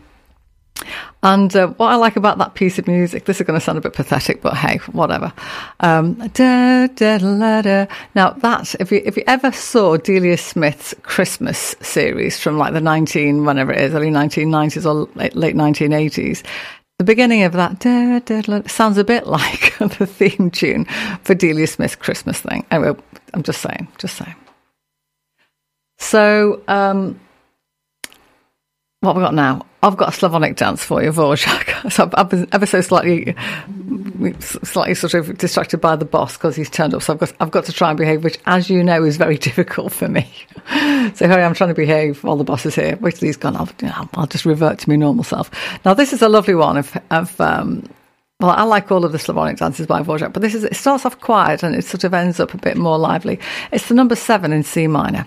And 1.21 1.55
uh, 1.55 1.67
what 1.67 1.91
I 1.91 1.97
like 1.97 2.15
about 2.15 2.39
that 2.39 2.55
piece 2.55 2.79
of 2.79 2.87
music, 2.87 3.25
this 3.25 3.39
is 3.39 3.45
going 3.45 3.59
to 3.59 3.63
sound 3.63 3.77
a 3.77 3.81
bit 3.81 3.93
pathetic, 3.93 4.41
but 4.41 4.57
hey, 4.57 4.77
whatever. 4.91 5.31
Um, 5.81 6.15
da, 6.29 6.87
da, 6.87 7.19
da. 7.19 7.85
Now 8.15 8.31
that 8.31 8.73
if 8.79 8.91
you 8.91 9.03
if 9.05 9.17
you 9.17 9.23
ever 9.27 9.51
saw 9.51 9.97
Delia 9.97 10.35
Smith's 10.35 10.95
Christmas 11.03 11.75
series 11.79 12.39
from 12.39 12.57
like 12.57 12.73
the 12.73 12.81
nineteen 12.81 13.45
whenever 13.45 13.71
it 13.71 13.81
is, 13.81 13.93
early 13.93 14.09
nineteen 14.09 14.49
nineties 14.49 14.83
or 14.83 15.07
late, 15.13 15.35
late 15.35 15.55
nineteen 15.55 15.93
eighties, 15.93 16.41
the 16.97 17.03
beginning 17.03 17.43
of 17.43 17.53
that 17.53 17.77
da, 17.77 18.17
da, 18.17 18.41
da, 18.41 18.67
sounds 18.67 18.97
a 18.97 19.03
bit 19.03 19.27
like 19.37 19.77
the 19.77 20.07
theme 20.07 20.49
tune 20.49 20.85
for 21.23 21.35
Delia 21.35 21.67
Smith's 21.67 21.95
Christmas 21.95 22.41
thing. 22.41 22.65
Anyway, 22.71 22.99
I'm 23.35 23.43
just 23.43 23.61
saying, 23.61 23.87
just 23.99 24.15
saying. 24.15 24.35
So. 25.99 26.63
Um, 26.67 27.19
what 29.01 29.11
have 29.11 29.15
we 29.15 29.23
got 29.23 29.33
now? 29.33 29.65
I've 29.81 29.95
got 29.95 30.09
a 30.09 30.11
Slavonic 30.11 30.57
dance 30.57 30.83
for 30.83 31.01
you, 31.01 31.11
Vorjak. 31.11 31.67
So 31.89 32.09
I've, 32.13 32.29
been 32.29 32.45
ever 32.51 32.65
so 32.65 32.81
slightly, 32.81 33.33
slightly 34.39 34.93
sort 34.93 35.13
of 35.13 35.37
distracted 35.37 35.77
by 35.77 35.95
the 35.95 36.03
boss 36.03 36.35
because 36.35 36.57
he's 36.57 36.69
turned 36.69 36.93
up. 36.93 37.01
So 37.01 37.13
I've 37.13 37.19
got, 37.19 37.33
I've 37.39 37.51
got 37.51 37.63
to 37.65 37.71
try 37.71 37.89
and 37.89 37.97
behave, 37.97 38.25
which, 38.25 38.37
as 38.45 38.69
you 38.69 38.83
know, 38.83 39.05
is 39.05 39.15
very 39.15 39.37
difficult 39.47 39.93
for 39.93 40.09
me. 40.09 40.29
so 41.15 41.27
here 41.27 41.31
I 41.31 41.39
am 41.39 41.53
trying 41.53 41.69
to 41.69 41.73
behave 41.73 42.21
while 42.25 42.35
the 42.35 42.43
boss 42.43 42.65
is 42.65 42.75
here. 42.75 42.97
Wait 42.99 43.15
till 43.15 43.27
he's 43.27 43.37
gone. 43.37 43.55
I'll, 43.55 43.69
you 43.81 43.87
know, 43.87 44.09
I'll 44.15 44.27
just 44.27 44.45
revert 44.45 44.79
to 44.79 44.89
my 44.89 44.97
normal 44.97 45.23
self. 45.23 45.49
Now, 45.85 45.93
this 45.93 46.11
is 46.11 46.21
a 46.21 46.27
lovely 46.27 46.55
one 46.55 46.75
of, 46.75 46.97
of 47.09 47.39
um, 47.39 47.87
well, 48.41 48.51
I 48.51 48.63
like 48.63 48.91
all 48.91 49.05
of 49.05 49.13
the 49.13 49.19
Slavonic 49.19 49.57
dances 49.57 49.87
by 49.87 50.03
Dvorak, 50.03 50.33
but 50.33 50.41
this 50.41 50.53
is, 50.53 50.65
it 50.65 50.75
starts 50.75 51.05
off 51.05 51.21
quiet 51.21 51.63
and 51.63 51.73
it 51.73 51.85
sort 51.85 52.03
of 52.03 52.13
ends 52.13 52.41
up 52.41 52.53
a 52.53 52.57
bit 52.57 52.75
more 52.75 52.97
lively. 52.97 53.39
It's 53.71 53.87
the 53.87 53.95
number 53.95 54.17
seven 54.17 54.51
in 54.51 54.63
C 54.63 54.87
minor. 54.87 55.25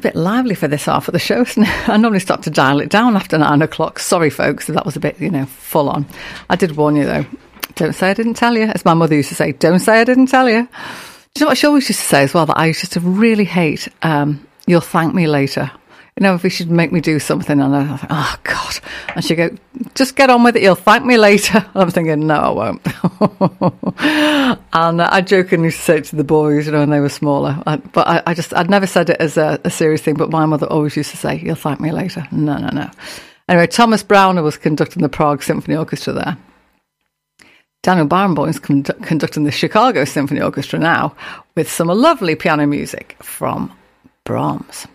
Bit 0.00 0.14
lively 0.14 0.54
for 0.54 0.68
this 0.68 0.84
half 0.84 1.08
of 1.08 1.12
the 1.12 1.18
show, 1.18 1.44
I 1.86 1.96
normally 1.96 2.20
start 2.20 2.42
to 2.42 2.50
dial 2.50 2.80
it 2.80 2.88
down 2.88 3.16
after 3.16 3.38
nine 3.38 3.62
o'clock. 3.62 3.98
Sorry, 3.98 4.30
folks, 4.30 4.66
that 4.66 4.86
was 4.86 4.96
a 4.96 5.00
bit, 5.00 5.20
you 5.20 5.30
know, 5.30 5.46
full 5.46 5.88
on. 5.88 6.06
I 6.50 6.56
did 6.56 6.76
warn 6.76 6.96
you, 6.96 7.04
though. 7.04 7.26
Don't 7.74 7.94
say 7.94 8.10
I 8.10 8.14
didn't 8.14 8.34
tell 8.34 8.56
you. 8.56 8.64
As 8.64 8.84
my 8.84 8.94
mother 8.94 9.14
used 9.14 9.28
to 9.30 9.34
say, 9.34 9.52
don't 9.52 9.80
say 9.80 10.00
I 10.00 10.04
didn't 10.04 10.26
tell 10.26 10.48
you. 10.48 10.62
Do 11.34 11.40
you 11.40 11.44
know 11.44 11.50
what 11.50 11.58
she 11.58 11.66
always 11.66 11.88
used 11.88 12.00
to 12.00 12.06
say 12.06 12.22
as 12.22 12.32
well? 12.32 12.46
That 12.46 12.58
I 12.58 12.66
used 12.66 12.90
to 12.92 13.00
really 13.00 13.44
hate, 13.44 13.88
um, 14.02 14.46
you'll 14.66 14.80
thank 14.80 15.14
me 15.14 15.26
later. 15.26 15.70
You 16.18 16.22
know, 16.22 16.34
if 16.34 16.50
she'd 16.50 16.70
make 16.70 16.92
me 16.92 17.02
do 17.02 17.18
something, 17.18 17.60
and 17.60 17.76
I 17.76 17.94
thought, 17.94 18.08
oh 18.08 18.36
God, 18.42 18.80
and 19.14 19.22
she'd 19.22 19.34
go, 19.34 19.50
just 19.94 20.16
get 20.16 20.30
on 20.30 20.42
with 20.44 20.56
it. 20.56 20.62
You'll 20.62 20.74
thank 20.74 21.04
me 21.04 21.18
later. 21.18 21.58
And 21.58 21.68
I'm 21.82 21.90
thinking, 21.90 22.26
no, 22.26 22.36
I 22.36 22.48
won't. 22.48 22.80
and 24.72 25.02
I 25.02 25.20
jokingly 25.20 25.70
say 25.70 25.98
it 25.98 26.04
to 26.06 26.16
the 26.16 26.24
boys, 26.24 26.64
you 26.64 26.72
know, 26.72 26.78
when 26.78 26.88
they 26.88 27.00
were 27.00 27.10
smaller. 27.10 27.62
But 27.64 28.08
I, 28.08 28.22
I, 28.28 28.32
just, 28.32 28.54
I'd 28.54 28.70
never 28.70 28.86
said 28.86 29.10
it 29.10 29.18
as 29.20 29.36
a, 29.36 29.60
a, 29.62 29.68
serious 29.68 30.00
thing. 30.00 30.14
But 30.14 30.30
my 30.30 30.46
mother 30.46 30.66
always 30.66 30.96
used 30.96 31.10
to 31.10 31.18
say, 31.18 31.38
"You'll 31.38 31.54
thank 31.54 31.80
me 31.80 31.92
later." 31.92 32.26
No, 32.32 32.56
no, 32.56 32.68
no. 32.68 32.90
Anyway, 33.46 33.66
Thomas 33.66 34.02
Brauner 34.02 34.42
was 34.42 34.56
conducting 34.56 35.02
the 35.02 35.10
Prague 35.10 35.42
Symphony 35.42 35.76
Orchestra 35.76 36.14
there. 36.14 36.38
Daniel 37.82 38.08
Barenboim 38.08 38.48
is 38.48 38.58
conducting 38.58 39.44
the 39.44 39.52
Chicago 39.52 40.06
Symphony 40.06 40.40
Orchestra 40.40 40.78
now 40.78 41.14
with 41.54 41.70
some 41.70 41.88
lovely 41.88 42.34
piano 42.36 42.66
music 42.66 43.16
from 43.22 43.70
Brahms. 44.24 44.86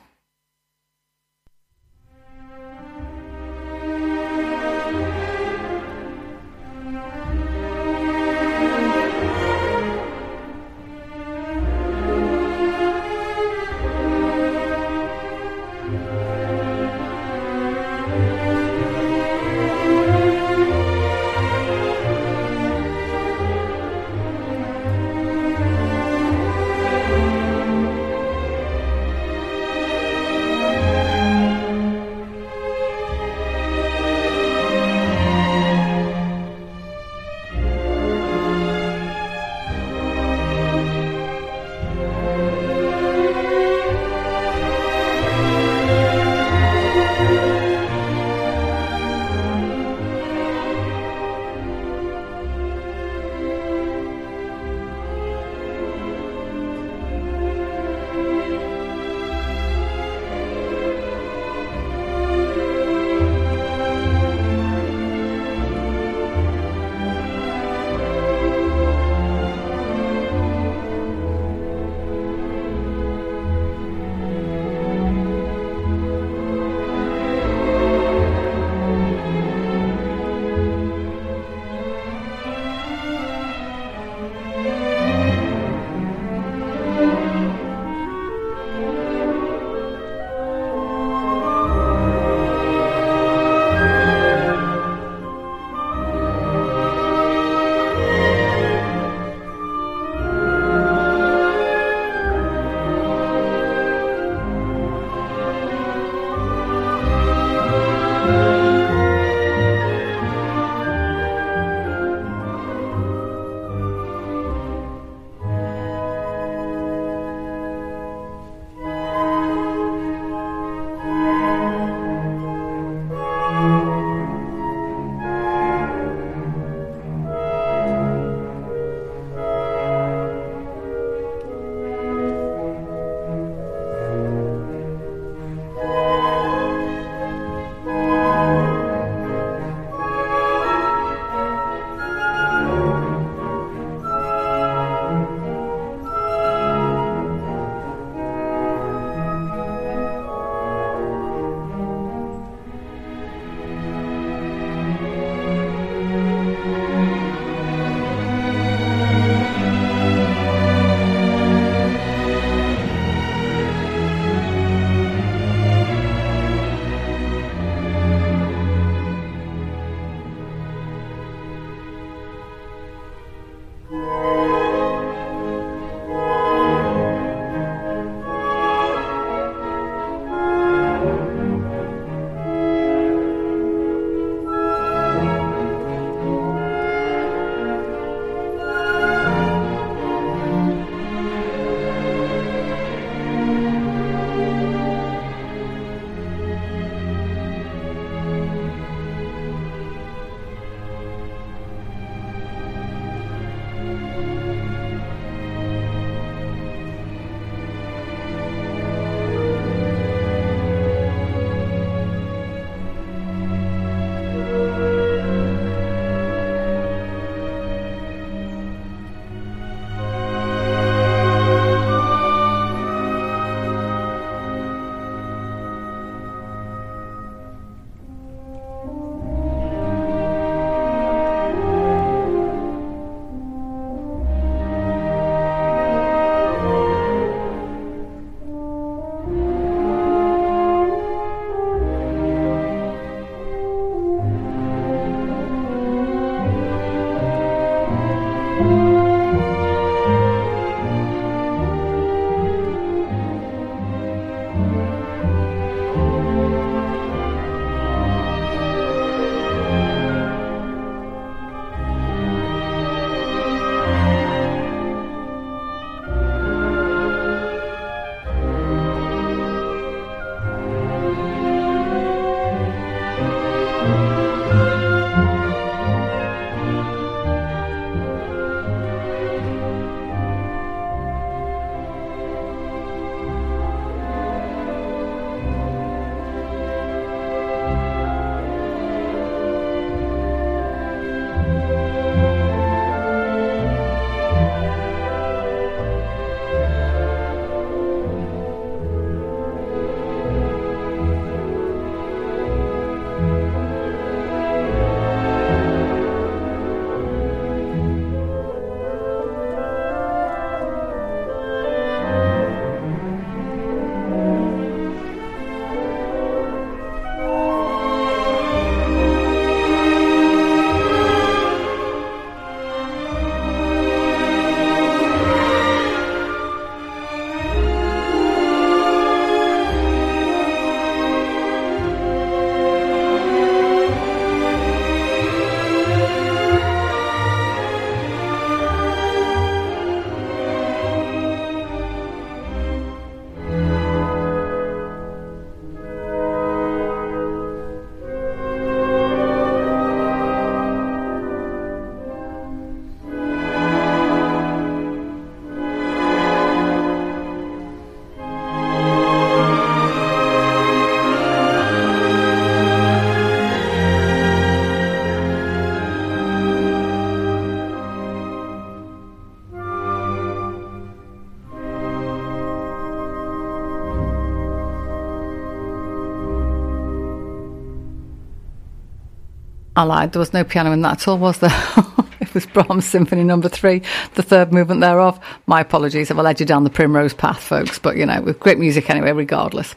I 379.82 379.84
lied. 379.84 380.12
There 380.12 380.20
was 380.20 380.32
no 380.34 380.44
piano 380.44 380.72
in 380.72 380.84
that 380.84 381.02
at 381.02 381.08
all, 381.08 381.18
was 381.18 381.40
there? 381.40 381.50
it 382.22 382.32
was 382.36 382.46
Brahms 382.46 382.86
Symphony 382.86 383.24
Number 383.24 383.50
Three, 383.50 383.82
the 384.14 384.22
third 384.22 384.54
movement 384.54 384.82
thereof. 384.82 385.20
My 385.48 385.62
apologies 385.62 386.12
if 386.12 386.18
I 386.20 386.22
led 386.22 386.40
you 386.40 386.46
down 386.46 386.64
the 386.64 386.70
primrose 386.70 387.16
path, 387.16 387.42
folks. 387.42 387.80
But 387.80 387.98
you 387.98 388.06
know, 388.06 388.22
with 388.22 388.40
great 388.40 388.60
music 388.60 388.92
anyway, 388.92 389.12
regardless. 389.12 389.74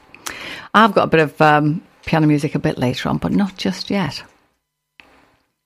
I've 0.75 0.93
got 0.93 1.05
a 1.05 1.11
bit 1.11 1.21
of 1.21 1.41
um, 1.41 1.83
piano 2.05 2.27
music 2.27 2.55
a 2.55 2.59
bit 2.59 2.77
later 2.77 3.09
on, 3.09 3.17
but 3.17 3.33
not 3.33 3.57
just 3.57 3.89
yet. 3.89 4.23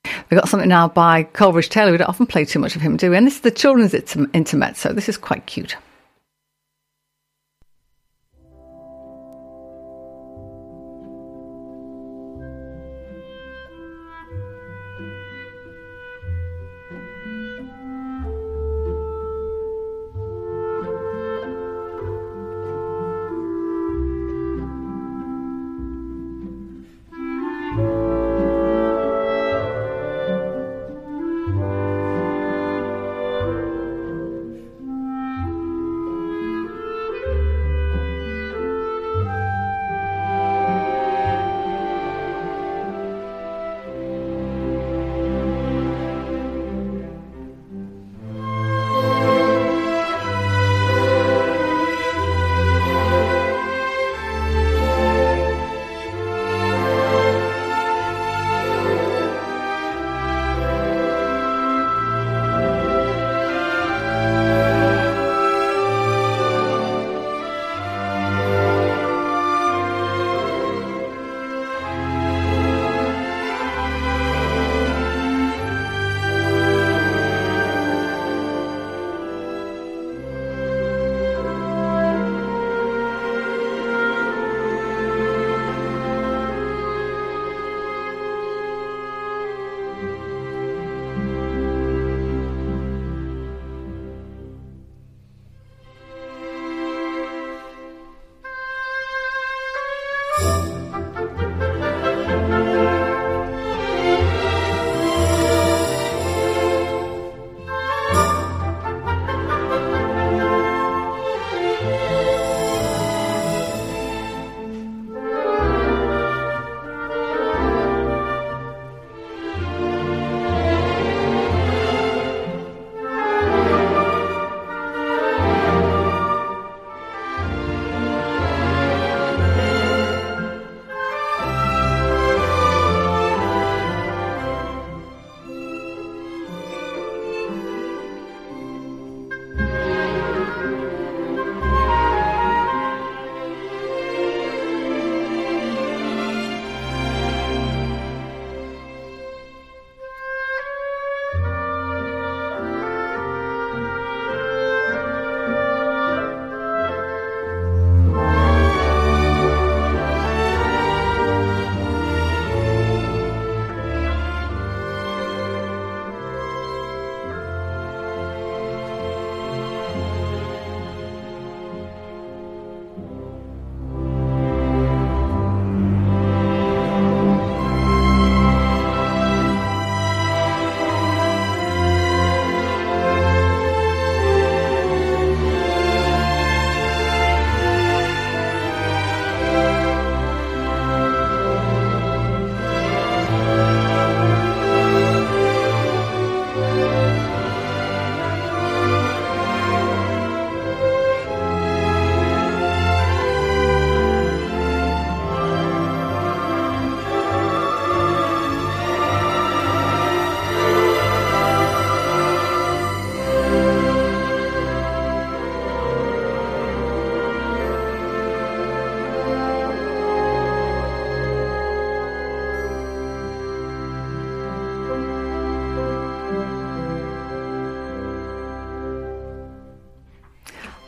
We've 0.04 0.38
got 0.38 0.48
something 0.48 0.68
now 0.68 0.86
by 0.86 1.24
Coleridge 1.24 1.68
Taylor. 1.68 1.90
We 1.90 1.98
don't 1.98 2.08
often 2.08 2.26
play 2.26 2.44
too 2.44 2.60
much 2.60 2.76
of 2.76 2.82
him, 2.82 2.96
do 2.96 3.10
we? 3.10 3.16
And 3.16 3.26
this 3.26 3.36
is 3.36 3.40
the 3.40 3.50
children's 3.50 3.92
intermezzo. 3.92 4.92
This 4.92 5.08
is 5.08 5.16
quite 5.16 5.46
cute. 5.46 5.76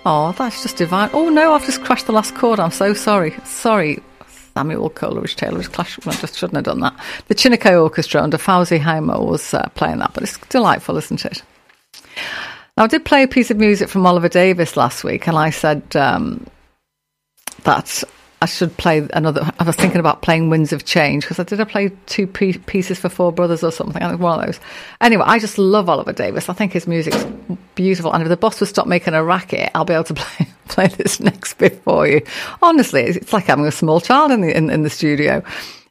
Oh, 0.06 0.32
that's 0.32 0.62
just 0.62 0.76
divine. 0.76 1.10
Oh 1.12 1.28
no, 1.28 1.52
I've 1.52 1.64
just 1.64 1.82
crashed 1.82 2.06
the 2.06 2.12
last 2.12 2.34
chord. 2.34 2.58
I'm 2.58 2.70
so 2.70 2.94
sorry. 2.94 3.34
Sorry, 3.44 4.02
Samuel 4.54 4.90
Coleridge 4.90 5.36
Taylor. 5.36 5.62
Clash. 5.62 5.98
I 6.06 6.12
just 6.12 6.36
shouldn't 6.36 6.56
have 6.56 6.64
done 6.64 6.80
that. 6.80 6.98
The 7.28 7.34
Chineke! 7.34 7.80
Orchestra 7.80 8.22
under 8.22 8.38
Fawzi 8.38 8.80
Haimor 8.80 9.24
was 9.26 9.52
uh, 9.52 9.68
playing 9.74 9.98
that, 9.98 10.14
but 10.14 10.22
it's 10.22 10.38
delightful, 10.48 10.96
isn't 10.96 11.24
it? 11.24 11.42
Now, 12.76 12.84
I 12.84 12.86
did 12.86 13.04
play 13.04 13.22
a 13.22 13.28
piece 13.28 13.50
of 13.50 13.58
music 13.58 13.88
from 13.88 14.06
Oliver 14.06 14.28
Davis 14.28 14.76
last 14.76 15.04
week, 15.04 15.28
and 15.28 15.36
I 15.36 15.50
said 15.50 15.82
um, 15.94 16.46
that 17.64 18.02
I 18.42 18.46
should 18.46 18.74
play 18.78 19.06
another. 19.12 19.50
I 19.58 19.64
was 19.64 19.76
thinking 19.76 20.00
about 20.00 20.22
playing 20.22 20.48
Winds 20.48 20.72
of 20.72 20.86
Change 20.86 21.24
because 21.24 21.38
I 21.38 21.42
did. 21.42 21.60
I 21.60 21.64
play 21.64 21.90
two 22.06 22.26
pieces 22.26 22.98
for 22.98 23.10
Four 23.10 23.32
Brothers 23.32 23.62
or 23.62 23.70
something. 23.70 24.02
I 24.02 24.08
think 24.08 24.20
one 24.20 24.40
of 24.40 24.46
those. 24.46 24.60
Anyway, 25.02 25.24
I 25.26 25.38
just 25.38 25.58
love 25.58 25.90
Oliver 25.90 26.14
Davis. 26.14 26.48
I 26.48 26.54
think 26.54 26.72
his 26.72 26.86
music's 26.86 27.22
beautiful. 27.74 28.12
And 28.12 28.22
if 28.22 28.30
the 28.30 28.38
boss 28.38 28.58
would 28.60 28.68
stop 28.68 28.86
making 28.86 29.12
a 29.12 29.22
racket, 29.22 29.70
I'll 29.74 29.84
be 29.84 29.92
able 29.92 30.04
to 30.04 30.14
play 30.22 30.48
play 30.68 30.86
this 30.86 31.20
next 31.20 31.54
bit 31.54 31.82
for 31.82 32.06
you. 32.06 32.22
Honestly, 32.62 33.02
it's 33.02 33.32
like 33.32 33.44
having 33.44 33.66
a 33.66 33.72
small 33.72 34.00
child 34.00 34.30
in 34.32 34.40
the 34.40 34.56
in, 34.56 34.70
in 34.70 34.82
the 34.82 34.90
studio. 34.90 35.42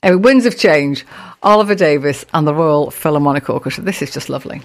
Anyway, 0.01 0.21
Winds 0.21 0.45
of 0.47 0.57
Change, 0.57 1.05
Oliver 1.43 1.75
Davis, 1.75 2.25
and 2.33 2.47
the 2.47 2.53
Royal 2.53 2.89
Philharmonic 2.89 3.49
Orchestra. 3.49 3.83
This 3.83 4.01
is 4.01 4.11
just 4.11 4.29
lovely. 4.29 4.61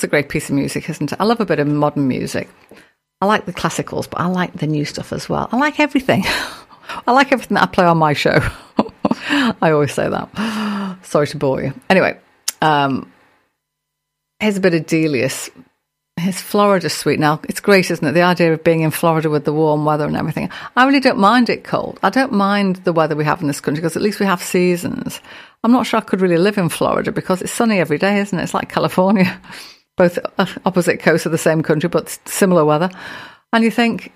That's 0.00 0.06
a 0.06 0.08
great 0.08 0.30
piece 0.30 0.48
of 0.48 0.54
music, 0.54 0.88
isn't 0.88 1.12
it? 1.12 1.20
I 1.20 1.24
love 1.24 1.40
a 1.40 1.44
bit 1.44 1.58
of 1.58 1.66
modern 1.66 2.08
music. 2.08 2.48
I 3.20 3.26
like 3.26 3.44
the 3.44 3.52
classicals, 3.52 4.08
but 4.08 4.18
I 4.18 4.28
like 4.28 4.54
the 4.54 4.66
new 4.66 4.86
stuff 4.86 5.12
as 5.12 5.28
well. 5.28 5.46
I 5.52 5.58
like 5.58 5.78
everything. 5.78 6.24
I 7.06 7.12
like 7.12 7.32
everything 7.32 7.56
that 7.56 7.64
I 7.64 7.66
play 7.66 7.84
on 7.84 7.98
my 7.98 8.14
show. 8.14 8.38
I 9.60 9.72
always 9.72 9.92
say 9.92 10.08
that. 10.08 10.96
Sorry 11.02 11.26
to 11.26 11.36
bore 11.36 11.62
you. 11.62 11.74
Anyway, 11.90 12.18
um, 12.62 13.12
here's 14.38 14.56
a 14.56 14.60
bit 14.60 14.72
of 14.72 14.86
Delius. 14.86 15.50
His 16.16 16.40
Florida 16.40 16.88
suite. 16.88 17.20
Now, 17.20 17.40
it's 17.46 17.60
great, 17.60 17.90
isn't 17.90 18.06
it? 18.06 18.12
The 18.12 18.22
idea 18.22 18.54
of 18.54 18.64
being 18.64 18.80
in 18.80 18.90
Florida 18.90 19.28
with 19.28 19.44
the 19.44 19.52
warm 19.52 19.84
weather 19.84 20.06
and 20.06 20.16
everything. 20.16 20.48
I 20.76 20.86
really 20.86 21.00
don't 21.00 21.18
mind 21.18 21.50
it 21.50 21.62
cold. 21.62 22.00
I 22.02 22.08
don't 22.08 22.32
mind 22.32 22.76
the 22.76 22.94
weather 22.94 23.16
we 23.16 23.26
have 23.26 23.42
in 23.42 23.48
this 23.48 23.60
country 23.60 23.82
because 23.82 23.96
at 23.96 24.02
least 24.02 24.18
we 24.18 24.24
have 24.24 24.42
seasons. 24.42 25.20
I'm 25.62 25.72
not 25.72 25.86
sure 25.86 25.98
I 25.98 26.02
could 26.02 26.22
really 26.22 26.38
live 26.38 26.56
in 26.56 26.70
Florida 26.70 27.12
because 27.12 27.42
it's 27.42 27.52
sunny 27.52 27.80
every 27.80 27.98
day, 27.98 28.20
isn't 28.20 28.38
it? 28.38 28.42
It's 28.42 28.54
like 28.54 28.70
California 28.70 29.38
both 30.00 30.18
opposite 30.64 30.98
coasts 30.98 31.26
of 31.26 31.32
the 31.32 31.36
same 31.36 31.62
country, 31.62 31.90
but 31.90 32.08
similar 32.24 32.64
weather. 32.64 32.88
And 33.52 33.62
you 33.62 33.70
think, 33.70 34.14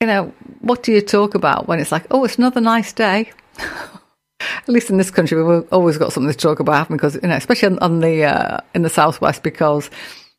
you 0.00 0.06
know, 0.06 0.32
what 0.60 0.82
do 0.82 0.92
you 0.92 1.02
talk 1.02 1.34
about 1.34 1.68
when 1.68 1.78
it's 1.78 1.92
like, 1.92 2.06
oh, 2.10 2.24
it's 2.24 2.38
another 2.38 2.62
nice 2.62 2.94
day? 2.94 3.30
At 3.58 4.68
least 4.68 4.88
in 4.88 4.96
this 4.96 5.10
country, 5.10 5.42
we've 5.42 5.70
always 5.70 5.98
got 5.98 6.14
something 6.14 6.32
to 6.32 6.38
talk 6.38 6.58
about 6.58 6.88
because, 6.88 7.16
you 7.16 7.28
know, 7.28 7.36
especially 7.36 7.76
on 7.80 8.00
the 8.00 8.24
uh, 8.24 8.60
in 8.74 8.80
the 8.80 8.88
southwest, 8.88 9.42
because 9.42 9.90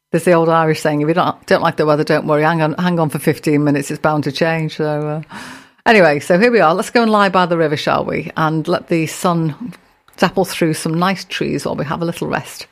there's 0.09 0.23
the 0.23 0.31
old 0.31 0.49
Irish 0.49 0.81
saying, 0.81 1.01
if 1.01 1.07
you 1.07 1.13
don't 1.13 1.45
don't 1.45 1.61
like 1.61 1.77
the 1.77 1.85
weather, 1.85 2.03
don't 2.03 2.25
worry, 2.25 2.41
hang 2.41 2.63
on, 2.63 2.73
hang 2.73 2.97
on 2.99 3.09
for 3.09 3.19
15 3.19 3.63
minutes, 3.63 3.91
it's 3.91 4.01
bound 4.01 4.23
to 4.23 4.31
change. 4.31 4.77
So, 4.77 5.23
uh, 5.29 5.45
anyway, 5.85 6.19
so 6.19 6.39
here 6.39 6.51
we 6.51 6.59
are. 6.59 6.73
Let's 6.73 6.89
go 6.89 7.03
and 7.03 7.11
lie 7.11 7.29
by 7.29 7.45
the 7.45 7.57
river, 7.57 7.77
shall 7.77 8.03
we? 8.03 8.31
And 8.35 8.67
let 8.67 8.87
the 8.87 9.05
sun 9.05 9.75
dapple 10.17 10.45
through 10.45 10.73
some 10.73 10.95
nice 10.95 11.23
trees 11.25 11.65
while 11.65 11.75
we 11.75 11.85
have 11.85 12.01
a 12.01 12.05
little 12.05 12.27
rest. 12.27 12.65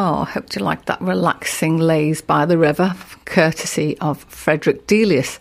Oh, 0.00 0.18
I 0.20 0.30
hope 0.30 0.54
you 0.54 0.62
like 0.62 0.84
that 0.84 1.00
relaxing 1.00 1.78
lays 1.78 2.22
by 2.22 2.46
the 2.46 2.56
river, 2.56 2.94
courtesy 3.24 3.98
of 3.98 4.22
Frederick 4.26 4.86
Delius, 4.86 5.40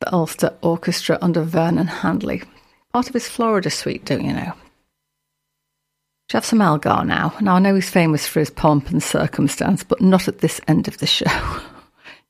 the 0.00 0.12
Ulster 0.12 0.56
Orchestra 0.60 1.18
under 1.22 1.42
Vernon 1.42 1.86
Handley. 1.86 2.42
Part 2.92 3.06
of 3.06 3.14
his 3.14 3.28
Florida 3.28 3.70
suite, 3.70 4.04
don't 4.04 4.24
you 4.24 4.32
know? 4.32 4.54
Should 6.28 6.38
have 6.38 6.44
some 6.44 6.62
Elgar 6.62 7.04
now. 7.04 7.32
Now, 7.40 7.54
I 7.54 7.58
know 7.60 7.76
he's 7.76 7.88
famous 7.88 8.26
for 8.26 8.40
his 8.40 8.50
pomp 8.50 8.90
and 8.90 9.00
circumstance, 9.00 9.84
but 9.84 10.00
not 10.00 10.26
at 10.26 10.40
this 10.40 10.60
end 10.66 10.88
of 10.88 10.98
the 10.98 11.06
show. 11.18 11.30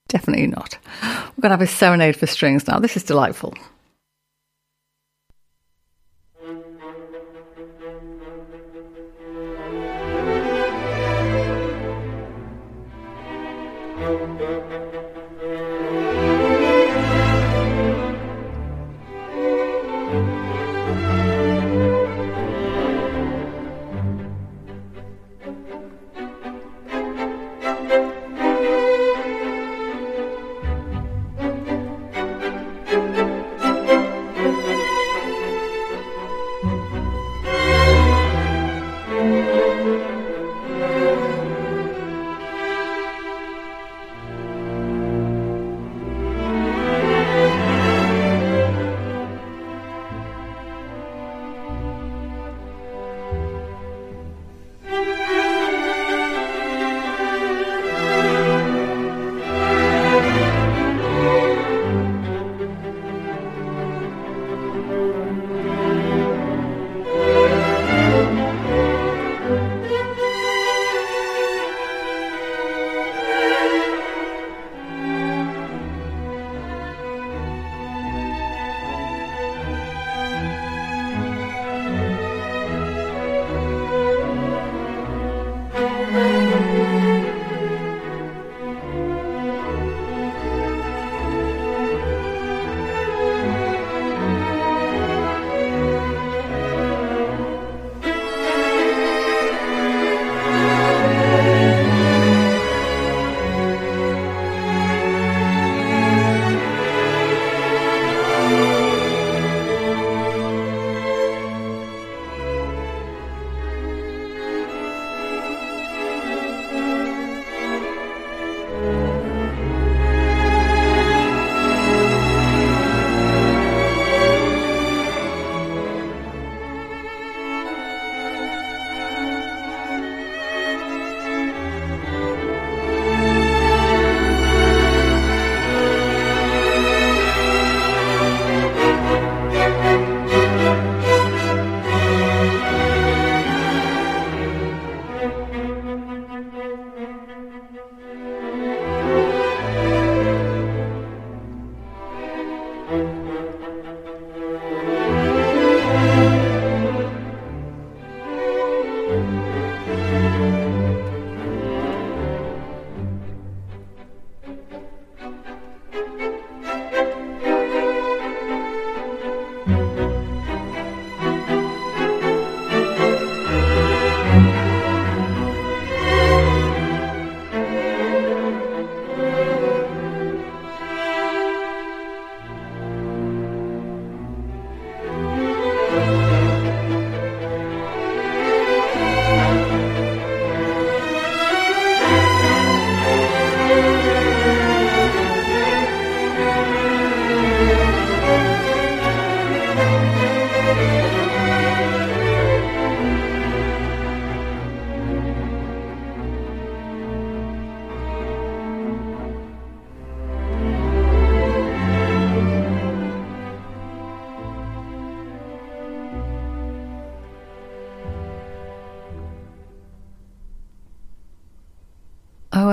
Definitely 0.08 0.48
not. 0.48 0.76
We're 1.02 1.40
going 1.40 1.44
to 1.44 1.56
have 1.56 1.60
his 1.60 1.70
serenade 1.70 2.18
for 2.18 2.26
strings 2.26 2.68
now. 2.68 2.80
This 2.80 2.98
is 2.98 3.02
delightful. 3.02 3.54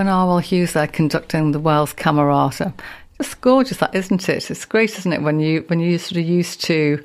Owain 0.04 0.12
Arwel 0.14 0.42
Hughes 0.42 0.74
there 0.74 0.88
conducting 0.88 1.52
the 1.52 1.60
Wells 1.60 1.94
Camerata. 1.94 2.74
Just 3.18 3.40
gorgeous, 3.40 3.78
that 3.78 3.96
isn't 3.96 4.28
it? 4.28 4.52
It's 4.52 4.66
great, 4.66 4.98
isn't 4.98 5.14
it, 5.14 5.22
when 5.22 5.40
you 5.40 5.64
when 5.68 5.80
you 5.80 5.98
sort 5.98 6.18
of 6.18 6.28
used 6.28 6.62
to 6.66 7.02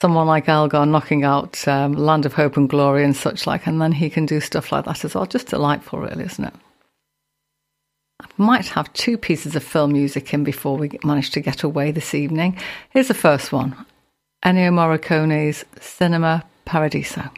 someone 0.00 0.26
like 0.26 0.48
Elgar 0.48 0.86
knocking 0.86 1.22
out 1.22 1.68
um, 1.68 1.92
Land 1.92 2.24
of 2.24 2.32
Hope 2.32 2.56
and 2.56 2.68
Glory 2.68 3.04
and 3.04 3.14
such 3.14 3.46
like, 3.46 3.66
and 3.66 3.80
then 3.82 3.92
he 3.92 4.08
can 4.08 4.24
do 4.24 4.40
stuff 4.40 4.72
like 4.72 4.86
that 4.86 5.04
as 5.04 5.14
well. 5.14 5.26
Just 5.26 5.48
delightful, 5.48 5.98
really, 5.98 6.24
isn't 6.24 6.44
it? 6.46 6.54
I 8.22 8.26
might 8.38 8.68
have 8.68 8.90
two 8.94 9.18
pieces 9.18 9.54
of 9.54 9.62
film 9.62 9.92
music 9.92 10.32
in 10.32 10.42
before 10.42 10.78
we 10.78 10.98
manage 11.04 11.30
to 11.32 11.40
get 11.40 11.62
away 11.62 11.90
this 11.90 12.14
evening. 12.14 12.56
Here's 12.90 13.08
the 13.08 13.14
first 13.14 13.52
one 13.52 13.76
Ennio 14.42 14.72
Morricone's 14.72 15.64
Cinema 15.78 16.44
Paradiso. 16.64 17.30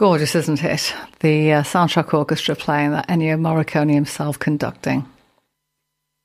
Gorgeous, 0.00 0.34
isn't 0.34 0.64
it? 0.64 0.94
The 1.18 1.52
uh, 1.52 1.62
soundtrack 1.62 2.14
orchestra 2.14 2.56
playing 2.56 2.92
that 2.92 3.06
Ennio 3.08 3.38
Morricone 3.38 3.92
himself 3.92 4.38
conducting. 4.38 5.06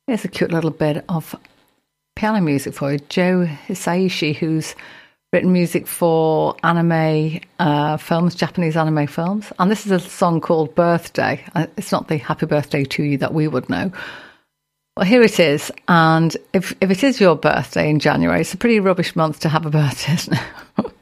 Here's 0.07 0.23
a 0.23 0.29
cute 0.29 0.49
little 0.49 0.71
bit 0.71 1.03
of 1.09 1.35
piano 2.15 2.39
music 2.39 2.73
for 2.73 2.93
you. 2.93 2.99
Joe 2.99 3.45
Hisaishi, 3.67 4.33
who's 4.33 4.75
written 5.33 5.51
music 5.51 5.87
for 5.87 6.55
anime 6.63 7.41
uh, 7.59 7.97
films, 7.97 8.33
Japanese 8.33 8.77
anime 8.77 9.07
films. 9.07 9.51
And 9.59 9.69
this 9.69 9.85
is 9.85 9.91
a 9.91 9.99
song 9.99 10.39
called 10.39 10.73
Birthday. 10.73 11.43
Uh, 11.53 11.67
it's 11.75 11.91
not 11.91 12.07
the 12.07 12.15
Happy 12.15 12.45
Birthday 12.45 12.85
to 12.85 13.03
You 13.03 13.17
that 13.17 13.33
we 13.33 13.49
would 13.49 13.69
know. 13.69 13.91
Well, 14.95 15.05
here 15.05 15.21
it 15.21 15.37
is. 15.37 15.69
And 15.89 16.37
if, 16.53 16.73
if 16.79 16.91
it 16.91 17.03
is 17.03 17.19
your 17.19 17.35
birthday 17.35 17.89
in 17.89 17.99
January, 17.99 18.39
it's 18.39 18.53
a 18.53 18.57
pretty 18.57 18.79
rubbish 18.79 19.17
month 19.17 19.41
to 19.41 19.49
have 19.49 19.65
a 19.65 19.69
birthday, 19.69 20.13
isn't 20.13 20.37
it? 20.77 20.85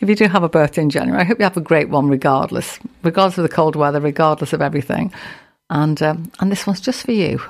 if 0.00 0.08
you 0.08 0.14
do 0.14 0.26
have 0.28 0.42
a 0.42 0.48
birthday 0.48 0.82
in 0.82 0.90
January, 0.90 1.20
I 1.20 1.24
hope 1.24 1.38
you 1.38 1.44
have 1.44 1.56
a 1.56 1.60
great 1.60 1.88
one 1.88 2.08
regardless, 2.08 2.78
regardless 3.02 3.38
of 3.38 3.42
the 3.42 3.48
cold 3.48 3.76
weather, 3.76 4.00
regardless 4.00 4.52
of 4.52 4.62
everything. 4.62 5.12
And, 5.70 6.02
um, 6.02 6.30
and 6.40 6.50
this 6.50 6.66
one's 6.66 6.80
just 6.80 7.04
for 7.04 7.12
you. 7.12 7.40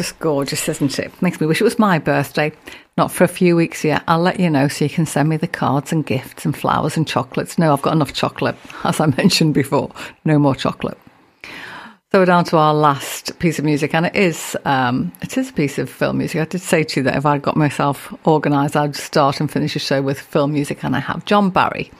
Just 0.00 0.18
gorgeous, 0.18 0.66
isn't 0.66 0.98
it? 0.98 1.20
Makes 1.20 1.42
me 1.42 1.46
wish 1.46 1.60
it 1.60 1.64
was 1.64 1.78
my 1.78 1.98
birthday. 1.98 2.52
Not 2.96 3.12
for 3.12 3.24
a 3.24 3.28
few 3.28 3.54
weeks 3.54 3.84
yet. 3.84 4.02
I'll 4.08 4.18
let 4.18 4.40
you 4.40 4.48
know 4.48 4.66
so 4.66 4.86
you 4.86 4.88
can 4.88 5.04
send 5.04 5.28
me 5.28 5.36
the 5.36 5.46
cards 5.46 5.92
and 5.92 6.06
gifts 6.06 6.46
and 6.46 6.56
flowers 6.56 6.96
and 6.96 7.06
chocolates. 7.06 7.58
No, 7.58 7.70
I've 7.70 7.82
got 7.82 7.92
enough 7.92 8.14
chocolate, 8.14 8.56
as 8.84 8.98
I 8.98 9.06
mentioned 9.18 9.52
before. 9.52 9.90
No 10.24 10.38
more 10.38 10.54
chocolate. 10.54 10.96
So 11.42 12.18
we're 12.18 12.24
down 12.24 12.44
to 12.46 12.56
our 12.56 12.72
last 12.72 13.38
piece 13.40 13.58
of 13.58 13.66
music, 13.66 13.94
and 13.94 14.06
it 14.06 14.16
is 14.16 14.56
um, 14.64 15.12
it 15.20 15.36
is 15.36 15.50
a 15.50 15.52
piece 15.52 15.76
of 15.76 15.90
film 15.90 16.16
music. 16.16 16.40
I 16.40 16.46
did 16.46 16.62
say 16.62 16.82
to 16.82 17.00
you 17.00 17.04
that 17.04 17.18
if 17.18 17.26
I 17.26 17.36
got 17.36 17.58
myself 17.58 18.10
organised, 18.26 18.76
I'd 18.76 18.96
start 18.96 19.38
and 19.38 19.52
finish 19.52 19.76
a 19.76 19.80
show 19.80 20.00
with 20.00 20.18
film 20.18 20.54
music, 20.54 20.82
and 20.82 20.96
I 20.96 21.00
have 21.00 21.26
John 21.26 21.50
Barry. 21.50 21.90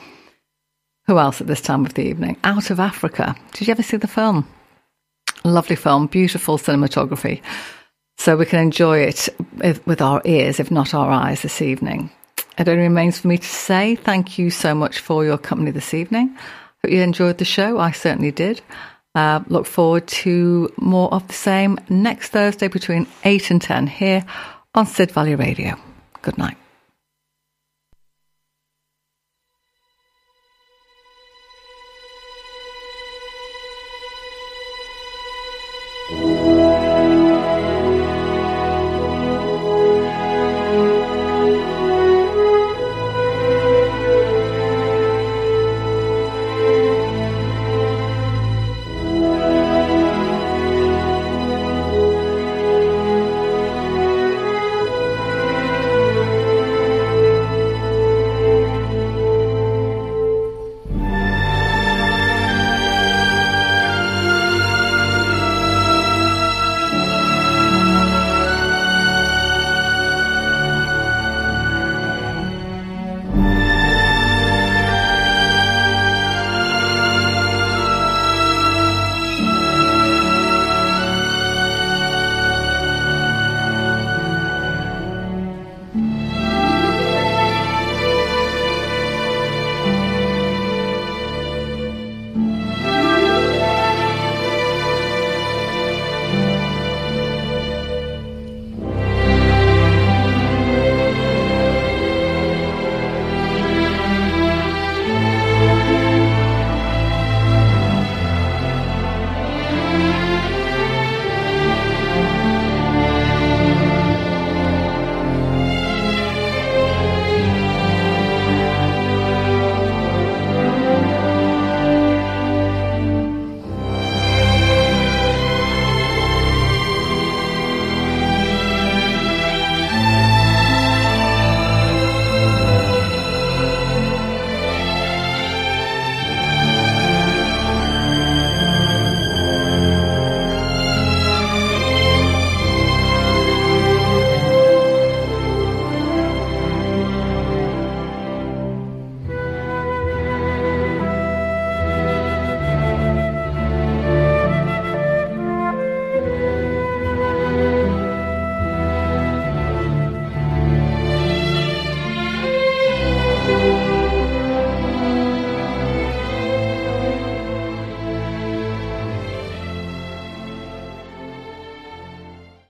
Who 1.04 1.18
else 1.18 1.42
at 1.42 1.48
this 1.48 1.60
time 1.60 1.84
of 1.84 1.92
the 1.92 2.02
evening? 2.04 2.38
Out 2.44 2.70
of 2.70 2.80
Africa. 2.80 3.36
Did 3.52 3.68
you 3.68 3.72
ever 3.72 3.82
see 3.82 3.98
the 3.98 4.08
film? 4.08 4.48
Lovely 5.44 5.76
film, 5.76 6.06
beautiful 6.06 6.56
cinematography. 6.56 7.42
So 8.20 8.36
we 8.36 8.44
can 8.44 8.58
enjoy 8.58 8.98
it 8.98 9.30
with 9.86 10.02
our 10.02 10.20
ears, 10.26 10.60
if 10.60 10.70
not 10.70 10.92
our 10.92 11.10
eyes, 11.10 11.40
this 11.40 11.62
evening. 11.62 12.10
It 12.58 12.68
only 12.68 12.82
remains 12.82 13.18
for 13.18 13.28
me 13.28 13.38
to 13.38 13.46
say 13.46 13.96
thank 13.96 14.38
you 14.38 14.50
so 14.50 14.74
much 14.74 14.98
for 14.98 15.24
your 15.24 15.38
company 15.38 15.70
this 15.70 15.94
evening. 15.94 16.36
Hope 16.84 16.92
you 16.92 17.00
enjoyed 17.00 17.38
the 17.38 17.46
show. 17.46 17.78
I 17.78 17.92
certainly 17.92 18.30
did. 18.30 18.60
Uh, 19.14 19.40
look 19.48 19.64
forward 19.64 20.06
to 20.08 20.70
more 20.76 21.10
of 21.14 21.26
the 21.28 21.32
same 21.32 21.78
next 21.88 22.28
Thursday 22.28 22.68
between 22.68 23.06
8 23.24 23.52
and 23.52 23.62
10 23.62 23.86
here 23.86 24.26
on 24.74 24.84
Sid 24.84 25.12
Valley 25.12 25.34
Radio. 25.34 25.76
Good 26.20 26.36
night. 26.36 26.58